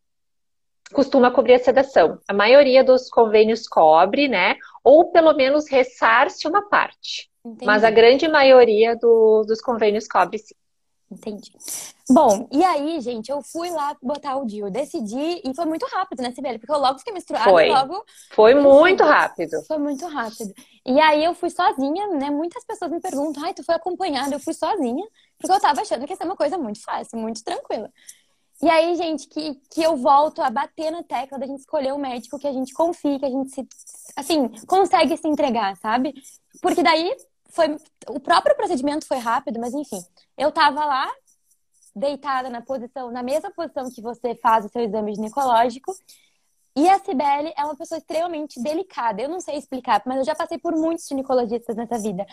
Costuma 0.94 1.32
cobrir 1.32 1.56
a 1.56 1.60
sedação. 1.60 2.20
A 2.28 2.34
maioria 2.34 2.84
dos 2.84 3.10
convênios 3.10 3.68
cobre, 3.68 4.28
né? 4.28 4.56
Ou 4.84 5.12
pelo 5.12 5.34
menos 5.34 5.68
ressarce 5.70 6.48
uma 6.48 6.70
parte. 6.70 7.30
Entendi. 7.44 7.66
Mas 7.66 7.84
a 7.84 7.90
grande 7.90 8.28
maioria 8.28 8.96
do, 8.96 9.44
dos 9.46 9.60
convênios 9.60 10.08
cobre 10.08 10.38
sim. 10.38 10.56
Entendi. 11.10 11.52
Bom, 12.10 12.48
e 12.52 12.64
aí, 12.64 13.00
gente, 13.00 13.30
eu 13.32 13.42
fui 13.42 13.70
lá 13.70 13.96
botar 14.02 14.36
o 14.36 14.46
DIU, 14.46 14.70
decidi, 14.70 15.42
e 15.44 15.56
foi 15.56 15.66
muito 15.66 15.86
rápido, 15.86 16.22
né, 16.22 16.32
Sibeli? 16.32 16.60
Porque 16.60 16.72
eu 16.72 16.80
logo 16.80 17.00
fiquei 17.00 17.14
menstruada 17.14 17.50
foi. 17.50 17.70
logo. 17.70 18.04
Foi 18.32 18.54
muito 18.54 19.04
rápido. 19.04 19.64
Foi 19.66 19.78
muito 19.78 20.06
rápido. 20.06 20.54
E 20.86 21.00
aí 21.00 21.24
eu 21.24 21.34
fui 21.34 21.50
sozinha, 21.50 22.08
né? 22.08 22.30
Muitas 22.30 22.66
pessoas 22.66 22.92
me 22.92 23.00
perguntam, 23.00 23.44
ai, 23.44 23.54
tu 23.54 23.64
foi 23.64 23.76
acompanhada? 23.76 24.36
Eu 24.36 24.40
fui 24.40 24.54
sozinha, 24.54 25.06
porque 25.40 25.56
eu 25.56 25.62
tava 25.62 25.82
achando 25.82 26.06
que 26.06 26.12
ia 26.12 26.18
ser 26.18 26.26
uma 26.26 26.36
coisa 26.36 26.58
muito 26.58 26.82
fácil, 26.84 27.18
muito 27.18 27.42
tranquila. 27.42 27.90
E 28.62 28.70
aí, 28.70 28.96
gente, 28.96 29.28
que, 29.28 29.56
que 29.72 29.84
eu 29.84 29.96
volto 29.96 30.42
a 30.42 30.50
bater 30.50 30.92
na 30.92 31.04
tecla 31.04 31.38
da 31.38 31.46
gente 31.46 31.60
escolher 31.60 31.94
um 31.94 32.00
médico 32.00 32.40
que 32.40 32.48
a 32.48 32.52
gente 32.52 32.74
confie, 32.74 33.20
que 33.20 33.26
a 33.26 33.30
gente 33.30 33.52
se, 33.52 33.68
assim, 34.16 34.50
consegue 34.66 35.16
se 35.16 35.28
entregar, 35.28 35.78
sabe? 35.78 36.14
Porque 36.62 36.82
daí 36.82 37.16
foi. 37.58 37.76
O 38.08 38.20
próprio 38.20 38.56
procedimento 38.56 39.06
foi 39.06 39.18
rápido, 39.18 39.60
mas 39.60 39.74
enfim. 39.74 40.00
Eu 40.38 40.52
tava 40.52 40.86
lá, 40.86 41.12
deitada 41.96 42.50
na 42.50 42.62
posição, 42.62 43.12
na 43.12 43.24
mesma 43.24 43.52
posição 43.52 43.90
que 43.92 44.02
você 44.02 44.36
faz 44.36 44.66
o 44.66 44.70
seu 44.70 44.84
exame 44.84 45.16
ginecológico. 45.16 45.94
E 46.76 46.88
a 46.88 47.00
Cibele 47.00 47.52
é 47.58 47.66
uma 47.66 47.76
pessoa 47.76 47.98
extremamente 47.98 48.62
delicada. 48.62 49.20
Eu 49.20 49.30
não 49.30 49.42
sei 49.42 49.58
explicar, 49.58 50.04
mas 50.06 50.20
eu 50.20 50.24
já 50.24 50.36
passei 50.36 50.60
por 50.60 50.76
muitos 50.76 51.08
ginecologistas 51.08 51.76
nessa 51.76 51.98
vida. 51.98 52.26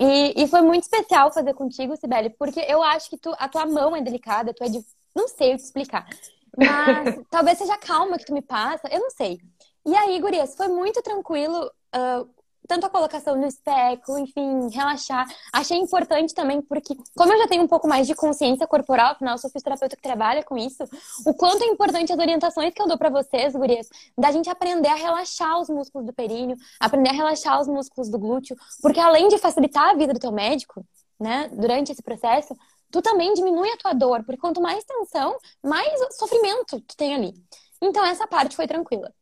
E, 0.00 0.42
e 0.42 0.48
foi 0.48 0.62
muito 0.62 0.84
especial 0.84 1.30
fazer 1.30 1.52
contigo, 1.52 1.94
Cibele, 1.96 2.30
porque 2.30 2.60
eu 2.60 2.82
acho 2.82 3.10
que 3.10 3.18
tu, 3.18 3.34
a 3.38 3.48
tua 3.48 3.66
mão 3.66 3.94
é 3.94 4.00
delicada, 4.00 4.54
tu 4.54 4.64
é 4.64 4.68
de. 4.68 4.82
Não 5.14 5.28
sei 5.28 5.52
o 5.52 5.56
que 5.56 5.62
explicar. 5.62 6.08
Mas 6.56 7.20
talvez 7.30 7.58
seja 7.58 7.74
a 7.74 7.78
calma 7.78 8.16
que 8.16 8.24
tu 8.24 8.32
me 8.32 8.40
passa, 8.40 8.88
eu 8.90 8.98
não 8.98 9.10
sei. 9.10 9.38
E 9.84 9.94
aí, 9.94 10.18
Gurias, 10.18 10.56
foi 10.56 10.68
muito 10.68 11.02
tranquilo. 11.02 11.70
Uh, 11.94 12.41
tanto 12.72 12.86
a 12.86 12.90
colocação 12.90 13.36
no 13.36 13.46
especo, 13.46 14.18
enfim, 14.18 14.70
relaxar. 14.70 15.26
Achei 15.52 15.76
importante 15.76 16.32
também, 16.32 16.62
porque, 16.62 16.96
como 17.14 17.30
eu 17.30 17.38
já 17.40 17.46
tenho 17.46 17.62
um 17.62 17.66
pouco 17.66 17.86
mais 17.86 18.06
de 18.06 18.14
consciência 18.14 18.66
corporal, 18.66 19.12
afinal, 19.12 19.36
sou 19.36 19.50
fisioterapeuta 19.50 19.94
que 19.94 20.00
trabalha 20.00 20.42
com 20.42 20.56
isso, 20.56 20.82
o 21.26 21.34
quanto 21.34 21.62
é 21.62 21.66
importante 21.66 22.14
as 22.14 22.18
orientações 22.18 22.72
que 22.72 22.80
eu 22.80 22.88
dou 22.88 22.96
para 22.96 23.10
vocês, 23.10 23.54
gurias, 23.54 23.90
da 24.16 24.32
gente 24.32 24.48
aprender 24.48 24.88
a 24.88 24.94
relaxar 24.94 25.60
os 25.60 25.68
músculos 25.68 26.06
do 26.06 26.14
períneo, 26.14 26.56
aprender 26.80 27.10
a 27.10 27.12
relaxar 27.12 27.60
os 27.60 27.68
músculos 27.68 28.08
do 28.08 28.18
glúteo, 28.18 28.56
porque 28.80 28.98
além 28.98 29.28
de 29.28 29.36
facilitar 29.36 29.90
a 29.90 29.94
vida 29.94 30.14
do 30.14 30.18
teu 30.18 30.32
médico, 30.32 30.82
né, 31.20 31.50
durante 31.52 31.92
esse 31.92 32.02
processo, 32.02 32.56
tu 32.90 33.02
também 33.02 33.34
diminui 33.34 33.68
a 33.68 33.76
tua 33.76 33.92
dor, 33.92 34.24
porque 34.24 34.40
quanto 34.40 34.62
mais 34.62 34.82
tensão, 34.82 35.36
mais 35.62 35.92
sofrimento 36.16 36.80
tu 36.80 36.96
tem 36.96 37.14
ali. 37.14 37.34
Então, 37.82 38.02
essa 38.02 38.26
parte 38.26 38.56
foi 38.56 38.66
tranquila. 38.66 39.12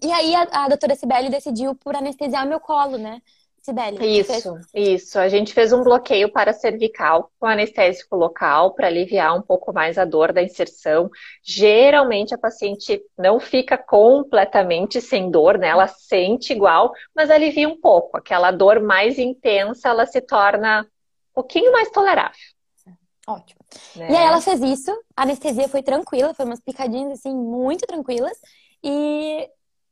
E 0.00 0.10
aí 0.10 0.34
a, 0.34 0.64
a 0.64 0.68
doutora 0.68 0.94
Sibeli 0.94 1.28
decidiu 1.28 1.74
por 1.74 1.94
anestesiar 1.96 2.46
o 2.46 2.48
meu 2.48 2.60
colo, 2.60 2.96
né? 2.98 3.20
Sibeli. 3.62 4.18
Isso, 4.18 4.32
fez... 4.32 4.44
isso. 4.74 5.18
A 5.18 5.28
gente 5.28 5.54
fez 5.54 5.72
um 5.72 5.84
bloqueio 5.84 6.32
para 6.32 6.52
cervical 6.52 7.30
com 7.38 7.46
anestésico 7.46 8.16
local 8.16 8.74
para 8.74 8.88
aliviar 8.88 9.36
um 9.36 9.42
pouco 9.42 9.72
mais 9.72 9.96
a 9.98 10.04
dor 10.04 10.32
da 10.32 10.42
inserção. 10.42 11.08
Geralmente 11.44 12.34
a 12.34 12.38
paciente 12.38 13.00
não 13.16 13.38
fica 13.38 13.78
completamente 13.78 15.00
sem 15.00 15.30
dor, 15.30 15.58
né? 15.58 15.68
Ela 15.68 15.86
sente 15.86 16.52
igual, 16.52 16.92
mas 17.14 17.30
alivia 17.30 17.68
um 17.68 17.80
pouco. 17.80 18.16
Aquela 18.16 18.50
dor 18.50 18.80
mais 18.80 19.16
intensa, 19.16 19.90
ela 19.90 20.06
se 20.06 20.20
torna 20.20 20.82
um 20.82 21.34
pouquinho 21.34 21.70
mais 21.70 21.88
tolerável. 21.90 22.36
Ótimo. 23.28 23.60
Né? 23.94 24.10
E 24.10 24.16
aí 24.16 24.24
ela 24.24 24.40
fez 24.40 24.60
isso, 24.60 24.90
a 25.16 25.22
anestesia 25.22 25.68
foi 25.68 25.82
tranquila, 25.84 26.34
foi 26.34 26.44
umas 26.44 26.60
picadinhas 26.60 27.12
assim 27.12 27.32
muito 27.32 27.86
tranquilas. 27.86 28.36
E 28.82 29.48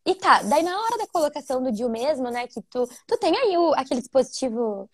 e 0.07 0.15
tá, 0.15 0.43
daí 0.43 0.63
na 0.63 0.81
hora 0.81 0.99
da 0.99 1.07
colocação 1.07 1.63
do 1.63 1.71
DIU 1.71 1.89
mesmo, 1.89 2.31
né, 2.31 2.47
que 2.47 2.61
tu, 2.71 2.89
tu 3.07 3.19
tem 3.19 3.37
aí 3.37 3.57
o, 3.57 3.75
aquele 3.75 4.01
dispositivo... 4.01 4.89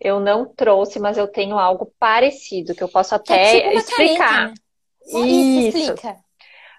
Eu 0.00 0.20
não 0.20 0.46
trouxe, 0.46 0.98
mas 0.98 1.16
eu 1.16 1.26
tenho 1.26 1.58
algo 1.58 1.92
parecido, 1.98 2.74
que 2.74 2.82
eu 2.82 2.88
posso 2.88 3.14
até 3.14 3.58
é 3.58 3.70
tipo 3.70 3.78
explicar. 3.78 4.28
Careta, 4.28 4.48
né? 4.48 4.54
Isso. 5.06 5.26
Isso, 5.26 5.78
explica. 5.78 6.16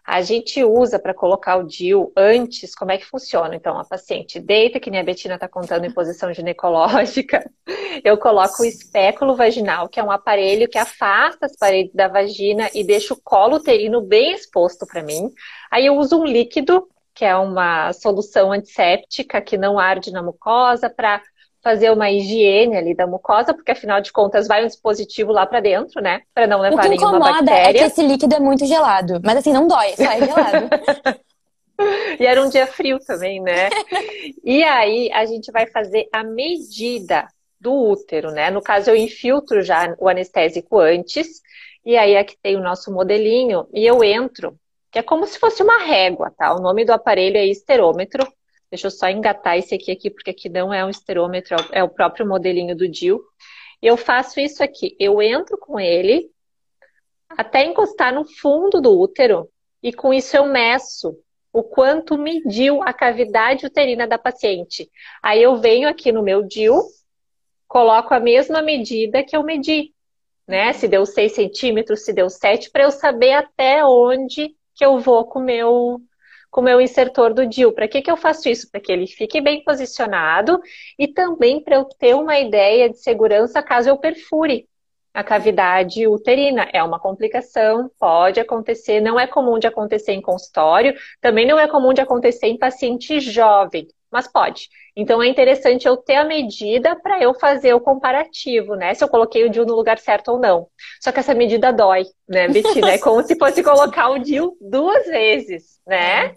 A 0.05 0.21
gente 0.21 0.61
usa 0.61 0.99
para 0.99 1.13
colocar 1.13 1.55
o 1.55 1.63
DIU 1.63 2.11
antes, 2.17 2.75
como 2.75 2.91
é 2.91 2.97
que 2.97 3.05
funciona? 3.05 3.55
Então, 3.55 3.79
a 3.79 3.85
paciente 3.85 4.37
deita, 4.37 4.77
que 4.77 4.91
nem 4.91 4.99
a 4.99 5.03
Betina 5.03 5.35
está 5.35 5.47
contando 5.47 5.85
em 5.85 5.93
posição 5.93 6.33
ginecológica. 6.33 7.49
Eu 8.03 8.17
coloco 8.17 8.63
o 8.63 8.65
espéculo 8.65 9.33
vaginal, 9.33 9.87
que 9.87 9.99
é 9.99 10.03
um 10.03 10.11
aparelho 10.11 10.67
que 10.67 10.77
afasta 10.77 11.45
as 11.45 11.55
paredes 11.55 11.93
da 11.93 12.09
vagina 12.09 12.69
e 12.73 12.83
deixa 12.83 13.13
o 13.13 13.21
colo 13.21 13.55
uterino 13.55 14.01
bem 14.01 14.33
exposto 14.33 14.85
para 14.85 15.01
mim. 15.01 15.31
Aí 15.71 15.85
eu 15.85 15.95
uso 15.95 16.19
um 16.19 16.25
líquido 16.25 16.87
que 17.13 17.23
é 17.23 17.35
uma 17.35 17.93
solução 17.93 18.51
antisséptica 18.51 19.41
que 19.41 19.57
não 19.57 19.77
arde 19.77 20.11
na 20.11 20.23
mucosa, 20.23 20.89
para 20.89 21.21
fazer 21.63 21.91
uma 21.91 22.11
higiene 22.11 22.75
ali 22.75 22.93
da 22.93 23.07
mucosa, 23.07 23.53
porque 23.53 23.71
afinal 23.71 24.01
de 24.01 24.11
contas 24.11 24.47
vai 24.47 24.63
um 24.63 24.67
dispositivo 24.67 25.31
lá 25.31 25.45
para 25.45 25.61
dentro, 25.61 26.01
né? 26.01 26.21
Para 26.33 26.45
não 26.45 26.59
levar 26.59 26.89
nenhuma 26.89 27.19
bactéria. 27.19 27.33
O 27.33 27.39
que 27.39 27.45
incomoda 27.45 27.69
é 27.69 27.73
que 27.73 27.83
esse 27.85 28.01
líquido 28.05 28.35
é 28.35 28.39
muito 28.39 28.65
gelado, 28.65 29.21
mas 29.23 29.37
assim 29.37 29.53
não 29.53 29.67
dói, 29.67 29.95
só 29.95 30.03
é 30.03 30.19
gelado. 30.19 30.69
e 32.19 32.25
era 32.25 32.43
um 32.43 32.49
dia 32.49 32.67
frio 32.67 32.99
também, 32.99 33.41
né? 33.41 33.69
e 34.43 34.63
aí 34.63 35.11
a 35.11 35.25
gente 35.25 35.51
vai 35.51 35.67
fazer 35.67 36.07
a 36.11 36.23
medida 36.23 37.27
do 37.59 37.73
útero, 37.73 38.31
né? 38.31 38.51
No 38.51 38.61
caso 38.61 38.89
eu 38.89 38.95
infiltro 38.95 39.61
já 39.61 39.95
o 39.97 40.09
anestésico 40.09 40.79
antes, 40.79 41.41
e 41.85 41.97
aí 41.97 42.15
aqui 42.17 42.35
tem 42.41 42.57
o 42.57 42.61
nosso 42.61 42.91
modelinho 42.91 43.67
e 43.73 43.85
eu 43.85 44.03
entro 44.03 44.57
que 44.93 44.99
é 44.99 45.01
como 45.01 45.25
se 45.25 45.39
fosse 45.39 45.63
uma 45.63 45.79
régua, 45.79 46.31
tá? 46.37 46.53
O 46.53 46.61
nome 46.61 46.85
do 46.85 46.93
aparelho 46.93 47.35
é 47.35 47.47
esterômetro. 47.47 48.31
Deixa 48.69 48.85
eu 48.87 48.91
só 48.91 49.09
engatar 49.09 49.57
esse 49.57 49.73
aqui, 49.73 49.91
aqui 49.91 50.07
porque 50.11 50.29
aqui 50.29 50.47
não 50.47 50.71
é 50.71 50.85
um 50.85 50.89
esterômetro, 50.89 51.57
é 51.71 51.83
o 51.83 51.89
próprio 51.89 52.27
modelinho 52.27 52.75
do 52.75 52.87
DIL. 52.87 53.19
Eu 53.81 53.97
faço 53.97 54.39
isso 54.39 54.63
aqui, 54.63 54.95
eu 54.99 55.19
entro 55.19 55.57
com 55.57 55.79
ele 55.79 56.29
até 57.27 57.65
encostar 57.65 58.13
no 58.13 58.23
fundo 58.23 58.79
do 58.79 58.97
útero 58.99 59.49
e 59.81 59.91
com 59.91 60.13
isso 60.13 60.37
eu 60.37 60.45
meço 60.45 61.17
o 61.51 61.63
quanto 61.63 62.15
mediu 62.15 62.83
a 62.83 62.93
cavidade 62.93 63.65
uterina 63.65 64.07
da 64.07 64.19
paciente. 64.19 64.91
Aí 65.23 65.41
eu 65.41 65.55
venho 65.55 65.89
aqui 65.89 66.11
no 66.11 66.21
meu 66.21 66.43
DIL, 66.43 66.83
coloco 67.67 68.13
a 68.13 68.19
mesma 68.19 68.61
medida 68.61 69.23
que 69.23 69.35
eu 69.35 69.41
medi, 69.41 69.91
né? 70.47 70.71
Se 70.71 70.87
deu 70.87 71.03
6 71.03 71.31
centímetros, 71.31 72.05
se 72.05 72.13
deu 72.13 72.29
7, 72.29 72.69
para 72.69 72.83
eu 72.83 72.91
saber 72.91 73.31
até 73.31 73.83
onde 73.83 74.55
que 74.75 74.85
eu 74.85 74.99
vou 74.99 75.25
com 75.25 75.39
meu 75.39 76.01
com 76.49 76.61
o 76.61 76.63
meu 76.63 76.79
insertor 76.79 77.33
do 77.33 77.47
DIL. 77.47 77.71
Para 77.73 77.87
que, 77.87 77.99
que 77.99 78.11
eu 78.11 78.15
faço 78.15 78.47
isso? 78.47 78.69
Para 78.69 78.79
que 78.79 78.91
ele 78.91 79.07
fique 79.07 79.41
bem 79.41 79.63
posicionado 79.63 80.61
e 80.99 81.07
também 81.07 81.59
para 81.59 81.77
eu 81.77 81.85
ter 81.85 82.15
uma 82.15 82.37
ideia 82.37 82.87
de 82.91 82.99
segurança 82.99 83.63
caso 83.63 83.89
eu 83.89 83.97
perfure 83.97 84.67
a 85.13 85.23
cavidade 85.23 86.07
uterina. 86.07 86.69
É 86.71 86.83
uma 86.83 86.99
complicação, 86.99 87.89
pode 87.99 88.39
acontecer, 88.39 89.01
não 89.01 89.19
é 89.19 89.25
comum 89.25 89.57
de 89.57 89.65
acontecer 89.65 90.13
em 90.13 90.21
consultório, 90.21 90.95
também 91.19 91.47
não 91.47 91.59
é 91.59 91.67
comum 91.67 91.91
de 91.91 92.01
acontecer 92.01 92.47
em 92.47 92.57
paciente 92.57 93.19
jovem, 93.19 93.87
mas 94.13 94.27
pode. 94.27 94.69
Então 94.95 95.21
é 95.21 95.27
interessante 95.27 95.87
eu 95.87 95.97
ter 95.97 96.15
a 96.15 96.23
medida 96.23 96.95
para 96.95 97.21
eu 97.21 97.33
fazer 97.33 97.73
o 97.73 97.81
comparativo, 97.81 98.75
né? 98.75 98.93
Se 98.93 99.03
eu 99.03 99.09
coloquei 99.09 99.43
o 99.43 99.49
DIU 99.49 99.65
no 99.65 99.75
lugar 99.75 99.97
certo 99.97 100.31
ou 100.31 100.39
não. 100.39 100.67
Só 101.01 101.11
que 101.11 101.19
essa 101.19 101.33
medida 101.33 101.73
dói, 101.73 102.05
né, 102.29 102.47
Betina? 102.47 102.91
É 102.91 102.99
como 102.99 103.23
se 103.23 103.35
fosse 103.35 103.63
colocar 103.63 104.09
o 104.11 104.19
DIU 104.19 104.55
duas 104.61 105.05
vezes, 105.07 105.79
né? 105.85 106.27
É. 106.27 106.35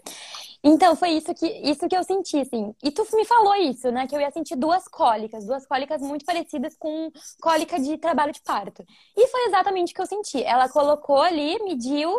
Então, 0.63 0.95
foi 0.95 1.11
isso 1.11 1.33
que, 1.35 1.45
isso 1.45 1.87
que 1.87 1.95
eu 1.95 2.03
senti, 2.03 2.39
assim. 2.39 2.73
E 2.83 2.91
tu 2.91 3.05
me 3.13 3.23
falou 3.23 3.55
isso, 3.55 3.91
né? 3.91 4.07
Que 4.07 4.15
eu 4.15 4.19
ia 4.19 4.31
sentir 4.31 4.55
duas 4.55 4.85
cólicas, 4.87 5.45
duas 5.45 5.65
cólicas 5.67 6.01
muito 6.01 6.25
parecidas 6.25 6.75
com 6.77 7.11
cólica 7.39 7.79
de 7.79 7.97
trabalho 7.97 8.33
de 8.33 8.41
parto. 8.41 8.83
E 9.15 9.27
foi 9.27 9.45
exatamente 9.45 9.93
o 9.93 9.95
que 9.95 10.01
eu 10.01 10.07
senti. 10.07 10.43
Ela 10.43 10.67
colocou 10.67 11.21
ali, 11.21 11.63
mediu, 11.63 12.11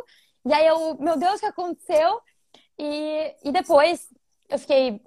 e 0.47 0.53
aí 0.53 0.67
eu, 0.67 0.97
meu 0.99 1.19
Deus, 1.19 1.35
o 1.35 1.41
que 1.41 1.47
aconteceu? 1.47 2.21
E, 2.79 3.35
e 3.45 3.53
depois 3.53 4.07
eu 4.49 4.59
fiquei 4.59 5.01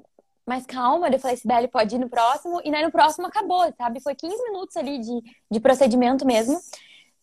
mais 0.52 0.66
calma, 0.66 1.08
eu 1.08 1.18
falei, 1.18 1.38
Sibeli, 1.38 1.70
pode 1.70 1.95
ir 1.95 1.99
no 1.99 2.10
próximo. 2.10 2.62
E 2.66 2.76
aí 2.76 2.84
no 2.84 2.91
próximo 2.91 3.26
acabou, 3.26 3.64
sabe? 3.78 4.02
Foi 4.02 4.14
15 4.14 4.43
minutos 4.43 4.76
ali 4.76 4.99
de, 4.99 5.22
de 5.49 5.60
procedimento 5.62 6.26
mesmo. 6.26 6.60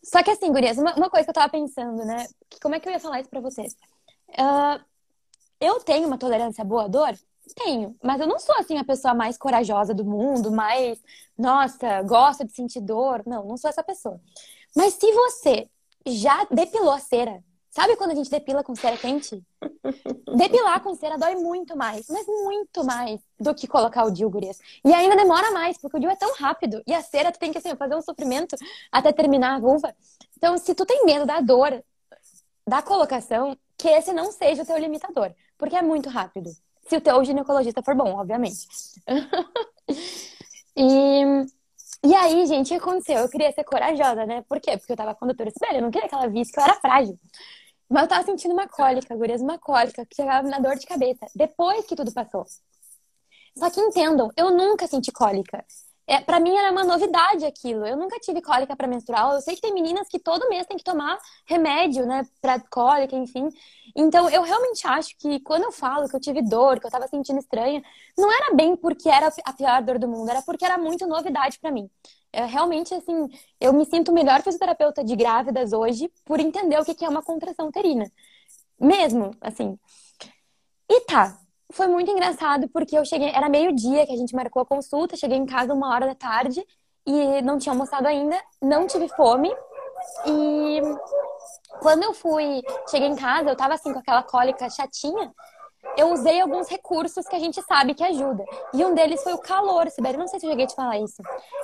Só 0.02 0.22
que 0.22 0.30
assim, 0.30 0.50
gurias, 0.50 0.78
uma, 0.78 0.94
uma 0.94 1.10
coisa 1.10 1.24
que 1.24 1.30
eu 1.30 1.34
tava 1.34 1.50
pensando, 1.50 2.06
né? 2.06 2.26
Que, 2.48 2.58
como 2.58 2.74
é 2.74 2.80
que 2.80 2.88
eu 2.88 2.92
ia 2.92 2.98
falar 2.98 3.20
isso 3.20 3.28
pra 3.28 3.40
vocês? 3.40 3.76
Uh, 4.30 4.82
eu 5.60 5.78
tenho 5.80 6.06
uma 6.06 6.16
tolerância 6.16 6.64
boa 6.64 6.84
à 6.84 6.88
dor? 6.88 7.14
Tenho, 7.54 7.94
mas 8.02 8.18
eu 8.18 8.26
não 8.26 8.38
sou 8.38 8.54
assim 8.56 8.78
a 8.78 8.84
pessoa 8.84 9.12
mais 9.12 9.36
corajosa 9.36 9.92
do 9.92 10.04
mundo, 10.04 10.50
mais, 10.50 10.98
nossa, 11.36 12.02
gosta 12.02 12.46
de 12.46 12.52
sentir 12.52 12.80
dor. 12.80 13.22
Não, 13.26 13.44
não 13.44 13.58
sou 13.58 13.68
essa 13.68 13.82
pessoa. 13.82 14.18
Mas 14.74 14.94
se 14.94 15.12
você 15.12 15.68
já 16.06 16.46
depilou 16.50 16.92
a 16.92 16.98
cera, 16.98 17.42
sabe 17.70 17.96
quando 17.96 18.12
a 18.12 18.14
gente 18.14 18.30
depila 18.30 18.62
com 18.62 18.74
cera 18.74 18.96
quente? 18.96 19.42
Depilar 20.36 20.82
com 20.82 20.94
cera 20.94 21.16
dói 21.16 21.34
muito 21.36 21.76
mais, 21.76 22.06
mas 22.08 22.26
muito 22.26 22.84
mais 22.84 23.20
do 23.38 23.54
que 23.54 23.66
colocar 23.66 24.04
o 24.04 24.10
DIU, 24.10 24.30
gurias. 24.30 24.58
E 24.84 24.92
ainda 24.92 25.16
demora 25.16 25.50
mais, 25.50 25.78
porque 25.78 25.96
o 25.96 26.00
DIU 26.00 26.10
é 26.10 26.16
tão 26.16 26.32
rápido. 26.34 26.82
E 26.86 26.94
a 26.94 27.02
cera, 27.02 27.32
tu 27.32 27.38
tem 27.38 27.52
que 27.52 27.58
assim, 27.58 27.74
fazer 27.76 27.94
um 27.94 28.02
sofrimento 28.02 28.56
até 28.90 29.12
terminar 29.12 29.56
a 29.56 29.60
vulva. 29.60 29.94
Então, 30.36 30.56
se 30.58 30.74
tu 30.74 30.86
tem 30.86 31.04
medo 31.04 31.26
da 31.26 31.40
dor 31.40 31.82
da 32.66 32.82
colocação, 32.82 33.56
que 33.76 33.88
esse 33.88 34.12
não 34.12 34.30
seja 34.30 34.62
o 34.62 34.66
teu 34.66 34.76
limitador, 34.76 35.32
porque 35.56 35.76
é 35.76 35.82
muito 35.82 36.08
rápido. 36.08 36.50
Se 36.86 36.96
o 36.96 37.00
teu 37.00 37.22
ginecologista 37.24 37.82
for 37.82 37.94
bom, 37.94 38.14
obviamente. 38.14 38.66
e, 40.76 41.46
e 42.04 42.14
aí, 42.14 42.46
gente, 42.46 42.66
o 42.68 42.70
que 42.70 42.82
aconteceu? 42.82 43.18
Eu 43.18 43.28
queria 43.28 43.52
ser 43.52 43.64
corajosa, 43.64 44.24
né? 44.24 44.42
Por 44.48 44.60
quê? 44.60 44.76
Porque 44.76 44.92
eu 44.92 44.96
tava 44.96 45.14
com 45.14 45.24
a 45.24 45.28
doutora 45.28 45.50
eu 45.74 45.82
não 45.82 45.90
queria 45.90 46.08
que 46.08 46.14
ela 46.14 46.28
visse 46.28 46.52
que 46.52 46.60
eu 46.60 46.64
era 46.64 46.74
frágil. 46.80 47.18
Mas 47.88 48.02
eu 48.02 48.08
tava 48.08 48.24
sentindo 48.24 48.52
uma 48.52 48.68
cólica, 48.68 49.16
gurias, 49.16 49.40
uma 49.40 49.58
cólica, 49.58 50.04
que 50.06 50.14
chegava 50.14 50.46
na 50.48 50.58
dor 50.58 50.76
de 50.76 50.86
cabeça, 50.86 51.26
depois 51.34 51.86
que 51.86 51.96
tudo 51.96 52.12
passou. 52.12 52.44
Só 53.56 53.70
que 53.70 53.80
entendam, 53.80 54.30
eu 54.36 54.50
nunca 54.50 54.86
senti 54.86 55.10
cólica 55.10 55.64
é, 56.08 56.20
para 56.22 56.40
mim 56.40 56.56
era 56.56 56.72
uma 56.72 56.84
novidade 56.84 57.44
aquilo. 57.44 57.86
Eu 57.86 57.96
nunca 57.96 58.18
tive 58.18 58.40
cólica 58.40 58.74
para 58.74 58.88
menstrual. 58.88 59.34
Eu 59.34 59.42
sei 59.42 59.54
que 59.54 59.60
tem 59.60 59.74
meninas 59.74 60.08
que 60.08 60.18
todo 60.18 60.48
mês 60.48 60.66
tem 60.66 60.78
que 60.78 60.82
tomar 60.82 61.18
remédio, 61.46 62.06
né, 62.06 62.26
para 62.40 62.58
cólica, 62.58 63.14
enfim. 63.14 63.48
Então, 63.94 64.28
eu 64.30 64.42
realmente 64.42 64.86
acho 64.86 65.16
que 65.18 65.38
quando 65.40 65.64
eu 65.64 65.72
falo 65.72 66.08
que 66.08 66.16
eu 66.16 66.20
tive 66.20 66.40
dor, 66.42 66.80
que 66.80 66.86
eu 66.86 66.90
tava 66.90 67.06
sentindo 67.08 67.38
estranha, 67.38 67.82
não 68.16 68.32
era 68.32 68.54
bem 68.54 68.74
porque 68.74 69.08
era 69.08 69.30
a 69.44 69.52
pior 69.52 69.82
dor 69.82 69.98
do 69.98 70.08
mundo, 70.08 70.30
era 70.30 70.40
porque 70.42 70.64
era 70.64 70.78
muito 70.78 71.06
novidade 71.06 71.58
para 71.58 71.70
mim. 71.70 71.90
É, 72.32 72.44
realmente, 72.46 72.94
assim, 72.94 73.28
eu 73.60 73.72
me 73.74 73.84
sinto 73.84 74.12
melhor 74.12 74.42
fisioterapeuta 74.42 75.04
de 75.04 75.14
grávidas 75.14 75.72
hoje 75.74 76.10
por 76.24 76.40
entender 76.40 76.78
o 76.80 76.84
que 76.84 77.04
é 77.04 77.08
uma 77.08 77.22
contração 77.22 77.68
uterina. 77.68 78.10
Mesmo, 78.80 79.32
assim. 79.40 79.78
E 80.88 81.00
tá, 81.02 81.38
foi 81.72 81.86
muito 81.86 82.10
engraçado 82.10 82.68
porque 82.68 82.96
eu 82.96 83.04
cheguei, 83.04 83.30
era 83.30 83.48
meio-dia 83.48 84.06
que 84.06 84.12
a 84.12 84.16
gente 84.16 84.34
marcou 84.34 84.62
a 84.62 84.66
consulta, 84.66 85.16
cheguei 85.16 85.36
em 85.36 85.46
casa 85.46 85.74
uma 85.74 85.92
hora 85.92 86.06
da 86.06 86.14
tarde 86.14 86.64
e 87.06 87.42
não 87.42 87.58
tinha 87.58 87.72
almoçado 87.72 88.06
ainda, 88.06 88.36
não 88.60 88.86
tive 88.86 89.08
fome. 89.08 89.54
E 90.26 90.80
quando 91.80 92.02
eu 92.02 92.14
fui, 92.14 92.62
cheguei 92.90 93.08
em 93.08 93.16
casa, 93.16 93.50
eu 93.50 93.56
tava 93.56 93.74
assim 93.74 93.92
com 93.92 93.98
aquela 93.98 94.22
cólica 94.22 94.68
chatinha, 94.70 95.32
eu 95.96 96.12
usei 96.12 96.40
alguns 96.40 96.68
recursos 96.68 97.26
que 97.26 97.36
a 97.36 97.38
gente 97.38 97.62
sabe 97.62 97.94
que 97.94 98.04
ajuda. 98.04 98.44
E 98.74 98.84
um 98.84 98.94
deles 98.94 99.22
foi 99.22 99.32
o 99.32 99.38
calor, 99.38 99.90
Sibeli. 99.90 100.16
Não 100.16 100.28
sei 100.28 100.38
se 100.38 100.46
eu 100.46 100.50
cheguei 100.50 100.64
a 100.64 100.68
te 100.68 100.74
falar 100.74 100.98
isso. 100.98 101.22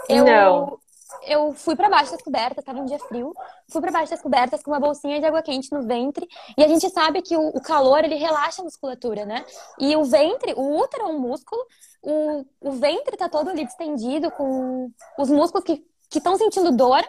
Eu, 0.08 0.24
não 0.24 0.78
eu 1.22 1.52
fui 1.52 1.76
para 1.76 1.88
baixo 1.88 2.12
das 2.12 2.22
cobertas, 2.22 2.64
tava 2.64 2.80
um 2.80 2.84
dia 2.84 2.98
frio, 2.98 3.32
fui 3.68 3.80
para 3.80 3.90
baixo 3.90 4.10
das 4.10 4.20
cobertas 4.20 4.62
com 4.62 4.70
uma 4.70 4.80
bolsinha 4.80 5.20
de 5.20 5.26
água 5.26 5.42
quente 5.42 5.72
no 5.72 5.82
ventre, 5.82 6.28
e 6.56 6.64
a 6.64 6.68
gente 6.68 6.88
sabe 6.90 7.22
que 7.22 7.36
o, 7.36 7.48
o, 7.48 7.60
calor 7.60 8.04
ele 8.04 8.16
relaxa 8.16 8.62
a 8.62 8.64
musculatura, 8.64 9.24
né? 9.24 9.44
E 9.78 9.96
o 9.96 10.04
ventre, 10.04 10.52
o 10.54 10.78
útero 10.78 11.04
é 11.04 11.06
um 11.06 11.18
músculo, 11.18 11.64
o, 12.02 12.44
o 12.60 12.72
ventre 12.72 13.16
tá 13.16 13.28
todo 13.28 13.50
ali 13.50 13.64
distendido 13.64 14.30
com 14.30 14.90
os 15.18 15.30
músculos 15.30 15.64
que 15.64 15.84
estão 16.14 16.36
sentindo 16.36 16.70
dor. 16.70 17.02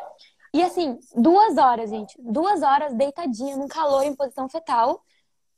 E 0.54 0.64
assim, 0.64 0.98
duas 1.14 1.58
horas, 1.58 1.90
gente, 1.90 2.16
duas 2.20 2.62
horas 2.62 2.94
deitadinha 2.94 3.58
num 3.58 3.68
calor 3.68 4.04
em 4.04 4.16
posição 4.16 4.48
fetal, 4.48 5.02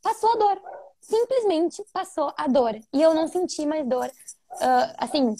passou 0.02 0.32
a 0.32 0.36
dor. 0.36 0.62
Simplesmente 1.00 1.84
passou 1.94 2.34
a 2.36 2.48
dor. 2.48 2.76
E 2.92 3.02
eu 3.02 3.14
não 3.14 3.28
senti 3.28 3.66
mais 3.66 3.88
dor. 3.88 4.08
Uh, 4.08 4.94
assim, 4.98 5.36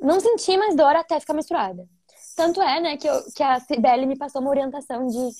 não 0.00 0.20
senti 0.20 0.56
mais 0.56 0.76
dor 0.76 0.94
até 0.94 1.18
ficar 1.18 1.34
menstruada. 1.34 1.86
Tanto 2.34 2.62
é, 2.62 2.80
né, 2.80 2.96
que, 2.96 3.08
eu, 3.08 3.22
que 3.34 3.42
a 3.42 3.60
Cibele 3.60 4.06
me 4.06 4.16
passou 4.16 4.40
uma 4.40 4.50
orientação 4.50 5.06
de. 5.06 5.30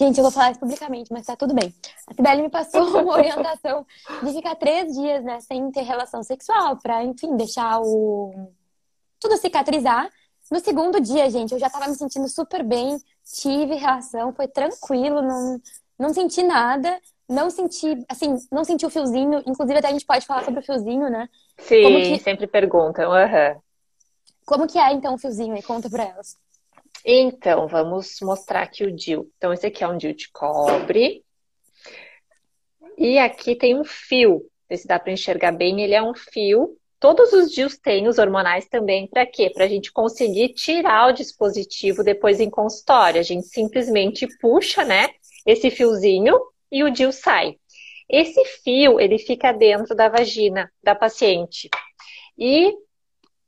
Gente, 0.00 0.18
eu 0.18 0.22
vou 0.22 0.30
falar 0.30 0.50
isso 0.50 0.60
publicamente, 0.60 1.12
mas 1.12 1.26
tá 1.26 1.36
tudo 1.36 1.54
bem. 1.54 1.72
A 2.06 2.14
Cibele 2.14 2.42
me 2.42 2.50
passou 2.50 2.82
uma 3.00 3.12
orientação 3.12 3.86
de 4.22 4.32
ficar 4.32 4.54
três 4.56 4.92
dias, 4.92 5.22
né, 5.24 5.40
sem 5.40 5.70
ter 5.70 5.82
relação 5.82 6.22
sexual, 6.22 6.76
pra, 6.76 7.04
enfim, 7.04 7.36
deixar 7.36 7.80
o. 7.80 8.52
tudo 9.18 9.36
cicatrizar. 9.36 10.10
No 10.50 10.58
segundo 10.58 11.00
dia, 11.00 11.30
gente, 11.30 11.52
eu 11.52 11.60
já 11.60 11.70
tava 11.70 11.86
me 11.86 11.94
sentindo 11.94 12.28
super 12.28 12.64
bem, 12.64 12.98
tive 13.40 13.76
reação, 13.76 14.32
foi 14.32 14.48
tranquilo, 14.48 15.22
não, 15.22 15.60
não 15.96 16.12
senti 16.12 16.42
nada, 16.42 17.00
não 17.28 17.48
senti, 17.48 18.04
assim, 18.08 18.36
não 18.50 18.64
senti 18.64 18.84
o 18.84 18.90
fiozinho. 18.90 19.40
Inclusive, 19.46 19.78
até 19.78 19.88
a 19.88 19.92
gente 19.92 20.04
pode 20.04 20.26
falar 20.26 20.44
sobre 20.44 20.58
o 20.58 20.62
fiozinho, 20.64 21.08
né? 21.08 21.28
Sim, 21.58 22.02
que... 22.02 22.18
sempre 22.18 22.48
perguntam. 22.48 23.12
Uhum. 23.12 23.60
Como 24.50 24.66
que 24.66 24.80
é, 24.80 24.92
então, 24.92 25.14
o 25.14 25.18
fiozinho 25.18 25.54
aí? 25.54 25.62
Conta 25.62 25.88
pra 25.88 26.08
elas. 26.08 26.36
Então, 27.06 27.68
vamos 27.68 28.16
mostrar 28.20 28.62
aqui 28.62 28.82
o 28.82 28.90
DIL. 28.90 29.30
Então, 29.36 29.52
esse 29.52 29.64
aqui 29.64 29.84
é 29.84 29.86
um 29.86 29.96
DIL 29.96 30.12
de 30.12 30.28
cobre. 30.32 31.24
E 32.98 33.16
aqui 33.16 33.54
tem 33.54 33.78
um 33.78 33.84
fio. 33.84 34.44
Se 34.74 34.88
dá 34.88 34.98
para 34.98 35.12
enxergar 35.12 35.52
bem, 35.52 35.80
ele 35.80 35.94
é 35.94 36.02
um 36.02 36.16
fio. 36.16 36.76
Todos 36.98 37.32
os 37.32 37.52
DILs 37.52 37.78
têm, 37.78 38.08
os 38.08 38.18
hormonais 38.18 38.68
também. 38.68 39.06
Para 39.06 39.24
quê? 39.24 39.50
Para 39.50 39.66
a 39.66 39.68
gente 39.68 39.92
conseguir 39.92 40.48
tirar 40.48 41.10
o 41.10 41.12
dispositivo 41.12 42.02
depois 42.02 42.40
em 42.40 42.50
consultório. 42.50 43.20
A 43.20 43.24
gente 43.24 43.46
simplesmente 43.46 44.26
puxa, 44.40 44.84
né, 44.84 45.10
esse 45.46 45.70
fiozinho 45.70 46.36
e 46.72 46.82
o 46.82 46.90
DIL 46.90 47.12
sai. 47.12 47.54
Esse 48.08 48.44
fio, 48.64 48.98
ele 48.98 49.16
fica 49.16 49.52
dentro 49.52 49.94
da 49.94 50.08
vagina 50.08 50.68
da 50.82 50.96
paciente. 50.96 51.70
E 52.36 52.74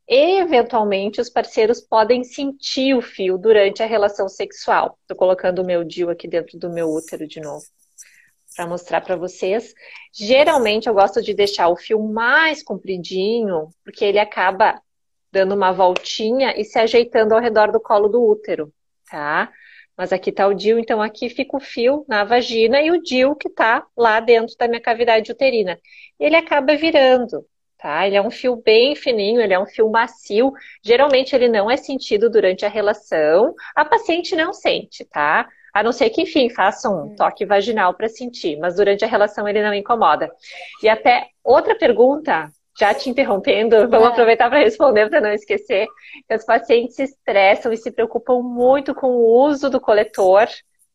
eventualmente 0.08 1.20
os 1.20 1.30
parceiros 1.30 1.80
podem 1.80 2.24
sentir 2.24 2.94
o 2.94 3.02
fio 3.02 3.38
durante 3.38 3.82
a 3.82 3.86
relação 3.86 4.28
sexual. 4.28 4.98
Estou 5.02 5.16
colocando 5.16 5.60
o 5.60 5.66
meu 5.66 5.84
DIU 5.84 6.10
aqui 6.10 6.28
dentro 6.28 6.58
do 6.58 6.70
meu 6.70 6.88
útero 6.88 7.26
de 7.26 7.40
novo 7.40 7.64
para 8.54 8.66
mostrar 8.66 9.00
para 9.00 9.16
vocês. 9.16 9.74
Geralmente 10.12 10.88
eu 10.88 10.94
gosto 10.94 11.22
de 11.22 11.34
deixar 11.34 11.68
o 11.68 11.76
fio 11.76 12.00
mais 12.02 12.62
compridinho, 12.62 13.68
porque 13.84 14.04
ele 14.04 14.18
acaba 14.18 14.80
dando 15.30 15.54
uma 15.54 15.72
voltinha 15.72 16.54
e 16.58 16.64
se 16.64 16.78
ajeitando 16.78 17.34
ao 17.34 17.40
redor 17.40 17.72
do 17.72 17.80
colo 17.80 18.08
do 18.08 18.22
útero, 18.22 18.72
tá? 19.10 19.50
Mas 19.96 20.12
aqui 20.12 20.32
tá 20.32 20.46
o 20.46 20.54
DIU, 20.54 20.78
então 20.78 21.00
aqui 21.02 21.28
fica 21.28 21.56
o 21.56 21.60
fio 21.60 22.04
na 22.08 22.24
vagina 22.24 22.80
e 22.80 22.90
o 22.90 23.02
DIU 23.02 23.36
que 23.36 23.48
tá 23.48 23.86
lá 23.96 24.20
dentro 24.20 24.54
da 24.58 24.68
minha 24.68 24.80
cavidade 24.80 25.30
uterina. 25.30 25.78
Ele 26.18 26.36
acaba 26.36 26.76
virando 26.76 27.46
tá? 27.82 28.06
Ele 28.06 28.16
é 28.16 28.22
um 28.22 28.30
fio 28.30 28.54
bem 28.54 28.94
fininho, 28.94 29.40
ele 29.40 29.52
é 29.52 29.58
um 29.58 29.66
fio 29.66 29.90
macio. 29.90 30.52
Geralmente 30.82 31.34
ele 31.34 31.48
não 31.48 31.68
é 31.68 31.76
sentido 31.76 32.30
durante 32.30 32.64
a 32.64 32.68
relação. 32.68 33.52
A 33.74 33.84
paciente 33.84 34.36
não 34.36 34.52
sente, 34.52 35.04
tá? 35.04 35.48
A 35.74 35.82
não 35.82 35.90
ser 35.90 36.10
que, 36.10 36.22
enfim, 36.22 36.48
faça 36.48 36.88
um 36.88 37.06
hum. 37.06 37.14
toque 37.16 37.44
vaginal 37.44 37.94
para 37.94 38.08
sentir, 38.08 38.56
mas 38.58 38.76
durante 38.76 39.04
a 39.04 39.08
relação 39.08 39.48
ele 39.48 39.62
não 39.62 39.74
incomoda. 39.74 40.30
E 40.82 40.88
até 40.88 41.26
outra 41.42 41.74
pergunta, 41.74 42.48
já 42.78 42.94
te 42.94 43.10
interrompendo, 43.10 43.76
vamos 43.90 44.08
é. 44.08 44.12
aproveitar 44.12 44.48
para 44.48 44.60
responder 44.60 45.10
para 45.10 45.20
não 45.20 45.32
esquecer. 45.32 45.88
Que 46.28 46.36
os 46.36 46.44
pacientes 46.44 46.94
se 46.94 47.02
estressam 47.02 47.72
e 47.72 47.76
se 47.76 47.90
preocupam 47.90 48.40
muito 48.42 48.94
com 48.94 49.08
o 49.08 49.46
uso 49.46 49.68
do 49.68 49.80
coletor 49.80 50.46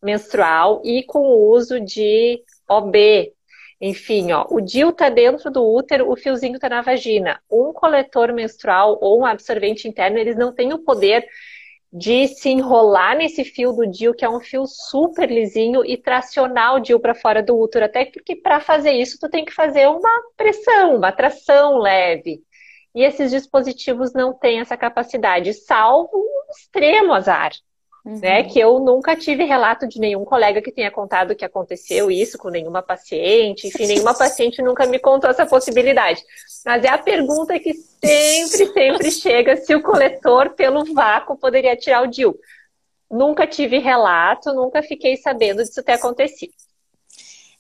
menstrual 0.02 0.82
e 0.86 1.04
com 1.04 1.20
o 1.20 1.52
uso 1.52 1.82
de 1.82 2.40
OB, 2.70 3.34
enfim, 3.80 4.32
ó, 4.32 4.46
o 4.50 4.60
DIU 4.60 4.90
está 4.90 5.10
dentro 5.10 5.52
do 5.52 5.64
útero, 5.64 6.12
o 6.12 6.16
fiozinho 6.16 6.56
está 6.56 6.68
na 6.70 6.82
vagina. 6.82 7.40
Um 7.50 7.72
coletor 7.74 8.34
menstrual 8.34 8.98
ou 9.02 9.20
um 9.22 9.26
absorvente 9.26 9.88
interno, 9.88 10.18
eles 10.18 10.36
não 10.36 10.54
têm 10.54 10.74
o 10.74 10.80
poder 10.80 11.28
de 11.92 12.28
se 12.28 12.50
enrolar 12.50 13.16
nesse 13.18 13.44
fio 13.46 13.72
do 13.72 13.88
DIU, 13.88 14.14
que 14.14 14.26
é 14.26 14.30
um 14.30 14.40
fio 14.40 14.66
super 14.66 15.30
lisinho, 15.32 15.86
e 15.86 15.96
tracionar 15.98 16.76
o 16.76 16.80
DIU 16.80 17.00
para 17.00 17.16
fora 17.16 17.42
do 17.44 17.58
útero. 17.58 17.86
Até 17.86 18.06
porque 18.06 18.36
para 18.36 18.60
fazer 18.60 18.92
isso, 18.92 19.18
tu 19.20 19.30
tem 19.30 19.46
que 19.46 19.54
fazer 19.54 19.88
uma 19.88 20.10
pressão, 20.36 20.96
uma 20.98 21.12
tração 21.12 21.78
leve. 21.80 22.42
e 22.96 23.04
esses 23.04 23.32
dispositivos 23.32 24.14
não 24.14 24.34
têm 24.34 24.60
essa 24.60 24.76
capacidade, 24.78 25.54
salvo 25.54 26.18
um 26.18 26.52
extremo 26.52 27.14
azar. 27.14 27.52
Uhum. 28.08 28.20
Né, 28.22 28.42
que 28.44 28.58
eu 28.58 28.80
nunca 28.80 29.18
tive 29.18 29.44
relato 29.44 29.86
de 29.86 30.00
nenhum 30.00 30.24
colega 30.24 30.62
que 30.62 30.72
tenha 30.72 30.90
contado 30.90 31.36
que 31.36 31.44
aconteceu 31.44 32.10
isso 32.10 32.38
com 32.38 32.48
nenhuma 32.48 32.82
paciente, 32.82 33.68
enfim, 33.68 33.86
nenhuma 33.86 34.14
paciente 34.18 34.62
nunca 34.62 34.86
me 34.86 34.98
contou 34.98 35.30
essa 35.30 35.46
possibilidade. 35.46 36.24
Mas 36.66 36.86
é 36.86 36.88
a 36.88 36.98
pergunta 36.98 37.60
que 37.60 37.74
sempre, 37.74 38.66
sempre 38.68 39.12
chega 39.12 39.58
se 39.58 39.76
o 39.76 39.84
coletor 39.84 40.52
pelo 40.52 40.86
vácuo 40.94 41.36
poderia 41.36 41.76
tirar 41.76 42.02
o 42.02 42.08
DIL. 42.08 42.34
Nunca 43.12 43.46
tive 43.46 43.78
relato, 43.78 44.54
nunca 44.54 44.82
fiquei 44.82 45.18
sabendo 45.18 45.62
disso 45.62 45.84
ter 45.84 45.94
acontecido. 45.94 46.54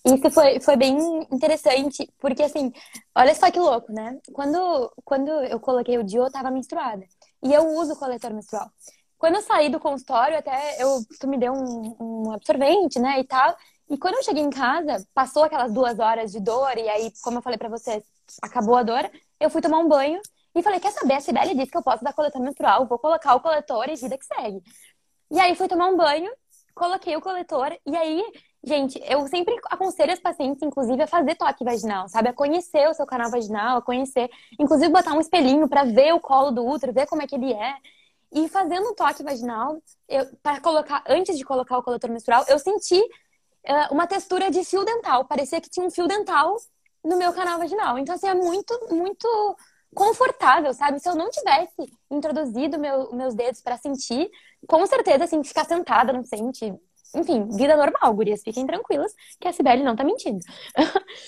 Isso 0.05 0.31
foi, 0.31 0.61
foi 0.61 0.77
bem 0.77 0.97
interessante, 1.29 2.09
porque 2.19 2.43
assim, 2.43 2.71
olha 3.13 3.35
só 3.35 3.51
que 3.51 3.59
louco, 3.59 3.91
né? 3.91 4.17
Quando, 4.31 4.93
quando 5.03 5.27
eu 5.27 5.59
coloquei 5.59 5.97
o 5.97 6.03
DIU, 6.05 6.23
eu 6.23 6.31
tava 6.31 6.49
menstruada. 6.49 7.03
E 7.43 7.53
eu 7.53 7.67
uso 7.67 7.91
o 7.91 7.97
coletor 7.97 8.33
menstrual. 8.33 8.71
Quando 9.17 9.35
eu 9.35 9.41
saí 9.41 9.69
do 9.69 9.79
consultório, 9.79 10.37
até 10.37 10.81
eu, 10.81 10.99
tu 11.19 11.27
me 11.27 11.37
deu 11.37 11.53
um, 11.53 11.95
um 11.99 12.31
absorvente, 12.31 12.99
né, 12.99 13.19
e 13.19 13.23
tal. 13.23 13.55
E 13.89 13.97
quando 13.97 14.15
eu 14.15 14.23
cheguei 14.23 14.43
em 14.43 14.49
casa, 14.49 15.05
passou 15.13 15.43
aquelas 15.43 15.73
duas 15.73 15.97
horas 15.99 16.31
de 16.31 16.39
dor, 16.39 16.77
e 16.77 16.87
aí, 16.89 17.11
como 17.23 17.37
eu 17.37 17.41
falei 17.41 17.57
pra 17.57 17.69
você, 17.69 18.03
acabou 18.41 18.75
a 18.75 18.83
dor, 18.83 19.09
eu 19.39 19.49
fui 19.49 19.61
tomar 19.61 19.79
um 19.79 19.87
banho 19.87 20.21
e 20.53 20.61
falei, 20.61 20.79
quer 20.79 20.91
saber, 20.91 21.13
a 21.13 21.21
Sibeli 21.21 21.55
disse 21.55 21.71
que 21.71 21.77
eu 21.77 21.83
posso 21.83 22.03
dar 22.03 22.13
coletor 22.13 22.41
menstrual, 22.41 22.85
vou 22.85 22.99
colocar 22.99 23.35
o 23.35 23.39
coletor 23.39 23.89
e 23.89 23.95
vida 23.95 24.17
que 24.17 24.25
segue. 24.25 24.61
E 25.31 25.39
aí 25.39 25.55
fui 25.55 25.67
tomar 25.67 25.87
um 25.87 25.97
banho, 25.97 26.31
coloquei 26.75 27.15
o 27.15 27.21
coletor, 27.21 27.77
e 27.85 27.95
aí 27.95 28.23
Gente, 28.63 28.99
eu 29.05 29.25
sempre 29.27 29.55
aconselho 29.69 30.11
as 30.11 30.19
pacientes, 30.19 30.61
inclusive, 30.61 31.01
a 31.01 31.07
fazer 31.07 31.35
toque 31.35 31.63
vaginal, 31.63 32.09
sabe? 32.09 32.27
A 32.27 32.33
conhecer 32.33 32.89
o 32.89 32.93
seu 32.93 33.05
canal 33.05 33.31
vaginal, 33.31 33.77
a 33.77 33.81
conhecer, 33.81 34.29
inclusive 34.59 34.91
botar 34.91 35.13
um 35.13 35.21
espelhinho 35.21 35.69
para 35.69 35.85
ver 35.85 36.13
o 36.13 36.19
colo 36.19 36.51
do 36.51 36.65
útero, 36.67 36.91
ver 36.91 37.07
como 37.07 37.21
é 37.21 37.27
que 37.27 37.35
ele 37.35 37.53
é. 37.53 37.75
E 38.31 38.47
fazendo 38.49 38.89
um 38.89 38.95
toque 38.95 39.23
vaginal, 39.23 39.81
para 40.43 40.59
colocar, 40.59 41.03
antes 41.07 41.37
de 41.37 41.45
colocar 41.45 41.77
o 41.77 41.83
coletor 41.83 42.09
menstrual, 42.09 42.43
eu 42.47 42.59
senti 42.59 42.99
uh, 42.99 43.91
uma 43.93 44.05
textura 44.05 44.51
de 44.51 44.63
fio 44.63 44.83
dental. 44.83 45.25
Parecia 45.25 45.61
que 45.61 45.69
tinha 45.69 45.85
um 45.85 45.91
fio 45.91 46.07
dental 46.07 46.55
no 47.03 47.17
meu 47.17 47.31
canal 47.33 47.57
vaginal. 47.57 47.97
Então, 47.97 48.15
assim, 48.15 48.27
é 48.27 48.35
muito, 48.35 48.87
muito 48.91 49.57
confortável, 49.95 50.73
sabe? 50.73 50.99
Se 50.99 51.07
eu 51.07 51.15
não 51.15 51.29
tivesse 51.29 51.91
introduzido 52.11 52.77
meu, 52.77 53.11
meus 53.13 53.33
dedos 53.33 53.61
para 53.61 53.77
sentir, 53.77 54.29
com 54.67 54.85
certeza, 54.85 55.23
assim, 55.23 55.43
ficar 55.43 55.65
sentada 55.65 56.11
não 56.11 56.23
sente 56.23 56.73
enfim, 57.15 57.47
vida 57.55 57.75
normal, 57.75 58.13
gurias, 58.13 58.43
fiquem 58.43 58.65
tranquilas, 58.65 59.13
que 59.39 59.47
a 59.47 59.53
Sibeli 59.53 59.83
não 59.83 59.95
tá 59.95 60.03
mentindo. 60.03 60.39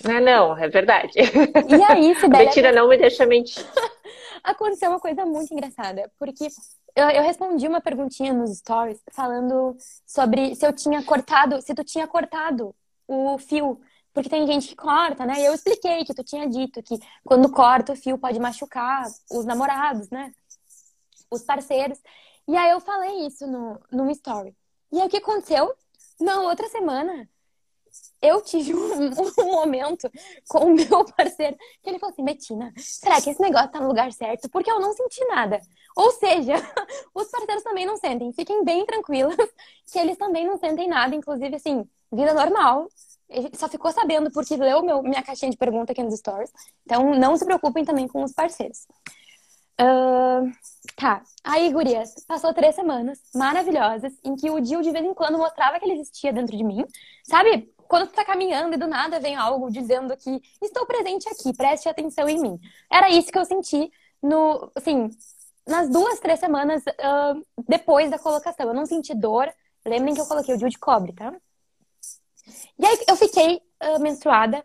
É, 0.06 0.20
não, 0.20 0.58
é 0.58 0.68
verdade. 0.68 1.14
E 1.18 1.84
aí, 1.84 2.16
Sibeli... 2.16 2.46
Mentira 2.46 2.72
não 2.72 2.90
me 2.90 2.98
deixa 2.98 3.26
mentir. 3.26 3.66
Aconteceu 4.44 4.90
uma 4.90 5.00
coisa 5.00 5.26
muito 5.26 5.54
engraçada, 5.54 6.12
porque 6.18 6.48
eu, 7.00 7.10
eu, 7.10 7.24
respondi 7.24 7.68
uma 7.68 7.80
perguntinha 7.80 8.34
nos 8.34 8.58
stories 8.58 9.02
falando 9.12 9.78
sobre 10.06 10.56
se 10.56 10.66
eu 10.66 10.74
tinha 10.74 11.04
cortado, 11.04 11.62
se 11.62 11.74
tu 11.74 11.84
tinha 11.84 12.08
cortado 12.08 12.76
o 13.08 13.38
fio. 13.38 13.80
Porque 14.14 14.30
tem 14.30 14.46
gente 14.46 14.70
que 14.70 14.76
corta, 14.76 15.26
né? 15.26 15.40
E 15.40 15.46
eu 15.46 15.54
expliquei 15.54 16.04
que 16.04 16.14
tu 16.14 16.24
tinha 16.24 16.50
dito 16.50 16.84
que 16.84 17.00
quando 17.24 17.50
corta 17.52 17.94
o 17.94 17.96
fio 17.96 18.18
pode 18.18 18.40
machucar 18.40 19.06
os 19.32 19.46
namorados, 19.46 20.10
né? 20.10 20.34
Os 21.32 21.44
parceiros. 21.44 22.00
E 22.48 22.58
aí 22.58 22.72
eu 22.72 22.82
falei 22.82 23.28
isso 23.28 23.48
no, 23.48 23.80
no 23.92 24.12
story. 24.12 24.56
E 24.92 25.00
aí 25.00 25.08
o 25.08 25.10
que 25.10 25.18
aconteceu? 25.18 25.74
Na 26.20 26.42
outra 26.42 26.68
semana, 26.68 27.30
eu 28.22 28.42
tive 28.42 28.74
um, 28.74 29.10
um, 29.40 29.52
momento 29.52 30.10
com 30.48 30.66
o 30.66 30.76
meu 30.76 31.06
parceiro 31.06 31.56
que 31.82 31.90
ele 31.90 32.00
falou 32.00 32.14
assim: 32.14 32.24
Betina, 32.24 32.74
será 32.78 33.22
que 33.22 33.30
esse 33.30 33.42
negócio 33.42 33.72
tá 33.72 33.80
no 33.80 33.88
lugar 33.88 34.12
certo? 34.12 34.50
Porque 34.50 34.72
eu 34.72 34.80
não 34.80 34.94
senti 34.94 35.24
nada. 35.26 35.60
Ou 35.96 36.12
seja, 36.12 36.56
os 37.14 37.30
parceiros 37.30 37.64
também 37.64 37.86
não 37.86 37.98
sentem. 37.98 38.32
Fiquem 38.34 38.64
bem 38.64 38.86
tranquilos 38.86 39.36
que 39.92 40.00
eles 40.00 40.18
também 40.18 40.46
não 40.46 40.58
sentem 40.58 40.88
nada. 40.88 41.16
Inclusive, 41.16 41.56
assim, 41.56 41.88
vida 42.12 42.34
normal. 42.34 42.88
Ele 43.30 43.52
só 43.54 43.70
ficou 43.70 43.92
sabendo 43.92 44.32
porque 44.32 44.56
leu 44.56 44.82
meu, 44.82 45.04
minha 45.04 45.22
caixinha 45.22 45.52
de 45.52 45.58
pergunta 45.58 45.92
aqui 45.92 46.02
nos 46.02 46.18
stories. 46.18 46.52
Então, 46.84 47.14
não 47.16 47.38
se 47.38 47.46
preocupem 47.46 47.86
também 47.86 48.08
com 48.08 48.24
os 48.24 48.34
parceiros. 48.34 48.88
Uh, 49.80 50.52
tá. 50.98 51.22
Aí, 51.44 51.72
gurias, 51.72 52.16
passou 52.28 52.54
três 52.54 52.76
semanas 52.76 53.20
maravilhosas 53.34 54.12
em 54.24 54.36
que 54.36 54.50
o 54.50 54.60
Dio 54.60 54.82
de 54.82 54.92
vez 54.92 55.06
em 55.06 55.14
quando 55.14 55.38
mostrava 55.38 55.80
que 55.80 55.86
ele 55.86 55.94
existia 55.94 56.34
dentro 56.34 56.58
de 56.58 56.64
mim. 56.64 56.84
Sabe? 57.24 57.72
Quando 57.90 58.08
tu 58.08 58.14
tá 58.14 58.24
caminhando 58.24 58.76
e 58.76 58.78
do 58.78 58.88
nada 58.88 59.20
vem 59.20 59.36
algo 59.36 59.72
dizendo 59.72 60.16
que 60.16 60.40
estou 60.62 60.86
presente 60.86 61.28
aqui, 61.28 61.52
preste 61.58 61.90
atenção 61.90 62.30
em 62.30 62.40
mim. 62.40 62.60
Era 62.90 63.10
isso 63.10 63.32
que 63.32 63.38
eu 63.40 63.46
senti 63.46 63.92
no, 64.22 64.72
assim, 64.76 65.10
nas 65.68 65.90
duas, 65.90 66.20
três 66.20 66.40
semanas 66.40 66.84
uh, 66.84 67.46
depois 67.68 68.12
da 68.12 68.20
colocação. 68.20 68.68
Eu 68.68 68.76
não 68.76 68.86
senti 68.86 69.16
dor. 69.16 69.52
Lembrem 69.84 70.14
que 70.14 70.22
eu 70.22 70.28
coloquei 70.28 70.54
o 70.54 70.58
Dio 70.58 70.70
de 70.70 70.78
cobre, 70.78 71.14
tá? 71.14 71.34
E 72.78 72.86
aí 72.86 73.00
eu 73.08 73.16
fiquei 73.16 73.60
uh, 73.84 74.00
menstruada 74.00 74.64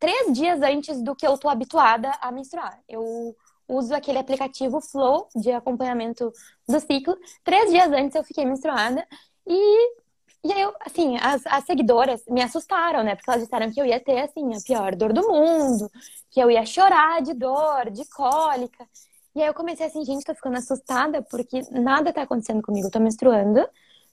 três 0.00 0.32
dias 0.32 0.60
antes 0.60 1.00
do 1.00 1.14
que 1.14 1.26
eu 1.26 1.38
tô 1.38 1.48
habituada 1.48 2.10
a 2.20 2.32
menstruar. 2.32 2.80
Eu 2.88 3.36
uso 3.68 3.94
aquele 3.94 4.18
aplicativo 4.18 4.80
Flow 4.80 5.28
de 5.36 5.52
acompanhamento 5.52 6.32
do 6.66 6.80
ciclo. 6.80 7.16
Três 7.44 7.70
dias 7.70 7.92
antes 7.92 8.16
eu 8.16 8.24
fiquei 8.24 8.44
menstruada 8.44 9.06
e, 9.46 9.96
e 10.44 10.52
aí 10.52 10.60
eu, 10.60 10.74
assim, 10.80 11.16
as, 11.20 11.44
as 11.46 11.64
seguidoras 11.64 12.22
me 12.28 12.42
assustaram, 12.42 13.02
né? 13.02 13.14
Porque 13.14 13.30
elas 13.30 13.42
disseram 13.42 13.70
que 13.70 13.80
eu 13.80 13.84
ia 13.86 14.00
ter, 14.00 14.20
assim, 14.20 14.54
a 14.54 14.60
pior 14.64 14.94
dor 14.94 15.12
do 15.12 15.28
mundo, 15.28 15.90
que 16.30 16.40
eu 16.40 16.50
ia 16.50 16.64
chorar 16.64 17.22
de 17.22 17.34
dor, 17.34 17.90
de 17.90 18.04
cólica. 18.08 18.86
E 19.34 19.42
aí 19.42 19.48
eu 19.48 19.54
comecei 19.54 19.86
assim, 19.86 20.04
gente, 20.04 20.24
tô 20.24 20.34
ficando 20.34 20.56
assustada 20.56 21.22
porque 21.22 21.60
nada 21.70 22.12
tá 22.12 22.22
acontecendo 22.22 22.62
comigo. 22.62 22.86
Eu 22.86 22.90
tô 22.90 23.00
menstruando, 23.00 23.66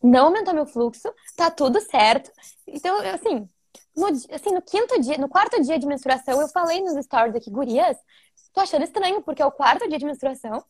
não 0.03 0.25
aumentou 0.27 0.53
meu 0.53 0.65
fluxo, 0.65 1.11
tá 1.35 1.49
tudo 1.51 1.79
certo. 1.81 2.31
Então, 2.67 2.97
assim, 3.13 3.47
no, 3.95 4.07
assim, 4.07 4.53
no 4.53 4.61
quinto 4.61 4.99
dia, 5.01 5.17
no 5.17 5.29
quarto 5.29 5.61
dia 5.61 5.79
de 5.79 5.87
menstruação, 5.87 6.41
eu 6.41 6.47
falei 6.49 6.81
nos 6.81 7.03
stories 7.05 7.35
aqui, 7.35 7.49
gurias, 7.49 7.97
Tô 8.55 8.61
achando 8.61 8.85
estranho, 8.85 9.21
porque 9.21 9.41
é 9.41 9.45
o 9.45 9.51
quarto 9.51 9.87
dia 9.89 9.99
de 9.99 10.05
menstruação. 10.05 10.63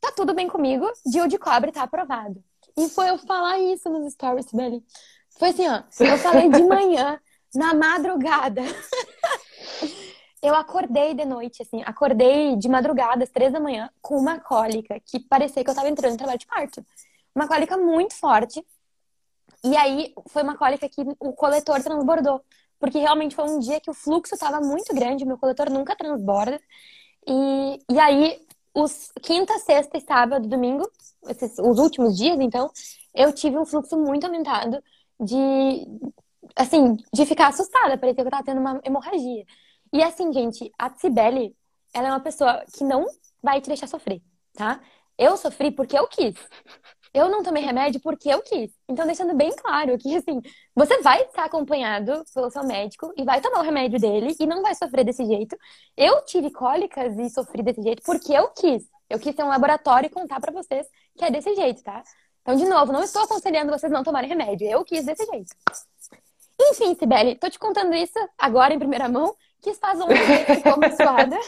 Tá 0.00 0.10
tudo 0.10 0.32
bem 0.32 0.48
comigo, 0.48 0.90
Dio 1.04 1.28
de 1.28 1.38
cobre 1.38 1.70
tá 1.70 1.82
aprovado. 1.82 2.42
E 2.76 2.88
foi 2.88 3.10
eu 3.10 3.18
falar 3.18 3.58
isso 3.58 3.88
nos 3.88 4.12
stories, 4.12 4.52
Belly. 4.52 4.84
Foi 5.38 5.48
assim, 5.48 5.66
ó. 5.68 5.82
Eu 6.00 6.18
falei 6.18 6.48
de 6.50 6.62
manhã, 6.62 7.18
na 7.54 7.74
madrugada. 7.74 8.62
eu 10.42 10.54
acordei 10.54 11.14
de 11.14 11.24
noite, 11.24 11.62
assim, 11.62 11.82
acordei 11.84 12.56
de 12.56 12.68
madrugada, 12.68 13.24
às 13.24 13.30
três 13.30 13.52
da 13.52 13.60
manhã, 13.60 13.90
com 14.02 14.16
uma 14.16 14.38
cólica 14.38 15.00
que 15.00 15.20
parecia 15.20 15.64
que 15.64 15.70
eu 15.70 15.74
tava 15.74 15.88
entrando 15.88 16.14
em 16.14 16.18
trabalho 16.18 16.38
de 16.38 16.46
parto. 16.46 16.84
Uma 17.34 17.48
cólica 17.48 17.76
muito 17.76 18.14
forte. 18.14 18.64
E 19.64 19.76
aí 19.76 20.14
foi 20.28 20.42
uma 20.42 20.56
cólica 20.56 20.88
que 20.88 21.02
o 21.18 21.32
coletor 21.32 21.82
transbordou. 21.82 22.42
Porque 22.78 22.98
realmente 22.98 23.34
foi 23.34 23.44
um 23.44 23.58
dia 23.58 23.80
que 23.80 23.90
o 23.90 23.94
fluxo 23.94 24.34
estava 24.34 24.60
muito 24.60 24.94
grande, 24.94 25.24
meu 25.24 25.38
coletor 25.38 25.70
nunca 25.70 25.96
transborda. 25.96 26.60
E, 27.26 27.78
e 27.90 27.98
aí, 27.98 28.45
os 28.76 29.10
quinta, 29.22 29.58
sexta, 29.58 29.98
sábado, 30.00 30.46
domingo, 30.46 30.86
esses, 31.28 31.58
os 31.58 31.78
últimos 31.78 32.16
dias, 32.16 32.38
então, 32.38 32.70
eu 33.14 33.32
tive 33.32 33.58
um 33.58 33.64
fluxo 33.64 33.96
muito 33.96 34.24
aumentado 34.26 34.82
de, 35.18 35.86
assim, 36.54 36.96
de 37.12 37.24
ficar 37.24 37.48
assustada. 37.48 37.96
Parecia 37.96 38.22
que 38.22 38.28
eu 38.28 38.30
tava 38.30 38.44
tendo 38.44 38.60
uma 38.60 38.78
hemorragia. 38.84 39.44
E 39.92 40.02
assim, 40.02 40.30
gente, 40.30 40.70
a 40.78 40.90
Cibele, 40.94 41.56
ela 41.94 42.08
é 42.08 42.10
uma 42.10 42.20
pessoa 42.20 42.64
que 42.76 42.84
não 42.84 43.06
vai 43.42 43.60
te 43.62 43.68
deixar 43.68 43.86
sofrer, 43.86 44.20
tá? 44.52 44.80
Eu 45.16 45.36
sofri 45.38 45.70
porque 45.70 45.98
eu 45.98 46.06
quis. 46.06 46.34
Eu 47.12 47.28
não 47.28 47.42
tomei 47.42 47.62
remédio 47.62 48.00
porque 48.00 48.28
eu 48.28 48.42
quis. 48.42 48.70
Então, 48.88 49.06
deixando 49.06 49.34
bem 49.34 49.50
claro 49.54 49.96
que, 49.98 50.16
assim, 50.16 50.40
você 50.74 51.00
vai 51.02 51.22
estar 51.22 51.44
acompanhado 51.44 52.24
pelo 52.34 52.50
seu 52.50 52.64
médico 52.64 53.12
e 53.16 53.24
vai 53.24 53.40
tomar 53.40 53.60
o 53.60 53.62
remédio 53.62 53.98
dele 53.98 54.34
e 54.38 54.46
não 54.46 54.62
vai 54.62 54.74
sofrer 54.74 55.04
desse 55.04 55.24
jeito. 55.24 55.56
Eu 55.96 56.24
tive 56.24 56.50
cólicas 56.50 57.18
e 57.18 57.30
sofri 57.30 57.62
desse 57.62 57.82
jeito 57.82 58.02
porque 58.04 58.32
eu 58.32 58.48
quis. 58.48 58.84
Eu 59.08 59.18
quis 59.18 59.34
ter 59.34 59.42
um 59.42 59.48
laboratório 59.48 60.06
e 60.06 60.10
contar 60.10 60.40
para 60.40 60.52
vocês 60.52 60.86
que 61.16 61.24
é 61.24 61.30
desse 61.30 61.54
jeito, 61.54 61.82
tá? 61.82 62.02
Então, 62.42 62.54
de 62.54 62.64
novo, 62.64 62.92
não 62.92 63.02
estou 63.02 63.22
aconselhando 63.22 63.72
vocês 63.72 63.90
não 63.90 64.04
tomarem 64.04 64.28
remédio. 64.28 64.68
Eu 64.68 64.84
quis 64.84 65.04
desse 65.04 65.24
jeito. 65.26 65.52
Enfim, 66.60 66.94
Sibeli, 66.94 67.36
tô 67.36 67.50
te 67.50 67.58
contando 67.58 67.94
isso 67.94 68.18
agora 68.38 68.72
em 68.72 68.78
primeira 68.78 69.08
mão, 69.08 69.34
que 69.60 69.74
faz 69.74 70.00
um 70.00 70.06
ficou 70.06 70.96
suada. 70.96 71.38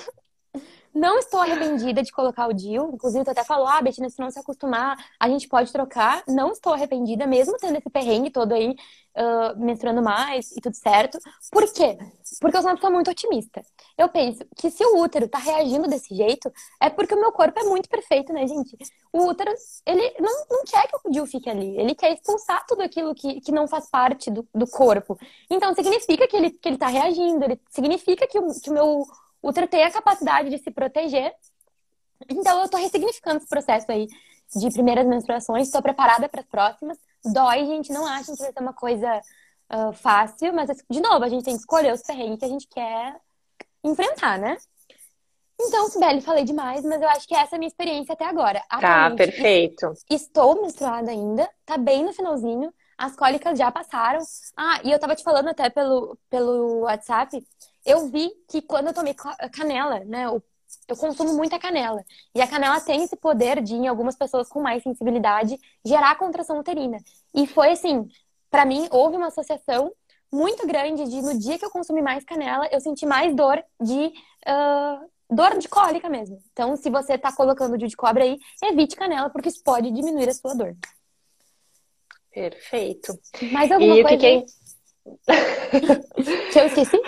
Não 0.98 1.16
estou 1.20 1.38
arrependida 1.38 2.02
de 2.02 2.10
colocar 2.10 2.48
o 2.48 2.52
DIL. 2.52 2.90
Inclusive, 2.92 3.24
tu 3.24 3.30
até 3.30 3.44
falou, 3.44 3.68
ah, 3.68 3.80
Betina, 3.80 4.10
se 4.10 4.18
não 4.18 4.32
se 4.32 4.38
acostumar, 4.40 4.96
a 5.20 5.28
gente 5.28 5.46
pode 5.46 5.72
trocar. 5.72 6.24
Não 6.26 6.50
estou 6.50 6.72
arrependida, 6.72 7.24
mesmo 7.24 7.56
tendo 7.56 7.78
esse 7.78 7.88
perrengue 7.88 8.30
todo 8.30 8.52
aí, 8.52 8.70
uh, 8.70 9.56
menstruando 9.56 10.02
mais 10.02 10.50
e 10.56 10.60
tudo 10.60 10.74
certo. 10.74 11.16
Por 11.52 11.72
quê? 11.72 11.96
Porque 12.40 12.56
eu 12.56 12.62
sou 12.62 12.70
uma 12.70 12.74
pessoa 12.74 12.92
muito 12.92 13.12
otimista. 13.12 13.62
Eu 13.96 14.08
penso 14.08 14.44
que 14.56 14.72
se 14.72 14.84
o 14.84 15.00
útero 15.00 15.28
tá 15.28 15.38
reagindo 15.38 15.86
desse 15.86 16.12
jeito, 16.16 16.52
é 16.80 16.90
porque 16.90 17.14
o 17.14 17.20
meu 17.20 17.30
corpo 17.30 17.60
é 17.60 17.62
muito 17.62 17.88
perfeito, 17.88 18.32
né, 18.32 18.44
gente? 18.48 18.76
O 19.12 19.24
útero, 19.28 19.52
ele 19.86 20.16
não, 20.18 20.46
não 20.50 20.64
quer 20.64 20.88
que 20.88 20.96
o 20.96 21.12
DIL 21.12 21.26
fique 21.26 21.48
ali. 21.48 21.78
Ele 21.78 21.94
quer 21.94 22.12
expulsar 22.12 22.66
tudo 22.66 22.82
aquilo 22.82 23.14
que, 23.14 23.40
que 23.40 23.52
não 23.52 23.68
faz 23.68 23.88
parte 23.88 24.32
do, 24.32 24.44
do 24.52 24.66
corpo. 24.66 25.16
Então, 25.48 25.72
significa 25.74 26.26
que 26.26 26.36
ele, 26.36 26.50
que 26.50 26.68
ele 26.68 26.76
tá 26.76 26.88
reagindo. 26.88 27.44
Ele, 27.44 27.60
significa 27.70 28.26
que 28.26 28.36
o, 28.36 28.48
que 28.60 28.68
o 28.68 28.72
meu 28.72 29.06
útero 29.42 29.66
tem 29.66 29.84
a 29.84 29.90
capacidade 29.90 30.50
de 30.50 30.58
se 30.58 30.70
proteger 30.70 31.32
Então 32.28 32.62
eu 32.62 32.68
tô 32.68 32.76
ressignificando 32.76 33.38
esse 33.38 33.48
processo 33.48 33.90
aí 33.90 34.06
de 34.56 34.70
primeiras 34.70 35.06
menstruações, 35.06 35.66
estou 35.66 35.82
preparada 35.82 36.28
para 36.28 36.40
as 36.40 36.46
próximas. 36.46 36.98
Dói, 37.24 37.66
gente, 37.66 37.92
não 37.92 38.06
acha 38.06 38.32
que 38.32 38.38
vai 38.38 38.52
ser 38.52 38.60
uma 38.60 38.72
coisa 38.72 39.20
uh, 39.72 39.92
fácil, 39.92 40.52
mas 40.54 40.70
de 40.90 41.00
novo, 41.00 41.24
a 41.24 41.28
gente 41.28 41.44
tem 41.44 41.54
que 41.54 41.60
escolher 41.60 41.92
os 41.92 42.02
perrengues 42.02 42.38
que 42.38 42.44
a 42.44 42.48
gente 42.48 42.68
quer 42.68 43.16
enfrentar, 43.84 44.38
né? 44.38 44.56
Então, 45.60 45.88
Sibeli, 45.88 46.20
falei 46.20 46.44
demais, 46.44 46.84
mas 46.84 47.02
eu 47.02 47.08
acho 47.08 47.26
que 47.26 47.34
essa 47.34 47.54
é 47.54 47.56
a 47.56 47.58
minha 47.58 47.68
experiência 47.68 48.12
até 48.12 48.24
agora. 48.24 48.62
Tá, 48.80 49.10
perfeito. 49.10 49.92
Estou 50.08 50.62
menstruada 50.62 51.10
ainda, 51.10 51.48
tá 51.66 51.76
bem 51.76 52.04
no 52.04 52.12
finalzinho, 52.12 52.72
as 52.96 53.16
cólicas 53.16 53.58
já 53.58 53.70
passaram. 53.70 54.20
Ah, 54.56 54.80
e 54.84 54.92
eu 54.92 54.98
tava 55.00 55.16
te 55.16 55.24
falando 55.24 55.48
até 55.48 55.68
pelo, 55.68 56.16
pelo 56.30 56.82
WhatsApp, 56.82 57.44
eu 57.88 58.06
vi 58.08 58.30
que 58.46 58.60
quando 58.60 58.88
eu 58.88 58.92
tomei 58.92 59.14
canela, 59.50 60.00
né, 60.00 60.26
eu 60.26 60.96
consumo 60.96 61.34
muita 61.34 61.58
canela. 61.58 62.04
E 62.34 62.42
a 62.42 62.46
canela 62.46 62.78
tem 62.80 63.02
esse 63.02 63.16
poder 63.16 63.62
de, 63.62 63.74
em 63.74 63.88
algumas 63.88 64.14
pessoas 64.14 64.46
com 64.48 64.60
mais 64.60 64.82
sensibilidade, 64.82 65.58
gerar 65.82 66.14
contração 66.16 66.58
uterina. 66.58 66.98
E 67.34 67.46
foi 67.46 67.70
assim, 67.70 68.06
para 68.50 68.66
mim, 68.66 68.86
houve 68.90 69.16
uma 69.16 69.28
associação 69.28 69.90
muito 70.30 70.66
grande 70.66 71.04
de 71.04 71.22
no 71.22 71.38
dia 71.38 71.58
que 71.58 71.64
eu 71.64 71.70
consumi 71.70 72.02
mais 72.02 72.22
canela, 72.24 72.68
eu 72.70 72.80
senti 72.80 73.06
mais 73.06 73.34
dor 73.34 73.64
de 73.80 74.12
uh, 74.46 75.10
dor 75.30 75.56
de 75.56 75.66
cólica 75.66 76.10
mesmo. 76.10 76.38
Então, 76.52 76.76
se 76.76 76.90
você 76.90 77.14
está 77.14 77.32
colocando 77.32 77.72
o 77.72 77.78
de 77.78 77.96
cobre 77.96 78.22
aí, 78.22 78.38
evite 78.62 78.96
canela, 78.96 79.30
porque 79.30 79.48
isso 79.48 79.62
pode 79.64 79.90
diminuir 79.90 80.28
a 80.28 80.34
sua 80.34 80.54
dor. 80.54 80.76
Perfeito. 82.30 83.18
Mais 83.50 83.72
alguma 83.72 83.96
e 83.96 84.02
coisa? 84.02 84.18
Que, 84.18 84.44
que 86.52 86.58
eu 86.58 86.66
esqueci? 86.66 87.00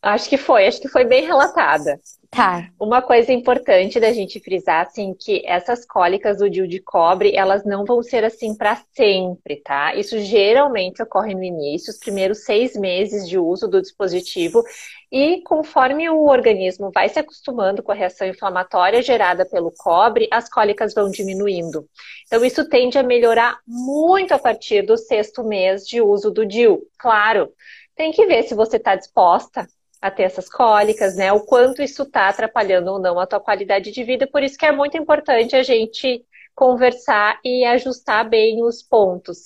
Acho 0.00 0.28
que 0.28 0.36
foi, 0.36 0.66
acho 0.66 0.80
que 0.80 0.88
foi 0.88 1.04
bem 1.04 1.24
relatada. 1.24 1.98
Tá. 2.30 2.68
Uma 2.78 3.00
coisa 3.00 3.32
importante 3.32 3.98
da 3.98 4.12
gente 4.12 4.38
frisar, 4.38 4.86
assim, 4.86 5.14
que 5.18 5.42
essas 5.46 5.86
cólicas 5.86 6.38
do 6.38 6.48
DIU 6.48 6.68
de 6.68 6.78
cobre, 6.78 7.34
elas 7.34 7.64
não 7.64 7.86
vão 7.86 8.02
ser 8.02 8.22
assim 8.22 8.54
para 8.54 8.76
sempre, 8.92 9.56
tá? 9.56 9.94
Isso 9.94 10.18
geralmente 10.20 11.02
ocorre 11.02 11.34
no 11.34 11.42
início, 11.42 11.90
os 11.90 11.98
primeiros 11.98 12.44
seis 12.44 12.76
meses 12.76 13.26
de 13.26 13.38
uso 13.38 13.66
do 13.66 13.80
dispositivo, 13.80 14.62
e 15.10 15.40
conforme 15.40 16.08
o 16.10 16.26
organismo 16.26 16.90
vai 16.94 17.08
se 17.08 17.18
acostumando 17.18 17.82
com 17.82 17.92
a 17.92 17.94
reação 17.94 18.28
inflamatória 18.28 19.00
gerada 19.00 19.46
pelo 19.46 19.72
cobre, 19.72 20.28
as 20.30 20.50
cólicas 20.50 20.92
vão 20.92 21.10
diminuindo. 21.10 21.88
Então, 22.26 22.44
isso 22.44 22.68
tende 22.68 22.98
a 22.98 23.02
melhorar 23.02 23.58
muito 23.66 24.32
a 24.32 24.38
partir 24.38 24.82
do 24.82 24.98
sexto 24.98 25.42
mês 25.42 25.86
de 25.86 26.02
uso 26.02 26.30
do 26.30 26.44
DIU. 26.44 26.82
Claro, 26.98 27.50
tem 27.96 28.12
que 28.12 28.26
ver 28.26 28.42
se 28.42 28.54
você 28.54 28.76
está 28.76 28.94
disposta 28.94 29.66
a 30.00 30.10
ter 30.10 30.24
essas 30.24 30.48
cólicas, 30.48 31.16
né? 31.16 31.32
O 31.32 31.40
quanto 31.40 31.82
isso 31.82 32.02
está 32.02 32.28
atrapalhando 32.28 32.92
ou 32.92 32.98
não 32.98 33.18
a 33.18 33.26
tua 33.26 33.40
qualidade 33.40 33.90
de 33.90 34.04
vida. 34.04 34.26
Por 34.26 34.42
isso 34.42 34.56
que 34.56 34.66
é 34.66 34.72
muito 34.72 34.96
importante 34.96 35.56
a 35.56 35.62
gente 35.62 36.24
conversar 36.54 37.38
e 37.44 37.64
ajustar 37.64 38.28
bem 38.28 38.62
os 38.62 38.82
pontos. 38.82 39.42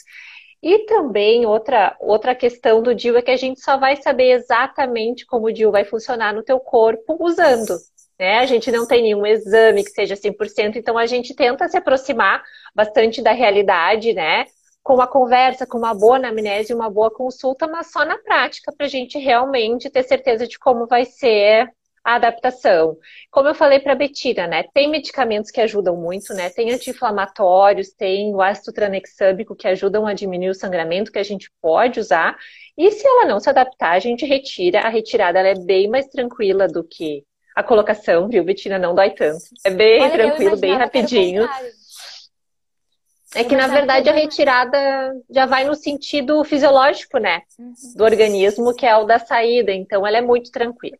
E 0.62 0.86
também 0.86 1.44
outra, 1.44 1.96
outra 2.00 2.34
questão 2.34 2.82
do 2.82 2.94
DIU 2.94 3.16
é 3.16 3.22
que 3.22 3.30
a 3.30 3.36
gente 3.36 3.60
só 3.60 3.76
vai 3.76 3.96
saber 3.96 4.30
exatamente 4.30 5.26
como 5.26 5.46
o 5.46 5.52
DIU 5.52 5.72
vai 5.72 5.84
funcionar 5.84 6.32
no 6.32 6.42
teu 6.42 6.60
corpo 6.60 7.16
usando. 7.20 7.74
Né? 8.18 8.38
A 8.38 8.46
gente 8.46 8.70
não 8.70 8.86
tem 8.86 9.02
nenhum 9.02 9.26
exame 9.26 9.82
que 9.82 9.90
seja 9.90 10.14
100%, 10.14 10.76
então 10.76 10.96
a 10.96 11.06
gente 11.06 11.34
tenta 11.34 11.68
se 11.68 11.76
aproximar 11.76 12.42
bastante 12.74 13.20
da 13.20 13.32
realidade, 13.32 14.12
né? 14.12 14.46
Com 14.82 14.94
uma 14.94 15.06
conversa, 15.06 15.66
com 15.66 15.78
uma 15.78 15.94
boa 15.94 16.16
anamnese, 16.16 16.74
uma 16.74 16.90
boa 16.90 17.10
consulta, 17.10 17.66
mas 17.66 17.90
só 17.90 18.04
na 18.04 18.18
prática, 18.18 18.72
para 18.72 18.86
a 18.86 18.88
gente 18.88 19.18
realmente 19.18 19.90
ter 19.90 20.02
certeza 20.02 20.46
de 20.46 20.58
como 20.58 20.86
vai 20.86 21.04
ser 21.04 21.70
a 22.04 22.16
adaptação. 22.16 22.96
Como 23.30 23.48
eu 23.48 23.54
falei 23.54 23.78
para 23.78 23.92
a 23.92 23.96
Betina, 23.96 24.46
né? 24.46 24.64
Tem 24.74 24.90
medicamentos 24.90 25.50
que 25.50 25.60
ajudam 25.60 25.96
muito, 25.96 26.34
né? 26.34 26.50
Tem 26.50 26.72
anti-inflamatórios, 26.72 27.90
tem 27.92 28.34
o 28.34 28.42
ácido 28.42 28.72
tranexâmico 28.72 29.54
que 29.54 29.68
ajudam 29.68 30.06
a 30.06 30.12
diminuir 30.12 30.50
o 30.50 30.54
sangramento 30.54 31.12
que 31.12 31.18
a 31.18 31.22
gente 31.22 31.50
pode 31.60 32.00
usar. 32.00 32.36
E 32.76 32.90
se 32.90 33.06
ela 33.06 33.26
não 33.26 33.38
se 33.38 33.48
adaptar, 33.48 33.92
a 33.92 34.00
gente 34.00 34.26
retira. 34.26 34.80
A 34.80 34.88
retirada 34.88 35.38
é 35.40 35.54
bem 35.54 35.88
mais 35.88 36.06
tranquila 36.08 36.66
do 36.66 36.82
que 36.82 37.24
a 37.54 37.62
colocação, 37.62 38.28
viu, 38.28 38.42
Betina? 38.42 38.78
Não 38.78 38.94
dói 38.94 39.10
tanto. 39.10 39.44
É 39.64 39.70
bem 39.70 40.02
Olha, 40.02 40.12
tranquilo, 40.12 40.56
bem 40.56 40.74
rapidinho. 40.74 41.48
É 43.34 43.44
que, 43.44 43.56
na 43.56 43.66
verdade, 43.66 44.08
a 44.08 44.12
retirada 44.12 44.78
já 45.30 45.46
vai 45.46 45.64
no 45.64 45.74
sentido 45.74 46.44
fisiológico, 46.44 47.18
né? 47.18 47.42
Uhum. 47.58 47.72
Do 47.96 48.04
organismo, 48.04 48.74
que 48.74 48.86
é 48.86 48.96
o 48.96 49.04
da 49.04 49.18
saída. 49.18 49.72
Então, 49.72 50.06
ela 50.06 50.18
é 50.18 50.20
muito 50.20 50.50
tranquila. 50.50 50.98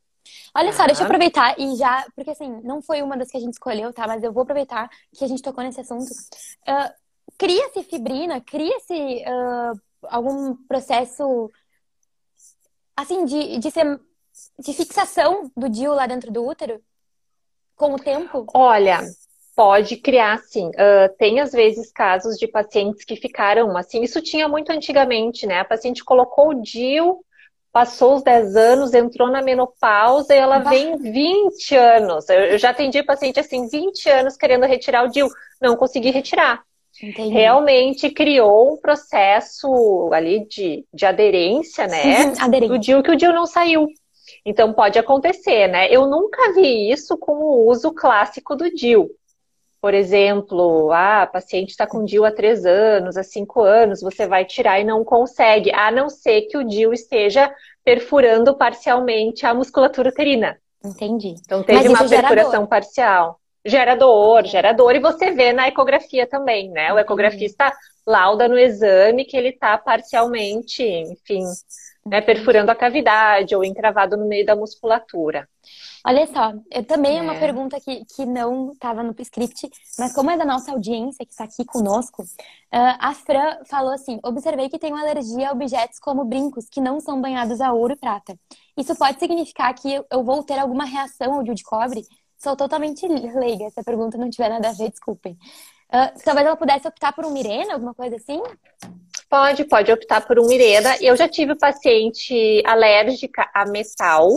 Olha 0.55 0.73
só, 0.73 0.87
deixa 0.87 1.03
eu 1.03 1.07
aproveitar 1.07 1.59
e 1.59 1.77
já. 1.77 2.05
Porque, 2.15 2.31
assim, 2.31 2.61
não 2.63 2.81
foi 2.83 3.03
uma 3.03 3.17
das 3.17 3.31
que 3.31 3.37
a 3.37 3.41
gente 3.41 3.53
escolheu, 3.53 3.93
tá? 3.93 4.07
Mas 4.07 4.23
eu 4.23 4.33
vou 4.33 4.43
aproveitar 4.43 4.89
que 5.15 5.25
a 5.25 5.29
gente 5.29 5.43
tocou 5.43 5.63
nesse 5.63 5.81
assunto. 5.81 6.11
Uh, 6.11 6.93
cria-se 7.37 7.83
fibrina, 7.83 8.41
cria-se 8.41 8.95
uh, 8.95 9.81
algum 10.05 10.57
processo, 10.67 11.51
assim, 12.97 13.25
de, 13.25 13.59
de, 13.59 13.71
ser, 13.71 14.01
de 14.59 14.73
fixação 14.73 15.51
do 15.57 15.69
DIU 15.69 15.95
lá 15.95 16.07
dentro 16.07 16.31
do 16.31 16.47
útero? 16.47 16.83
Com 17.77 17.95
o 17.95 17.99
tempo? 17.99 18.47
Olha, 18.55 19.01
Pode 19.55 19.97
criar, 19.97 20.39
sim. 20.39 20.69
Uh, 20.69 21.15
tem, 21.19 21.41
às 21.41 21.53
vezes, 21.53 21.93
casos 21.93 22.39
de 22.39 22.47
pacientes 22.47 23.05
que 23.05 23.17
ficaram 23.17 23.77
assim. 23.77 24.03
Isso 24.03 24.23
tinha 24.23 24.49
muito 24.49 24.71
antigamente, 24.71 25.47
né? 25.47 25.61
A 25.61 25.65
paciente 25.65 26.03
colocou 26.03 26.49
o 26.49 26.63
DIU, 26.63 27.23
passou 27.71 28.17
os 28.17 28.23
10 28.23 28.57
anos, 28.57 28.95
entrou 28.95 29.31
na 29.31 29.43
menopausa 29.43 30.35
e 30.35 30.39
ela 30.39 30.59
bah. 30.59 30.71
vem 30.71 30.97
20 30.97 31.77
anos. 31.77 32.29
Eu 32.31 32.59
já 32.59 32.71
atendi 32.71 33.03
paciente 33.03 33.41
assim, 33.41 33.69
20 33.69 34.09
anos 34.09 34.37
querendo 34.37 34.65
retirar 34.65 35.05
o 35.05 35.11
DIU. 35.11 35.29
Não 35.61 35.77
consegui 35.77 36.11
retirar. 36.11 36.63
Entendi. 37.03 37.33
Realmente 37.33 38.11
criou 38.11 38.75
um 38.75 38.77
processo 38.77 40.11
ali 40.13 40.47
de, 40.47 40.85
de 40.93 41.05
aderência, 41.05 41.87
né? 41.87 42.35
Aderência. 42.39 42.69
Do 42.69 42.79
DIU, 42.79 43.03
que 43.03 43.11
o 43.11 43.17
DIU 43.17 43.33
não 43.33 43.47
saiu. 43.47 43.87
Então 44.45 44.73
pode 44.73 44.99
acontecer, 44.99 45.69
né? 45.69 45.89
Eu 45.91 46.07
nunca 46.07 46.53
vi 46.55 46.91
isso 46.91 47.17
com 47.17 47.33
o 47.33 47.69
uso 47.71 47.93
clássico 47.93 48.57
do 48.57 48.71
DIU. 48.71 49.11
Por 49.83 49.95
exemplo, 49.95 50.93
ah, 50.93 51.23
a 51.23 51.27
paciente 51.27 51.71
está 51.71 51.89
com 51.89 52.05
DIU 52.05 52.25
há 52.25 52.31
três 52.31 52.65
anos, 52.65 53.17
há 53.17 53.25
cinco 53.25 53.63
anos, 53.63 54.01
você 54.01 54.29
vai 54.29 54.45
tirar 54.45 54.79
e 54.79 54.85
não 54.85 55.03
consegue, 55.03 55.73
a 55.75 55.91
não 55.91 56.09
ser 56.09 56.43
que 56.43 56.57
o 56.57 56.63
DIU 56.63 56.93
esteja 56.93 57.53
perfurando 57.85 58.57
parcialmente 58.57 59.45
a 59.45 59.53
musculatura 59.53 60.11
uterina. 60.11 60.57
Entendi. 60.85 61.35
Então 61.45 61.65
teve 61.65 61.89
uma 61.89 62.09
perfuração 62.09 62.65
parcial. 62.65 63.41
Gera 63.65 63.97
dor, 63.97 64.47
gera 64.47 64.73
dor, 64.73 64.95
e 64.95 65.01
você 65.01 65.33
vê 65.33 65.53
na 65.53 65.67
ecografia 65.67 66.29
também, 66.29 66.71
né? 66.71 66.93
O 66.93 66.99
ecografista 66.99 67.73
lauda 68.07 68.47
no 68.47 68.57
exame 68.57 69.25
que 69.25 69.37
ele 69.37 69.49
está 69.49 69.77
parcialmente, 69.77 70.85
enfim, 70.85 71.43
né, 72.07 72.21
perfurando 72.21 72.71
a 72.71 72.77
cavidade 72.77 73.55
ou 73.55 73.65
encravado 73.65 74.17
no 74.17 74.29
meio 74.29 74.47
da 74.47 74.55
musculatura. 74.55 75.49
Olha 76.05 76.27
só, 76.27 76.53
eu 76.69 76.85
também 76.85 77.19
é 77.19 77.23
uma 77.23 77.37
pergunta 77.37 77.81
que, 77.81 78.05
que 78.05 78.27
não 78.27 78.73
estava 78.73 79.05
no 79.05 79.15
script, 79.21 79.71
mas 79.97 80.13
como 80.13 80.33
é 80.33 80.37
da 80.37 80.45
nossa 80.45 80.73
audiência 80.73 81.25
que 81.25 81.31
está 81.31 81.45
aqui 81.45 81.65
conosco, 81.65 82.23
uh, 82.23 82.97
a 82.99 83.15
Fran 83.15 83.59
falou 83.67 83.93
assim: 83.93 84.19
observei 84.25 84.69
que 84.69 84.81
tenho 84.81 84.97
alergia 84.97 85.51
a 85.51 85.53
objetos 85.53 86.01
como 86.01 86.25
brincos 86.25 86.69
que 86.69 86.81
não 86.81 86.99
são 86.99 87.21
banhados 87.21 87.61
a 87.61 87.73
ouro 87.73 87.93
e 87.93 87.97
prata. 87.97 88.37
Isso 88.77 88.97
pode 88.97 89.21
significar 89.21 89.73
que 89.75 90.03
eu 90.11 90.25
vou 90.25 90.43
ter 90.43 90.59
alguma 90.59 90.85
reação 90.85 91.35
ao 91.35 91.45
de 91.45 91.63
cobre? 91.63 92.03
Sou 92.37 92.57
totalmente 92.57 93.07
leiga, 93.07 93.71
se 93.71 93.79
a 93.79 93.85
pergunta 93.85 94.19
não 94.19 94.29
tiver 94.29 94.49
nada 94.49 94.71
a 94.71 94.73
ver, 94.73 94.91
desculpem. 94.91 95.39
Uh, 95.89 96.21
talvez 96.25 96.47
ela 96.47 96.57
pudesse 96.57 96.89
optar 96.89 97.13
por 97.13 97.25
um 97.25 97.31
Mirena, 97.31 97.75
alguma 97.75 97.95
coisa 97.95 98.17
assim? 98.17 98.43
Pode, 99.31 99.65
pode 99.67 99.93
optar 99.93 100.27
por 100.27 100.41
um 100.41 100.49
Mirena. 100.49 100.97
Eu 101.01 101.15
já 101.17 101.29
tive 101.29 101.55
paciente 101.55 102.61
alérgica 102.67 103.49
a 103.55 103.67
metal 103.67 104.29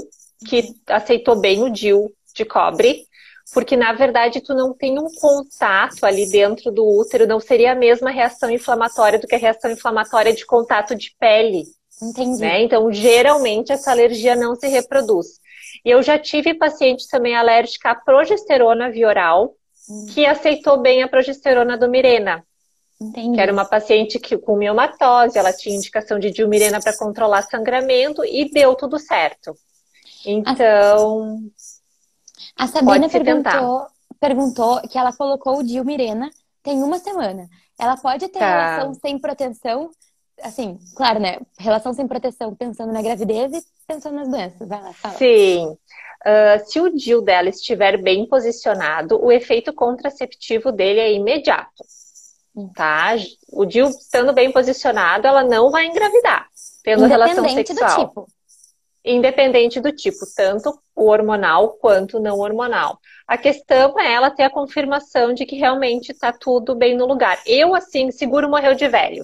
que 0.47 0.75
aceitou 0.87 1.35
bem 1.35 1.63
o 1.63 1.69
DIU 1.69 2.11
de 2.33 2.45
cobre, 2.45 3.05
porque 3.53 3.75
na 3.75 3.93
verdade 3.93 4.41
tu 4.41 4.53
não 4.53 4.73
tem 4.73 4.99
um 4.99 5.07
contato 5.19 6.05
ali 6.05 6.29
dentro 6.29 6.71
do 6.71 6.85
útero, 6.85 7.27
não 7.27 7.39
seria 7.39 7.71
a 7.71 7.75
mesma 7.75 8.09
reação 8.09 8.49
inflamatória 8.49 9.19
do 9.19 9.27
que 9.27 9.35
a 9.35 9.39
reação 9.39 9.71
inflamatória 9.71 10.33
de 10.33 10.45
contato 10.45 10.95
de 10.95 11.15
pele. 11.19 11.63
Entendi. 12.01 12.41
Né? 12.41 12.63
Então, 12.63 12.91
geralmente 12.91 13.71
essa 13.71 13.91
alergia 13.91 14.35
não 14.35 14.55
se 14.55 14.67
reproduz. 14.67 15.39
E 15.83 15.89
eu 15.89 16.01
já 16.01 16.17
tive 16.17 16.53
paciente 16.53 17.07
também 17.09 17.35
alérgica 17.35 17.91
à 17.91 17.95
progesterona 17.95 18.89
via 18.89 19.07
oral, 19.07 19.53
hum. 19.89 20.07
que 20.13 20.25
aceitou 20.25 20.81
bem 20.81 21.03
a 21.03 21.07
progesterona 21.07 21.77
do 21.77 21.89
Mirena. 21.89 22.43
Entendi. 22.99 23.35
Que 23.35 23.41
era 23.41 23.51
uma 23.51 23.65
paciente 23.65 24.19
que, 24.19 24.37
com 24.37 24.55
miomatose, 24.55 25.37
ela 25.37 25.53
tinha 25.53 25.75
indicação 25.75 26.17
de 26.17 26.31
dilmirena 26.31 26.81
para 26.81 26.97
controlar 26.97 27.43
sangramento 27.43 28.23
e 28.23 28.49
deu 28.49 28.73
tudo 28.75 28.97
certo. 28.97 29.55
Então. 30.25 31.39
A 32.57 32.67
Sabrina 32.67 33.09
perguntou, 33.09 33.87
perguntou 34.19 34.81
que 34.81 34.97
ela 34.97 35.13
colocou 35.13 35.59
o 35.59 35.63
Dilmirena 35.63 36.29
tem 36.65 36.81
uma 36.81 36.97
semana. 36.97 37.47
Ela 37.79 37.95
pode 37.95 38.27
ter 38.27 38.39
tá. 38.39 38.47
relação 38.47 38.93
sem 38.95 39.19
proteção? 39.19 39.91
Assim, 40.41 40.79
claro, 40.95 41.19
né? 41.19 41.37
Relação 41.59 41.93
sem 41.93 42.07
proteção 42.07 42.55
pensando 42.55 42.91
na 42.91 43.01
gravidez 43.01 43.53
e 43.53 43.63
pensando 43.87 44.15
nas 44.15 44.27
doenças. 44.27 44.67
Vai 44.67 44.81
lá, 44.81 44.91
fala. 44.93 45.13
Sim. 45.15 45.67
uh, 45.67 46.65
se 46.65 46.81
o 46.81 46.89
DIU 46.89 47.21
dela 47.21 47.49
estiver 47.49 48.01
bem 48.01 48.27
posicionado, 48.27 49.23
o 49.23 49.31
efeito 49.31 49.71
contraceptivo 49.71 50.71
dele 50.71 50.99
é 50.99 51.13
imediato. 51.13 51.83
Tá? 52.73 53.15
O 53.51 53.65
DIU 53.65 53.89
estando 53.89 54.33
bem 54.33 54.51
posicionado, 54.51 55.27
ela 55.27 55.43
não 55.43 55.69
vai 55.69 55.85
engravidar, 55.85 56.47
tendo 56.83 57.05
relação 57.05 57.47
sexual. 57.49 57.89
Do 57.89 58.07
tipo. 58.07 58.27
Independente 59.05 59.79
do 59.79 59.91
tipo, 59.91 60.25
tanto 60.35 60.73
hormonal 60.95 61.73
quanto 61.73 62.19
não 62.19 62.39
hormonal. 62.39 62.99
A 63.27 63.37
questão 63.37 63.99
é 63.99 64.13
ela 64.13 64.31
ter 64.31 64.43
a 64.43 64.49
confirmação 64.49 65.33
de 65.33 65.45
que 65.45 65.55
realmente 65.55 66.11
está 66.11 66.33
tudo 66.33 66.73
bem 66.73 66.97
no 66.97 67.05
lugar. 67.05 67.39
Eu, 67.45 67.75
assim, 67.75 68.09
seguro 68.09 68.49
morreu 68.49 68.73
de 68.73 68.87
velho. 68.87 69.23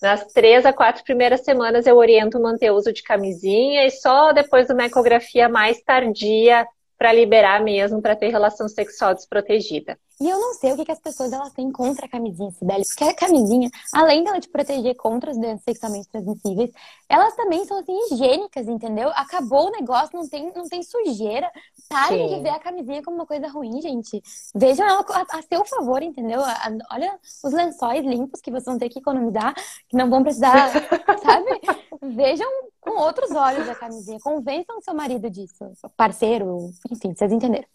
Nas 0.00 0.24
três 0.32 0.64
a 0.64 0.72
quatro 0.72 1.02
primeiras 1.04 1.40
semanas 1.40 1.86
eu 1.86 1.96
oriento 1.96 2.40
manter 2.40 2.70
o 2.70 2.76
uso 2.76 2.92
de 2.92 3.02
camisinha 3.02 3.84
e 3.84 3.90
só 3.90 4.32
depois 4.32 4.66
de 4.66 4.72
uma 4.72 4.86
ecografia 4.86 5.48
mais 5.48 5.82
tardia 5.82 6.66
para 6.96 7.12
liberar 7.12 7.62
mesmo 7.62 8.00
para 8.00 8.16
ter 8.16 8.28
relação 8.28 8.68
sexual 8.68 9.14
desprotegida. 9.14 9.98
E 10.20 10.28
eu 10.28 10.36
não 10.40 10.52
sei 10.54 10.72
o 10.72 10.76
que, 10.76 10.84
que 10.84 10.90
as 10.90 10.98
pessoas 10.98 11.32
elas 11.32 11.52
têm 11.52 11.70
contra 11.70 12.06
a 12.06 12.08
camisinha, 12.08 12.50
Sibeli, 12.50 12.84
porque 12.84 13.04
a 13.04 13.14
camisinha, 13.14 13.70
além 13.94 14.24
dela 14.24 14.40
te 14.40 14.48
proteger 14.48 14.96
contra 14.96 15.30
as 15.30 15.38
doenças 15.38 15.62
sexualmente 15.62 16.08
transmissíveis, 16.08 16.72
elas 17.08 17.36
também 17.36 17.64
são 17.64 17.78
assim 17.78 17.96
higiênicas, 18.06 18.66
entendeu? 18.66 19.10
Acabou 19.10 19.68
o 19.68 19.70
negócio, 19.70 20.18
não 20.18 20.28
tem, 20.28 20.52
não 20.52 20.68
tem 20.68 20.82
sujeira. 20.82 21.48
Parem 21.88 22.28
Sim. 22.28 22.34
de 22.34 22.42
ver 22.42 22.48
a 22.48 22.58
camisinha 22.58 23.00
como 23.00 23.16
uma 23.16 23.26
coisa 23.26 23.46
ruim, 23.46 23.80
gente. 23.80 24.20
Vejam 24.56 24.84
ela 24.88 25.04
a, 25.08 25.38
a 25.38 25.42
seu 25.42 25.64
favor, 25.64 26.02
entendeu? 26.02 26.40
A, 26.42 26.50
a, 26.50 26.94
olha 26.94 27.16
os 27.44 27.52
lençóis 27.52 28.04
limpos 28.04 28.40
que 28.40 28.50
vocês 28.50 28.64
vão 28.64 28.76
ter 28.76 28.88
que 28.88 28.98
economizar, 28.98 29.54
que 29.88 29.96
não 29.96 30.10
vão 30.10 30.24
precisar, 30.24 30.68
sabe? 31.22 31.60
Vejam 32.02 32.48
com 32.80 32.90
outros 32.90 33.30
olhos 33.30 33.68
a 33.68 33.74
camisinha. 33.76 34.18
Convençam 34.18 34.80
seu 34.80 34.94
marido 34.94 35.30
disso, 35.30 35.64
parceiro, 35.96 36.70
enfim, 36.90 37.14
vocês 37.14 37.30
entenderam. 37.30 37.68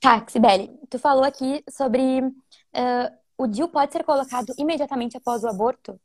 Tá, 0.00 0.24
Sibeli, 0.28 0.70
tu 0.88 0.98
falou 0.98 1.24
aqui 1.24 1.62
sobre 1.68 2.20
uh, 2.20 3.18
o 3.36 3.46
DIU 3.46 3.68
pode 3.68 3.92
ser 3.92 4.04
colocado 4.04 4.52
imediatamente 4.56 5.16
após 5.16 5.42
o 5.42 5.48
aborto? 5.48 5.98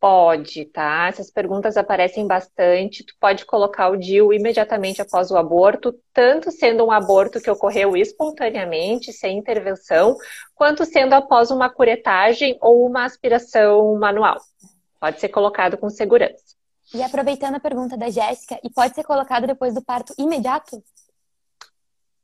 Pode, 0.00 0.64
tá? 0.66 1.08
Essas 1.08 1.28
perguntas 1.28 1.76
aparecem 1.76 2.24
bastante. 2.24 3.04
Tu 3.04 3.14
pode 3.18 3.44
colocar 3.44 3.88
o 3.88 3.96
DIU 3.96 4.32
imediatamente 4.32 5.02
após 5.02 5.30
o 5.30 5.36
aborto, 5.36 5.92
tanto 6.12 6.52
sendo 6.52 6.84
um 6.84 6.92
aborto 6.92 7.40
que 7.40 7.50
ocorreu 7.50 7.96
espontaneamente, 7.96 9.12
sem 9.12 9.38
intervenção, 9.38 10.16
quanto 10.54 10.84
sendo 10.84 11.14
após 11.14 11.50
uma 11.50 11.68
curetagem 11.68 12.56
ou 12.60 12.86
uma 12.86 13.04
aspiração 13.04 13.96
manual. 13.98 14.38
Pode 15.00 15.18
ser 15.20 15.28
colocado 15.30 15.76
com 15.76 15.90
segurança. 15.90 16.56
E 16.94 17.02
aproveitando 17.02 17.56
a 17.56 17.60
pergunta 17.60 17.96
da 17.96 18.08
Jéssica, 18.08 18.58
e 18.62 18.70
pode 18.70 18.94
ser 18.94 19.04
colocado 19.04 19.46
depois 19.46 19.74
do 19.74 19.84
parto 19.84 20.14
imediato? 20.16 20.82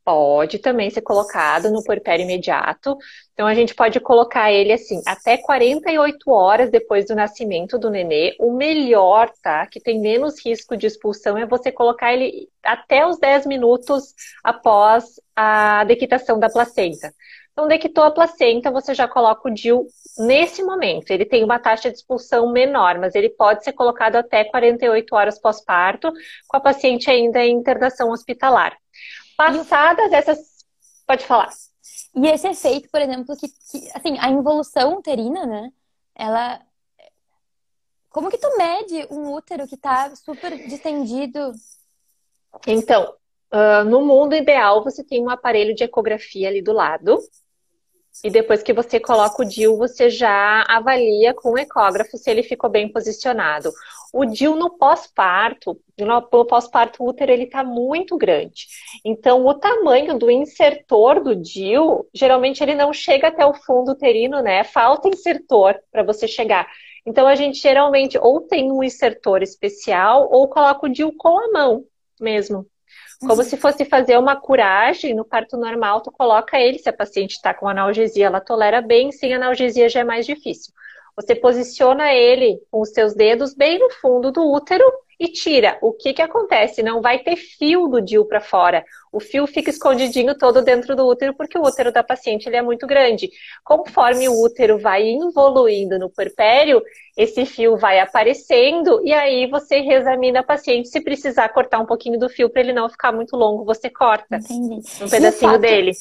Pode 0.05 0.59
também 0.59 0.91
ser 0.91 1.01
colocado 1.01 1.71
no 1.71 1.83
puerpério 1.83 2.25
imediato. 2.25 2.97
Então, 3.33 3.47
a 3.47 3.55
gente 3.55 3.75
pode 3.75 3.99
colocar 4.01 4.53
ele 4.53 4.73
assim, 4.73 5.01
até 5.07 5.39
48 5.39 6.31
horas 6.31 6.71
depois 6.71 7.07
do 7.07 7.15
nascimento 7.15 7.79
do 7.79 7.89
nenê. 7.89 8.37
O 8.39 8.53
melhor, 8.53 9.31
tá? 9.43 9.67
Que 9.67 9.81
tem 9.81 9.99
menos 9.99 10.45
risco 10.45 10.77
de 10.77 10.87
expulsão 10.87 11.39
é 11.39 11.47
você 11.47 11.73
colocar 11.73 12.13
ele 12.13 12.49
até 12.63 13.07
os 13.07 13.19
10 13.19 13.47
minutos 13.47 14.15
após 14.43 15.19
a 15.35 15.85
dequitação 15.85 16.39
da 16.39 16.51
placenta. 16.51 17.13
Então, 17.53 17.67
dequitou 17.67 18.05
a 18.05 18.11
placenta, 18.11 18.71
você 18.71 18.93
já 18.95 19.09
coloca 19.09 19.49
o 19.49 19.55
DIU 19.55 19.87
nesse 20.19 20.63
momento. 20.63 21.11
Ele 21.11 21.25
tem 21.25 21.43
uma 21.45 21.59
taxa 21.59 21.89
de 21.89 21.97
expulsão 21.97 22.53
menor, 22.53 22.99
mas 22.99 23.15
ele 23.15 23.31
pode 23.31 23.65
ser 23.65 23.73
colocado 23.73 24.17
até 24.17 24.45
48 24.45 25.15
horas 25.15 25.41
pós-parto, 25.41 26.13
com 26.49 26.57
a 26.57 26.61
paciente 26.61 27.09
ainda 27.11 27.45
em 27.45 27.53
internação 27.53 28.11
hospitalar. 28.11 28.77
Passadas 29.37 30.13
essas. 30.13 30.39
Pode 31.07 31.25
falar. 31.27 31.51
E 32.15 32.27
esse 32.29 32.49
efeito, 32.49 32.89
por 32.91 33.01
exemplo, 33.01 33.37
que, 33.37 33.49
que, 33.49 33.91
assim, 33.95 34.17
a 34.19 34.29
involução 34.31 34.99
uterina, 34.99 35.47
né? 35.47 35.73
Ela. 36.15 36.61
Como 38.09 38.31
que 38.31 38.39
tu 38.39 38.57
mede 38.57 39.09
um 39.11 39.33
útero 39.33 39.67
que 39.67 39.77
tá 39.77 40.15
super 40.15 40.57
distendido? 40.69 41.53
Então, 42.65 43.13
uh, 43.53 43.85
no 43.85 44.03
mundo 44.03 44.37
ideal, 44.37 44.85
você 44.85 45.03
tem 45.03 45.21
um 45.21 45.31
aparelho 45.31 45.75
de 45.75 45.83
ecografia 45.83 46.49
ali 46.49 46.63
do 46.63 46.73
lado. 46.73 47.19
E 48.23 48.31
depois 48.31 48.63
que 48.63 48.73
você 48.73 49.01
coloca 49.01 49.43
o 49.43 49.45
DIL, 49.45 49.77
você 49.77 50.09
já 50.09 50.63
avalia 50.69 51.35
com 51.35 51.51
o 51.51 51.59
ecógrafo 51.59 52.17
se 52.17 52.31
ele 52.31 52.45
ficou 52.45 52.71
bem 52.71 52.89
posicionado. 52.89 53.73
O 54.15 54.25
DIL 54.25 54.55
no 54.55 54.71
pós-parto, 54.71 55.77
no 55.99 56.23
pós-parto 56.45 57.05
útero, 57.05 57.33
ele 57.33 57.43
está 57.43 57.65
muito 57.65 58.17
grande. 58.17 58.69
Então, 59.05 59.45
o 59.45 59.53
tamanho 59.55 60.17
do 60.17 60.31
insertor 60.31 61.21
do 61.21 61.35
DIL, 61.35 62.07
geralmente 62.15 62.63
ele 62.63 62.77
não 62.77 62.93
chega 62.93 63.27
até 63.27 63.45
o 63.45 63.53
fundo 63.53 63.91
uterino, 63.91 64.41
né? 64.41 64.63
Falta 64.63 65.09
insertor 65.09 65.75
para 65.91 66.05
você 66.05 66.29
chegar. 66.29 66.71
Então, 67.05 67.27
a 67.27 67.35
gente 67.35 67.59
geralmente 67.59 68.17
ou 68.17 68.41
tem 68.41 68.71
um 68.71 68.85
insertor 68.85 69.43
especial 69.43 70.29
ou 70.31 70.49
coloca 70.49 70.87
o 70.87 70.89
DIL 70.89 71.13
com 71.17 71.37
a 71.37 71.51
mão 71.51 71.85
mesmo. 72.21 72.65
Como 73.19 73.35
uhum. 73.35 73.43
se 73.43 73.57
fosse 73.57 73.85
fazer 73.85 74.17
uma 74.17 74.37
curagem 74.37 75.13
no 75.13 75.25
parto 75.25 75.57
normal, 75.57 76.01
tu 76.03 76.13
coloca 76.13 76.57
ele, 76.57 76.79
se 76.79 76.89
a 76.89 76.93
paciente 76.93 77.33
está 77.33 77.53
com 77.53 77.67
analgesia, 77.67 78.27
ela 78.27 78.41
tolera 78.41 78.81
bem, 78.81 79.11
sem 79.11 79.35
analgesia 79.35 79.89
já 79.89 80.01
é 80.01 80.05
mais 80.05 80.25
difícil. 80.25 80.73
Você 81.17 81.35
posiciona 81.35 82.13
ele 82.13 82.61
com 82.71 82.81
os 82.81 82.91
seus 82.91 83.15
dedos 83.15 83.55
bem 83.55 83.79
no 83.79 83.91
fundo 83.91 84.33
do 84.33 84.53
útero 84.53 84.85
e 85.19 85.29
tira. 85.29 85.79
O 85.81 85.93
que 85.93 86.13
que 86.13 86.23
acontece? 86.23 86.83
Não 86.83 87.01
vai 87.01 87.21
ter 87.21 87.37
fio 87.37 87.87
do 87.87 88.01
DIU 88.01 88.25
para 88.25 88.41
fora. 88.41 88.85
O 89.13 89.21
fio 89.21 89.47
fica 89.47 89.71
escondidinho 89.71 90.37
todo 90.37 90.63
dentro 90.63 90.97
do 90.97 91.07
útero 91.07 91.35
porque 91.35 91.57
o 91.57 91.63
útero 91.63 91.93
da 91.93 92.03
paciente 92.03 92.49
ele 92.49 92.57
é 92.57 92.63
muito 92.63 92.87
grande. 92.87 93.31
Conforme 93.63 94.29
o 94.29 94.43
útero 94.43 94.79
vai 94.79 95.09
evoluindo 95.09 95.99
no 95.99 96.11
puerpério, 96.11 96.83
esse 97.17 97.47
fio 97.47 97.77
vai 97.77 98.01
aparecendo 98.01 99.01
e 99.05 99.13
aí 99.13 99.47
você 99.47 99.81
reexamina 99.81 100.41
a 100.41 100.45
paciente. 100.45 100.89
Se 100.89 101.01
precisar 101.01 101.49
cortar 101.51 101.79
um 101.79 101.87
pouquinho 101.87 102.19
do 102.19 102.29
fio 102.29 102.51
para 102.51 102.63
ele 102.63 102.73
não 102.73 102.89
ficar 102.89 103.13
muito 103.13 103.37
longo, 103.37 103.65
você 103.65 103.89
corta 103.89 104.37
Entendi. 104.37 104.81
um 105.01 105.09
pedacinho 105.09 105.53
fato, 105.53 105.61
dele. 105.61 105.93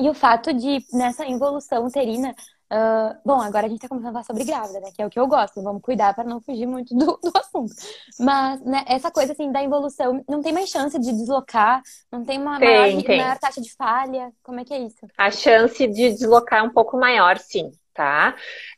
E 0.00 0.08
o 0.08 0.14
fato 0.14 0.52
de, 0.52 0.78
nessa 0.92 1.26
involução 1.26 1.84
uterina, 1.84 2.34
Uh, 2.72 3.14
bom, 3.22 3.38
agora 3.38 3.66
a 3.66 3.68
gente 3.68 3.82
tá 3.82 3.88
começando 3.88 4.08
a 4.08 4.12
falar 4.12 4.24
sobre 4.24 4.44
grávida, 4.44 4.80
né? 4.80 4.90
Que 4.96 5.02
é 5.02 5.06
o 5.06 5.10
que 5.10 5.20
eu 5.20 5.26
gosto. 5.26 5.62
Vamos 5.62 5.82
cuidar 5.82 6.14
para 6.14 6.24
não 6.24 6.40
fugir 6.40 6.64
muito 6.64 6.94
do, 6.96 7.18
do 7.22 7.30
assunto. 7.36 7.74
Mas, 8.18 8.62
né, 8.62 8.82
essa 8.86 9.10
coisa, 9.10 9.34
assim, 9.34 9.52
da 9.52 9.62
evolução, 9.62 10.24
não 10.26 10.40
tem 10.40 10.54
mais 10.54 10.70
chance 10.70 10.98
de 10.98 11.12
deslocar? 11.12 11.82
Não 12.10 12.24
tem 12.24 12.40
uma 12.40 12.58
tem, 12.58 12.78
maior, 12.78 13.02
tem. 13.02 13.18
maior 13.18 13.38
taxa 13.38 13.60
de 13.60 13.74
falha? 13.74 14.32
Como 14.42 14.58
é 14.58 14.64
que 14.64 14.72
é 14.72 14.78
isso? 14.78 15.06
A 15.18 15.30
chance 15.30 15.86
de 15.86 16.12
deslocar 16.14 16.60
é 16.60 16.62
um 16.62 16.72
pouco 16.72 16.96
maior, 16.96 17.36
sim, 17.36 17.70
tá? 17.92 18.34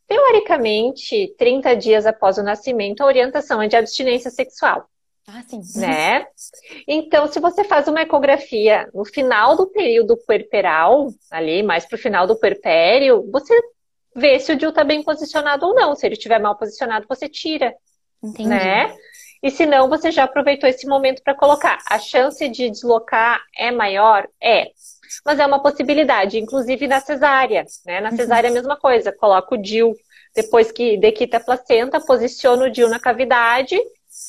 Teoricamente, 0.08 1.32
30 1.38 1.76
dias 1.76 2.04
após 2.04 2.36
o 2.36 2.42
nascimento, 2.42 3.00
a 3.00 3.06
orientação 3.06 3.62
é 3.62 3.68
de 3.68 3.76
abstinência 3.76 4.30
sexual. 4.30 4.88
Ah, 5.26 5.42
sim. 5.48 5.62
Né? 5.80 6.26
Então, 6.86 7.26
se 7.28 7.40
você 7.40 7.64
faz 7.64 7.88
uma 7.88 8.02
ecografia 8.02 8.90
no 8.92 9.04
final 9.04 9.56
do 9.56 9.66
período 9.68 10.16
puerperal, 10.26 11.08
ali, 11.30 11.62
mais 11.62 11.86
pro 11.86 11.96
final 11.96 12.26
do 12.26 12.36
puerpério, 12.36 13.26
você 13.30 13.54
ver 14.14 14.40
se 14.40 14.52
o 14.52 14.56
DIU 14.56 14.70
está 14.70 14.84
bem 14.84 15.02
posicionado 15.02 15.66
ou 15.66 15.74
não. 15.74 15.94
Se 15.94 16.06
ele 16.06 16.14
estiver 16.14 16.38
mal 16.38 16.56
posicionado, 16.56 17.06
você 17.08 17.28
tira. 17.28 17.74
Entendi. 18.22 18.48
Né? 18.48 18.94
E 19.42 19.50
se 19.50 19.66
não, 19.66 19.88
você 19.88 20.10
já 20.10 20.24
aproveitou 20.24 20.68
esse 20.68 20.86
momento 20.86 21.22
para 21.22 21.34
colocar. 21.34 21.78
A 21.88 21.98
chance 21.98 22.48
de 22.48 22.70
deslocar 22.70 23.42
é 23.56 23.70
maior? 23.70 24.26
É. 24.42 24.70
Mas 25.24 25.38
é 25.38 25.46
uma 25.46 25.62
possibilidade, 25.62 26.38
inclusive 26.38 26.86
na 26.86 27.00
cesárea. 27.00 27.64
Né? 27.84 28.00
Na 28.00 28.10
cesárea 28.12 28.48
é 28.48 28.50
a 28.50 28.54
mesma 28.54 28.76
coisa. 28.76 29.12
Coloca 29.12 29.54
o 29.54 29.58
DIU 29.58 29.94
depois 30.34 30.72
que 30.72 30.96
dequita 30.96 31.36
a 31.36 31.40
placenta, 31.40 32.00
posiciona 32.00 32.64
o 32.64 32.70
DIU 32.70 32.88
na 32.88 32.98
cavidade, 32.98 33.78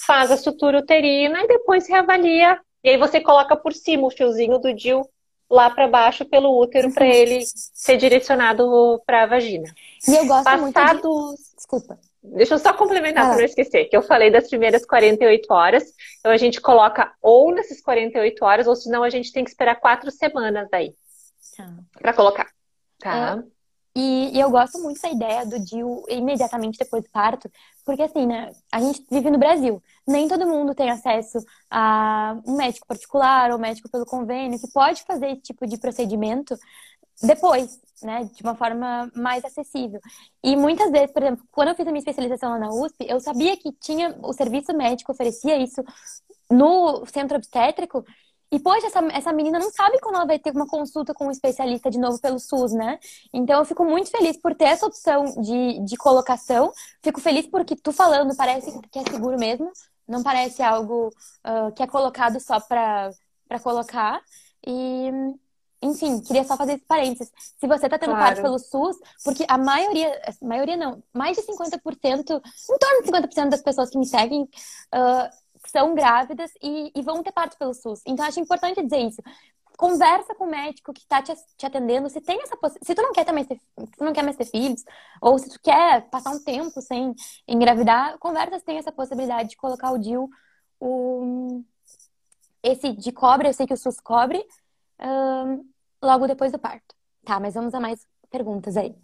faz 0.05 0.31
a 0.31 0.37
sutura 0.37 0.79
uterina 0.79 1.43
e 1.43 1.47
depois 1.47 1.87
reavalia. 1.87 2.59
E 2.83 2.89
aí 2.89 2.97
você 2.97 3.19
coloca 3.19 3.55
por 3.55 3.73
cima 3.73 4.05
o 4.05 4.11
fiozinho 4.11 4.59
do 4.59 4.73
DIU 4.73 5.01
lá 5.49 5.69
para 5.69 5.87
baixo 5.87 6.25
pelo 6.25 6.59
útero 6.59 6.91
para 6.93 7.05
ele 7.05 7.41
ser 7.45 7.97
direcionado 7.97 9.01
para 9.05 9.23
a 9.23 9.27
vagina. 9.27 9.73
E 10.07 10.15
eu 10.15 10.25
gosto 10.25 10.43
Passados... 10.43 11.01
muito 11.03 11.35
de... 11.35 11.55
Desculpa. 11.55 11.99
Deixa 12.23 12.55
eu 12.55 12.59
só 12.59 12.73
complementar 12.73 13.25
ah. 13.25 13.27
para 13.29 13.37
não 13.37 13.45
esquecer, 13.45 13.85
que 13.85 13.95
eu 13.95 14.01
falei 14.01 14.31
das 14.31 14.49
primeiras 14.49 14.85
48 14.85 15.53
horas. 15.53 15.83
Então 16.19 16.31
a 16.31 16.37
gente 16.37 16.59
coloca 16.59 17.13
ou 17.21 17.53
nessas 17.53 17.81
48 17.81 18.43
horas, 18.43 18.67
ou 18.67 18.75
senão 18.75 19.03
a 19.03 19.09
gente 19.09 19.31
tem 19.31 19.43
que 19.43 19.49
esperar 19.49 19.75
quatro 19.75 20.09
semanas 20.11 20.67
aí 20.71 20.93
tá. 21.55 21.69
para 21.99 22.13
colocar. 22.13 22.47
Tá? 22.99 23.43
É, 23.43 23.54
e, 23.95 24.31
e, 24.35 24.39
eu 24.39 24.49
gosto 24.51 24.77
muito 24.79 25.01
da 25.01 25.09
ideia 25.09 25.45
do 25.45 25.57
DIU 25.57 26.03
imediatamente 26.09 26.77
depois 26.77 27.03
do 27.03 27.09
parto, 27.09 27.49
porque 27.85 28.01
assim, 28.01 28.25
né, 28.25 28.51
a 28.71 28.81
gente 28.81 29.05
vive 29.09 29.29
no 29.29 29.37
Brasil. 29.37 29.81
Nem 30.05 30.27
todo 30.27 30.45
mundo 30.45 30.75
tem 30.75 30.89
acesso 30.89 31.39
a 31.69 32.37
um 32.45 32.57
médico 32.57 32.85
particular 32.85 33.51
ou 33.51 33.57
médico 33.57 33.89
pelo 33.89 34.05
convênio 34.05 34.59
que 34.59 34.69
pode 34.71 35.03
fazer 35.03 35.27
esse 35.31 35.41
tipo 35.43 35.65
de 35.65 35.77
procedimento 35.77 36.57
depois, 37.23 37.79
né, 38.03 38.29
de 38.33 38.43
uma 38.43 38.55
forma 38.55 39.09
mais 39.15 39.45
acessível. 39.45 40.01
E 40.43 40.55
muitas 40.57 40.91
vezes, 40.91 41.11
por 41.11 41.23
exemplo, 41.23 41.45
quando 41.51 41.69
eu 41.69 41.75
fiz 41.75 41.87
a 41.87 41.91
minha 41.91 41.99
especialização 41.99 42.49
lá 42.51 42.59
na 42.59 42.69
USP, 42.69 43.05
eu 43.07 43.19
sabia 43.21 43.55
que 43.55 43.71
tinha 43.73 44.17
o 44.21 44.33
serviço 44.33 44.73
médico 44.75 45.11
oferecia 45.13 45.57
isso 45.57 45.81
no 46.49 47.05
centro 47.05 47.37
obstétrico 47.37 48.05
E, 48.51 48.59
poxa, 48.59 48.87
essa, 48.87 48.99
essa 49.11 49.33
menina 49.33 49.59
não 49.59 49.71
sabe 49.71 49.99
quando 49.99 50.15
ela 50.15 50.25
vai 50.25 50.39
ter 50.39 50.51
uma 50.51 50.67
consulta 50.67 51.13
com 51.13 51.27
um 51.27 51.31
especialista 51.31 51.89
de 51.89 51.97
novo 51.97 52.19
pelo 52.19 52.39
SUS, 52.39 52.73
né? 52.73 52.99
Então, 53.33 53.59
eu 53.59 53.65
fico 53.65 53.83
muito 53.83 54.09
feliz 54.09 54.37
por 54.37 54.55
ter 54.55 54.65
essa 54.65 54.85
opção 54.85 55.25
de, 55.41 55.79
de 55.83 55.97
colocação. 55.97 56.71
Fico 57.01 57.19
feliz 57.19 57.47
porque 57.47 57.75
tu 57.75 57.91
falando 57.91 58.35
parece 58.35 58.79
que 58.91 58.99
é 58.99 59.03
seguro 59.03 59.37
mesmo. 59.37 59.71
Não 60.07 60.21
parece 60.21 60.61
algo 60.61 61.07
uh, 61.07 61.71
que 61.73 61.81
é 61.81 61.87
colocado 61.87 62.39
só 62.39 62.59
para 62.59 63.11
colocar. 63.63 64.21
E, 64.65 65.09
enfim, 65.81 66.19
queria 66.21 66.43
só 66.43 66.55
fazer 66.55 66.73
esse 66.73 66.85
parênteses. 66.85 67.31
Se 67.59 67.67
você 67.67 67.85
está 67.85 67.97
tendo 67.97 68.11
claro. 68.11 68.25
parte 68.25 68.41
pelo 68.41 68.59
SUS, 68.59 68.97
porque 69.23 69.45
a 69.47 69.57
maioria, 69.57 70.21
a 70.27 70.45
maioria 70.45 70.77
não, 70.77 71.03
mais 71.13 71.35
de 71.35 71.43
50%, 71.43 71.81
em 72.09 72.77
torno 72.77 73.03
de 73.03 73.11
50% 73.11 73.49
das 73.49 73.61
pessoas 73.61 73.89
que 73.89 73.97
me 73.97 74.05
seguem 74.05 74.43
uh, 74.43 75.44
são 75.69 75.93
grávidas 75.95 76.51
e, 76.61 76.91
e, 76.95 77.01
vão 77.01 77.23
ter 77.23 77.31
parte 77.31 77.57
pelo 77.57 77.73
SUS. 77.73 78.01
Então, 78.05 78.25
acho 78.25 78.39
importante 78.39 78.83
dizer 78.83 78.99
isso. 78.99 79.21
Conversa 79.77 80.33
com 80.35 80.45
o 80.45 80.49
médico 80.49 80.93
que 80.93 81.01
está 81.01 81.21
te, 81.21 81.33
te, 81.57 81.65
atendendo, 81.65 82.09
se 82.09 82.21
tem 82.21 82.41
essa 82.41 82.57
se 82.81 82.95
tu 82.95 83.01
não 83.01 83.11
quer 83.11 83.25
também 83.25 83.43
ter, 83.43 83.55
se 83.57 83.97
tu 83.97 84.03
não 84.05 84.13
quer 84.13 84.23
mais 84.23 84.37
ter 84.37 84.45
filhos, 84.45 84.83
ou 85.21 85.37
se 85.37 85.49
tu 85.49 85.59
quer 85.61 86.09
passar 86.09 86.31
um 86.31 86.41
tempo 86.41 86.81
sem 86.81 87.13
engravidar, 87.47 88.17
conversa 88.19 88.59
se 88.59 88.65
tem 88.65 88.77
essa 88.77 88.91
possibilidade 88.91 89.49
de 89.49 89.57
colocar 89.57 89.91
o 89.91 89.97
DIU, 89.97 90.29
o, 90.79 91.61
esse 92.63 92.93
de 92.93 93.11
cobre, 93.11 93.49
eu 93.49 93.53
sei 93.53 93.67
que 93.67 93.73
o 93.73 93.77
SUS 93.77 93.99
cobre, 93.99 94.45
um, 94.99 95.65
logo 96.01 96.27
depois 96.27 96.51
do 96.51 96.59
parto. 96.59 96.95
Tá, 97.25 97.39
mas 97.39 97.53
vamos 97.53 97.73
a 97.73 97.79
mais 97.79 98.05
perguntas 98.29 98.77
aí. 98.77 98.95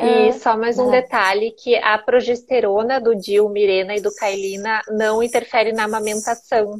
E 0.00 0.30
uh, 0.30 0.32
só 0.38 0.56
mais 0.56 0.78
um 0.78 0.90
detalhe, 0.90 1.50
que 1.50 1.74
a 1.76 1.98
progesterona 1.98 3.00
do 3.00 3.16
Dil, 3.16 3.48
Mirena 3.48 3.96
e 3.96 4.00
do 4.00 4.14
Kailina 4.14 4.80
não 4.88 5.22
interfere 5.22 5.72
na 5.72 5.84
amamentação. 5.84 6.78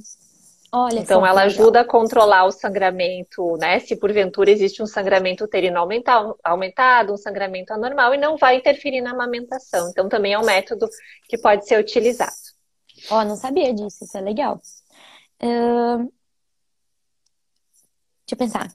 Olha 0.71 0.99
então, 0.99 1.27
ela 1.27 1.43
ajuda 1.43 1.81
a 1.81 1.85
controlar 1.85 2.45
o 2.45 2.53
sangramento, 2.53 3.57
né? 3.57 3.81
Se 3.81 3.97
porventura 3.97 4.51
existe 4.51 4.83
um 4.83 4.87
sangramento 4.87 5.45
uterino 5.45 5.79
aumentado, 6.45 7.13
um 7.13 7.17
sangramento 7.17 7.73
anormal, 7.73 8.15
e 8.15 8.19
não 8.19 8.37
vai 8.37 8.57
interferir 8.57 9.01
na 9.01 9.13
amamentação. 9.13 9.89
Então, 9.89 10.09
também 10.09 10.35
é 10.35 10.39
um 10.39 10.45
método 10.45 10.87
que 11.27 11.39
pode 11.39 11.67
ser 11.67 11.81
utilizado. 11.81 12.33
Ó, 13.11 13.21
oh, 13.21 13.25
não 13.25 13.37
sabia 13.37 13.73
disso, 13.73 14.05
isso 14.05 14.19
é 14.19 14.21
legal. 14.21 14.61
Uh... 15.43 16.13
Deixa 18.27 18.33
eu 18.33 18.37
pensar. 18.37 18.69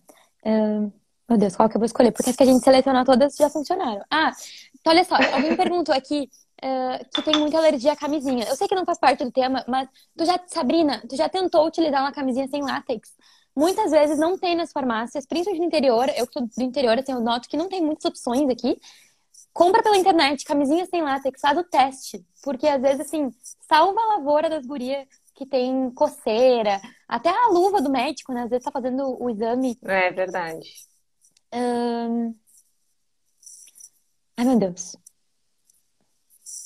Uh... 0.44 0.92
Meu 1.34 1.40
Deus, 1.40 1.56
qual 1.56 1.68
que 1.68 1.76
eu 1.76 1.80
vou 1.80 1.88
escolher? 1.88 2.12
Porque 2.12 2.30
as 2.30 2.36
que 2.36 2.44
a 2.44 2.46
gente 2.46 2.64
selecionou 2.64 3.04
todas 3.04 3.36
já 3.36 3.50
funcionaram. 3.50 4.06
Ah, 4.08 4.32
então 4.80 4.94
olha 4.94 5.04
só, 5.04 5.16
alguém 5.16 5.56
perguntou 5.58 5.96
aqui 5.96 6.30
uh, 6.64 7.04
que 7.12 7.24
tem 7.24 7.40
muita 7.40 7.58
alergia 7.58 7.94
à 7.94 7.96
camisinha. 7.96 8.46
Eu 8.48 8.56
sei 8.56 8.68
que 8.68 8.76
não 8.76 8.86
faz 8.86 9.00
parte 9.00 9.26
do 9.26 9.32
tema, 9.32 9.66
mas 9.68 9.90
tu 10.16 10.26
já, 10.26 10.40
Sabrina, 10.46 11.02
tu 11.10 11.16
já 11.16 11.28
tentou 11.28 11.66
utilizar 11.66 12.02
uma 12.04 12.12
camisinha 12.12 12.48
sem 12.48 12.62
látex? 12.62 13.16
Muitas 13.56 13.90
vezes 13.90 14.20
não 14.20 14.38
tem 14.38 14.56
nas 14.56 14.72
farmácias, 14.72 15.26
principalmente 15.26 15.62
no 15.62 15.66
interior. 15.66 16.08
Eu 16.16 16.28
que 16.28 16.34
sou 16.34 16.48
do 16.48 16.64
interior, 16.64 17.00
assim, 17.00 17.14
eu 17.14 17.20
noto 17.20 17.50
que 17.50 17.58
não 17.58 17.68
tem 17.68 17.82
muitas 17.82 18.06
opções 18.06 18.48
aqui. 18.48 18.80
Compra 19.52 19.82
pela 19.82 19.98
internet, 19.98 20.46
camisinha 20.46 20.86
sem 20.86 21.02
látex, 21.02 21.42
faz 21.42 21.58
o 21.58 21.64
teste. 21.64 22.24
Porque 22.44 22.68
às 22.68 22.80
vezes, 22.80 23.00
assim, 23.00 23.32
salva 23.68 24.00
a 24.00 24.18
lavoura 24.18 24.52
das 24.52 24.68
gurias 24.68 25.08
que 25.34 25.48
tem 25.48 25.90
coceira. 25.96 26.80
Até 27.08 27.30
a 27.30 27.48
luva 27.48 27.82
do 27.82 27.90
médico, 27.90 28.32
né? 28.32 28.44
Às 28.44 28.52
vezes 28.52 28.66
tá 28.66 28.70
fazendo 28.70 29.18
o 29.20 29.32
exame. 29.32 29.80
É 29.84 30.12
verdade. 30.12 30.93
Ai, 34.36 34.46
meu 34.46 34.58
Deus. 34.58 34.98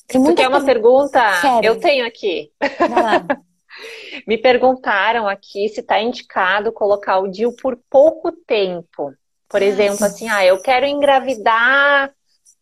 Tem 0.08 0.22
muita 0.22 0.42
quer 0.42 0.48
uma 0.48 0.64
pergunta? 0.64 1.20
Quero. 1.42 1.66
Eu 1.66 1.80
tenho 1.80 2.08
aqui. 2.08 2.52
Me 4.26 4.38
perguntaram 4.38 5.28
aqui 5.28 5.68
se 5.70 5.82
está 5.82 6.02
indicado 6.02 6.72
colocar 6.72 7.20
o 7.20 7.28
DIU 7.28 7.54
por 7.56 7.78
pouco 7.90 8.32
tempo. 8.32 9.14
Por 9.50 9.62
exemplo, 9.62 10.06
assim, 10.06 10.28
ah, 10.30 10.46
eu 10.46 10.62
quero 10.62 10.86
engravidar. 10.86 12.14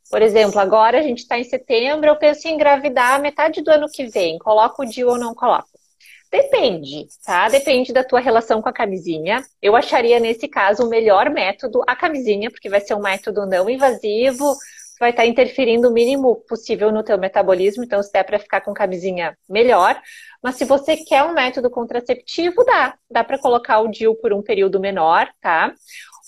Por 0.10 0.22
exemplo, 0.22 0.60
agora 0.60 1.00
a 1.00 1.02
gente 1.02 1.20
está 1.20 1.40
em 1.40 1.44
setembro, 1.44 2.08
eu 2.08 2.16
penso 2.16 2.48
em 2.48 2.54
engravidar 2.54 3.22
metade 3.22 3.62
do 3.62 3.70
ano 3.70 3.88
que 3.92 4.06
vem. 4.08 4.38
Coloco 4.40 4.84
o 4.84 4.86
DIU 4.86 5.10
ou 5.10 5.18
não 5.18 5.34
coloco? 5.34 5.75
Depende, 6.36 7.08
tá? 7.26 7.48
Depende 7.48 7.94
da 7.94 8.04
tua 8.04 8.20
relação 8.20 8.62
com 8.62 8.68
a 8.68 8.74
camisinha. 8.74 9.42
Eu 9.62 9.74
acharia, 9.74 10.20
nesse 10.20 10.50
caso, 10.50 10.84
o 10.84 10.90
melhor 10.90 11.30
método 11.30 11.82
a 11.88 11.96
camisinha, 11.96 12.52
porque 12.52 12.70
vai 12.70 12.82
ser 12.82 12.94
um 12.94 13.02
método 13.02 13.46
não 13.46 13.70
invasivo, 13.70 14.54
vai 15.00 15.12
estar 15.12 15.26
interferindo 15.26 15.88
o 15.88 15.94
mínimo 15.94 16.36
possível 16.48 16.92
no 16.92 17.04
teu 17.04 17.18
metabolismo, 17.18 17.86
então 17.86 18.04
se 18.04 18.12
der 18.12 18.24
para 18.24 18.38
ficar 18.38 18.60
com 18.60 18.74
camisinha, 18.74 19.38
melhor. 19.48 20.02
Mas 20.44 20.56
se 20.56 20.66
você 20.66 20.98
quer 20.98 21.24
um 21.24 21.34
método 21.34 21.70
contraceptivo, 21.70 22.66
dá. 22.66 22.96
Dá 23.10 23.24
para 23.24 23.40
colocar 23.40 23.80
o 23.80 23.88
DIU 23.88 24.16
por 24.16 24.34
um 24.34 24.42
período 24.42 24.78
menor, 24.78 25.30
tá? 25.40 25.74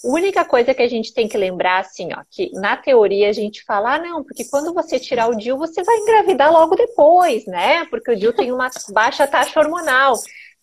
A 0.03 0.07
única 0.07 0.45
coisa 0.45 0.73
que 0.75 0.81
a 0.81 0.87
gente 0.87 1.13
tem 1.13 1.27
que 1.27 1.37
lembrar, 1.37 1.79
assim, 1.79 2.09
ó, 2.13 2.23
que 2.29 2.51
na 2.53 2.77
teoria 2.77 3.29
a 3.29 3.33
gente 3.33 3.63
fala, 3.63 3.95
ah, 3.95 3.99
não, 3.99 4.23
porque 4.23 4.45
quando 4.45 4.73
você 4.73 4.99
tirar 4.99 5.27
o 5.27 5.35
DIU, 5.35 5.57
você 5.57 5.83
vai 5.83 5.97
engravidar 5.97 6.51
logo 6.51 6.75
depois, 6.75 7.45
né? 7.47 7.85
Porque 7.85 8.11
o 8.11 8.15
DIU 8.15 8.31
tem 8.33 8.51
uma 8.51 8.69
baixa 8.89 9.25
taxa 9.25 9.59
hormonal. 9.59 10.15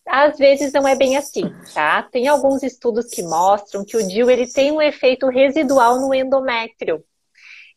Às 0.07 0.39
vezes 0.39 0.72
não 0.72 0.87
é 0.87 0.95
bem 0.95 1.16
assim, 1.16 1.53
tá? 1.72 2.03
Tem 2.03 2.28
alguns 2.28 2.62
estudos 2.62 3.07
que 3.07 3.22
mostram 3.22 3.85
que 3.85 3.97
o 3.97 4.07
DIU 4.07 4.30
ele 4.30 4.47
tem 4.47 4.70
um 4.70 4.80
efeito 4.80 5.26
residual 5.28 5.99
no 5.99 6.14
endométrio. 6.14 7.03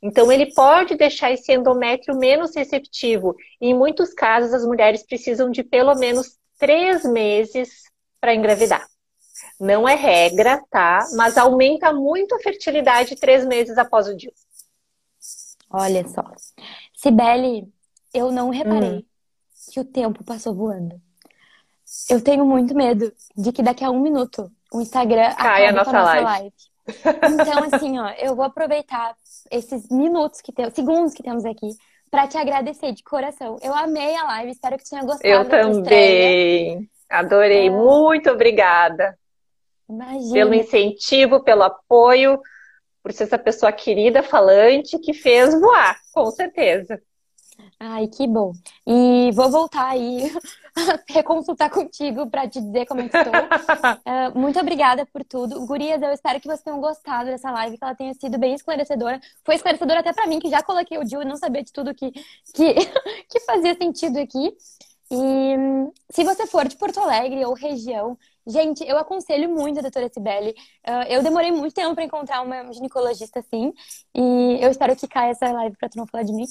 Então, 0.01 0.31
ele 0.31 0.53
pode 0.53 0.95
deixar 0.95 1.31
esse 1.31 1.51
endométrio 1.51 2.15
menos 2.15 2.55
receptivo. 2.55 3.35
E, 3.59 3.69
em 3.69 3.73
muitos 3.73 4.13
casos, 4.13 4.53
as 4.53 4.63
mulheres 4.63 5.03
precisam 5.03 5.49
de 5.49 5.63
pelo 5.63 5.95
menos 5.95 6.37
três 6.59 7.03
meses 7.03 7.83
para 8.21 8.35
engravidar. 8.35 8.85
Não 9.59 9.87
é 9.87 9.95
regra, 9.95 10.61
tá? 10.69 10.99
Mas 11.13 11.37
aumenta 11.37 11.91
muito 11.91 12.35
a 12.35 12.39
fertilidade 12.39 13.15
três 13.15 13.45
meses 13.45 13.77
após 13.77 14.07
o 14.07 14.15
DIU. 14.15 14.31
Olha 15.69 16.07
só. 16.07 16.23
Sibeli, 16.95 17.67
eu 18.13 18.31
não 18.31 18.49
reparei 18.49 18.99
hum. 18.99 19.03
que 19.71 19.79
o 19.79 19.85
tempo 19.85 20.23
passou 20.23 20.53
voando. 20.53 21.01
Eu 22.09 22.21
tenho 22.21 22.45
muito 22.45 22.75
medo 22.75 23.11
de 23.35 23.51
que 23.51 23.63
daqui 23.63 23.83
a 23.83 23.89
um 23.89 23.99
minuto 23.99 24.51
o 24.71 24.81
Instagram 24.81 25.33
caia 25.35 25.69
a 25.69 25.71
nossa, 25.71 25.91
nossa 25.91 26.21
live. 26.21 26.25
live. 26.25 26.53
Então, 27.33 27.63
assim, 27.71 27.99
ó, 27.99 28.09
eu 28.11 28.35
vou 28.35 28.45
aproveitar 28.45 29.15
esses 29.51 29.89
minutos 29.89 30.41
que 30.41 30.51
temos, 30.51 30.73
segundos 30.73 31.13
que 31.13 31.23
temos 31.23 31.45
aqui, 31.45 31.69
para 32.09 32.27
te 32.27 32.37
agradecer 32.37 32.93
de 32.93 33.03
coração. 33.03 33.57
Eu 33.61 33.73
amei 33.73 34.15
a 34.15 34.23
live, 34.23 34.51
espero 34.51 34.77
que 34.77 34.89
tenha 34.89 35.03
gostado. 35.03 35.27
Eu 35.27 35.47
também. 35.47 36.89
Adorei. 37.09 37.67
É... 37.67 37.69
Muito 37.69 38.29
obrigada. 38.29 39.17
Imagina. 39.89 40.33
Pelo 40.33 40.53
incentivo, 40.53 41.43
pelo 41.43 41.63
apoio, 41.63 42.39
por 43.01 43.13
ser 43.13 43.23
essa 43.23 43.37
pessoa 43.37 43.71
querida, 43.71 44.21
falante, 44.21 44.99
que 44.99 45.13
fez 45.13 45.59
voar, 45.59 45.97
com 46.13 46.29
certeza. 46.31 47.01
Ai, 47.79 48.07
que 48.07 48.27
bom. 48.27 48.53
E 48.85 49.31
vou 49.33 49.49
voltar 49.49 49.89
aí 49.89 50.31
reconsultar 51.09 51.69
contigo 51.69 52.27
para 52.29 52.47
te 52.47 52.59
dizer 52.59 52.85
como 52.85 53.01
é 53.01 53.09
que 53.09 53.17
estou. 53.17 53.33
uh, 53.33 54.33
muito 54.37 54.59
obrigada 54.59 55.05
por 55.05 55.23
tudo. 55.23 55.65
Gurias, 55.65 56.01
eu 56.01 56.11
espero 56.11 56.39
que 56.39 56.47
vocês 56.47 56.61
tenham 56.61 56.79
gostado 56.79 57.29
dessa 57.29 57.51
live, 57.51 57.77
que 57.77 57.83
ela 57.83 57.95
tenha 57.95 58.13
sido 58.13 58.37
bem 58.37 58.53
esclarecedora. 58.53 59.19
Foi 59.43 59.55
esclarecedora 59.55 59.99
até 59.99 60.13
para 60.13 60.27
mim, 60.27 60.39
que 60.39 60.49
já 60.49 60.61
coloquei 60.63 60.97
o 60.97 61.07
Jill 61.07 61.21
e 61.21 61.25
não 61.25 61.37
sabia 61.37 61.63
de 61.63 61.71
tudo 61.71 61.93
que, 61.93 62.11
que, 62.53 62.73
que 63.29 63.39
fazia 63.41 63.75
sentido 63.75 64.19
aqui. 64.19 64.55
E 65.09 65.55
se 66.11 66.23
você 66.23 66.45
for 66.47 66.67
de 66.67 66.75
Porto 66.77 66.99
Alegre 66.99 67.45
ou 67.45 67.53
região, 67.53 68.17
gente, 68.47 68.83
eu 68.87 68.97
aconselho 68.97 69.49
muito 69.49 69.79
a 69.79 69.81
doutora 69.81 70.09
Cibele. 70.09 70.55
Uh, 70.87 71.03
eu 71.09 71.21
demorei 71.21 71.51
muito 71.51 71.73
tempo 71.73 71.93
para 71.93 72.03
encontrar 72.03 72.41
uma 72.41 72.71
ginecologista 72.73 73.39
assim. 73.39 73.73
E 74.15 74.57
eu 74.61 74.71
espero 74.71 74.95
que 74.95 75.07
caia 75.07 75.31
essa 75.31 75.51
live 75.51 75.75
para 75.77 75.89
tu 75.89 75.97
não 75.97 76.07
falar 76.07 76.23
de 76.23 76.33
mim. 76.33 76.45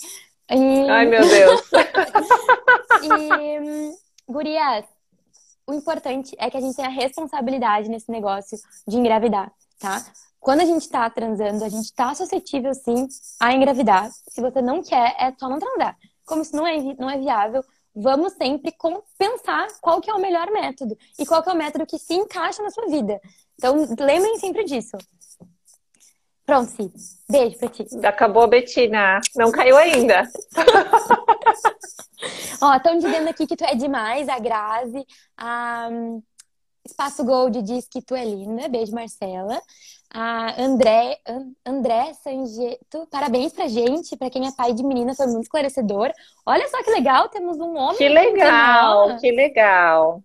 E... 0.51 0.89
Ai, 0.89 1.07
meu 1.07 1.27
Deus! 1.27 1.63
e 3.03 3.97
Gurias, 4.29 4.85
o 5.67 5.75
importante 5.75 6.35
é 6.39 6.49
que 6.49 6.57
a 6.57 6.61
gente 6.61 6.77
tenha 6.77 6.89
responsabilidade 6.89 7.89
nesse 7.89 8.11
negócio 8.11 8.57
de 8.87 8.97
engravidar, 8.97 9.53
tá? 9.79 10.05
Quando 10.39 10.61
a 10.61 10.65
gente 10.65 10.89
tá 10.89 11.11
transando, 11.11 11.65
a 11.65 11.69
gente 11.69 11.93
tá 11.93 12.15
suscetível, 12.15 12.73
sim, 12.73 13.09
a 13.41 13.53
engravidar. 13.53 14.11
Se 14.29 14.41
você 14.41 14.63
não 14.63 14.83
quer, 14.83 15.17
é 15.19 15.33
só 15.37 15.49
não 15.49 15.59
transar. 15.59 15.97
Como 16.25 16.43
isso 16.43 16.55
não 16.55 16.67
é, 16.67 16.77
não 16.97 17.11
é 17.11 17.19
viável, 17.19 17.65
vamos 17.97 18.35
sempre 18.35 18.75
pensar 19.19 19.67
qual 19.81 20.01
que 20.01 20.11
é 20.11 20.15
o 20.15 20.21
melhor 20.21 20.51
método 20.51 20.97
e 21.19 21.25
qual 21.25 21.43
que 21.43 21.49
é 21.49 21.53
o 21.53 21.57
método 21.57 21.87
que 21.87 21.99
se 21.99 22.15
encaixa 22.15 22.63
na 22.63 22.71
sua 22.71 22.87
vida. 22.89 23.21
Então, 23.55 23.75
lembrem 23.99 24.39
sempre 24.39 24.65
disso. 24.65 24.99
Pronto, 26.45 26.71
sim. 26.71 26.93
Beijo 27.29 27.59
pra 27.59 27.69
ti. 27.71 27.87
Acabou, 28.05 28.47
Betina. 28.47 29.21
Não 29.35 29.51
caiu 29.51 29.77
ainda. 29.77 30.31
Ó, 32.63 32.77
estão 32.77 32.99
dizendo 32.99 33.29
aqui 33.29 33.47
que 33.47 33.57
tu 33.57 33.65
é 33.65 33.75
demais, 33.75 34.29
a 34.29 34.39
Grazi. 34.39 35.05
A 35.37 35.89
Espaço 36.91 37.25
Gold 37.25 37.63
diz 37.63 37.89
que 37.89 38.03
tu 38.03 38.15
é 38.15 38.25
linda. 38.25 38.69
Beijo, 38.69 38.93
Marcela. 38.93 39.61
A 40.13 40.63
André, 40.63 41.19
André 41.65 42.15
Sangeto, 42.15 43.07
parabéns 43.11 43.53
pra 43.53 43.67
gente, 43.67 44.17
pra 44.17 44.31
quem 44.31 44.47
é 44.47 44.53
pai 44.53 44.73
de 44.73 44.85
menina, 44.85 45.15
foi 45.15 45.27
muito 45.27 45.43
esclarecedor. 45.43 46.13
Olha 46.47 46.67
só 46.69 46.83
que 46.83 46.91
legal, 46.91 47.29
temos 47.29 47.59
um 47.59 47.77
homem. 47.77 47.97
Que 47.97 48.09
legal, 48.09 49.19
que 49.19 49.31
legal. 49.33 50.23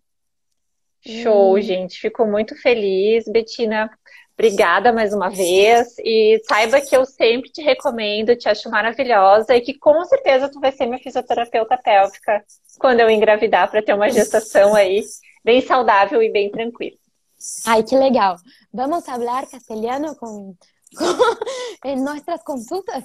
Show, 1.01 1.57
hum. 1.57 1.62
gente. 1.62 1.99
Fico 1.99 2.26
muito 2.26 2.55
feliz, 2.62 3.26
Betina. 3.28 3.89
Obrigada 4.34 4.91
mais 4.91 5.14
uma 5.14 5.30
vez 5.30 5.95
e 5.99 6.41
saiba 6.47 6.82
que 6.82 6.95
eu 6.95 7.05
sempre 7.05 7.51
te 7.51 7.62
recomendo, 7.62 8.36
te 8.36 8.49
acho 8.49 8.72
maravilhosa 8.72 9.55
e 9.55 9.62
que 9.62 9.78
com 9.78 10.03
certeza 10.05 10.49
tu 10.49 10.59
vai 10.59 10.72
ser 10.72 10.88
minha 10.88 10.97
fisioterapeuta 10.97 11.78
pélvica 11.78 12.43
quando 12.80 13.01
eu 13.01 13.09
engravidar 13.09 13.70
para 13.70 13.84
ter 13.84 13.93
uma 13.93 14.09
gestação 14.09 14.74
aí 14.74 15.03
bem 15.43 15.61
saudável 15.61 16.21
e 16.21 16.31
bem 16.31 16.51
tranquila. 16.51 16.97
Ai, 17.65 17.83
que 17.83 17.95
legal. 17.95 18.35
Vamos 18.73 19.05
falar 19.05 19.47
castelhano 19.47 20.15
com, 20.15 20.55
nossas 21.97 22.43
consultas? 22.43 23.03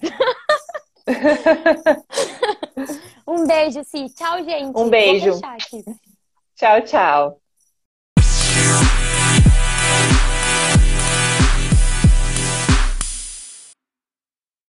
um 3.26 3.46
beijo, 3.46 3.82
sim. 3.84 4.06
Tchau, 4.08 4.44
gente. 4.44 4.76
Um 4.76 4.90
beijo. 4.90 5.40
Tchau, 6.54 6.82
tchau. 6.82 7.40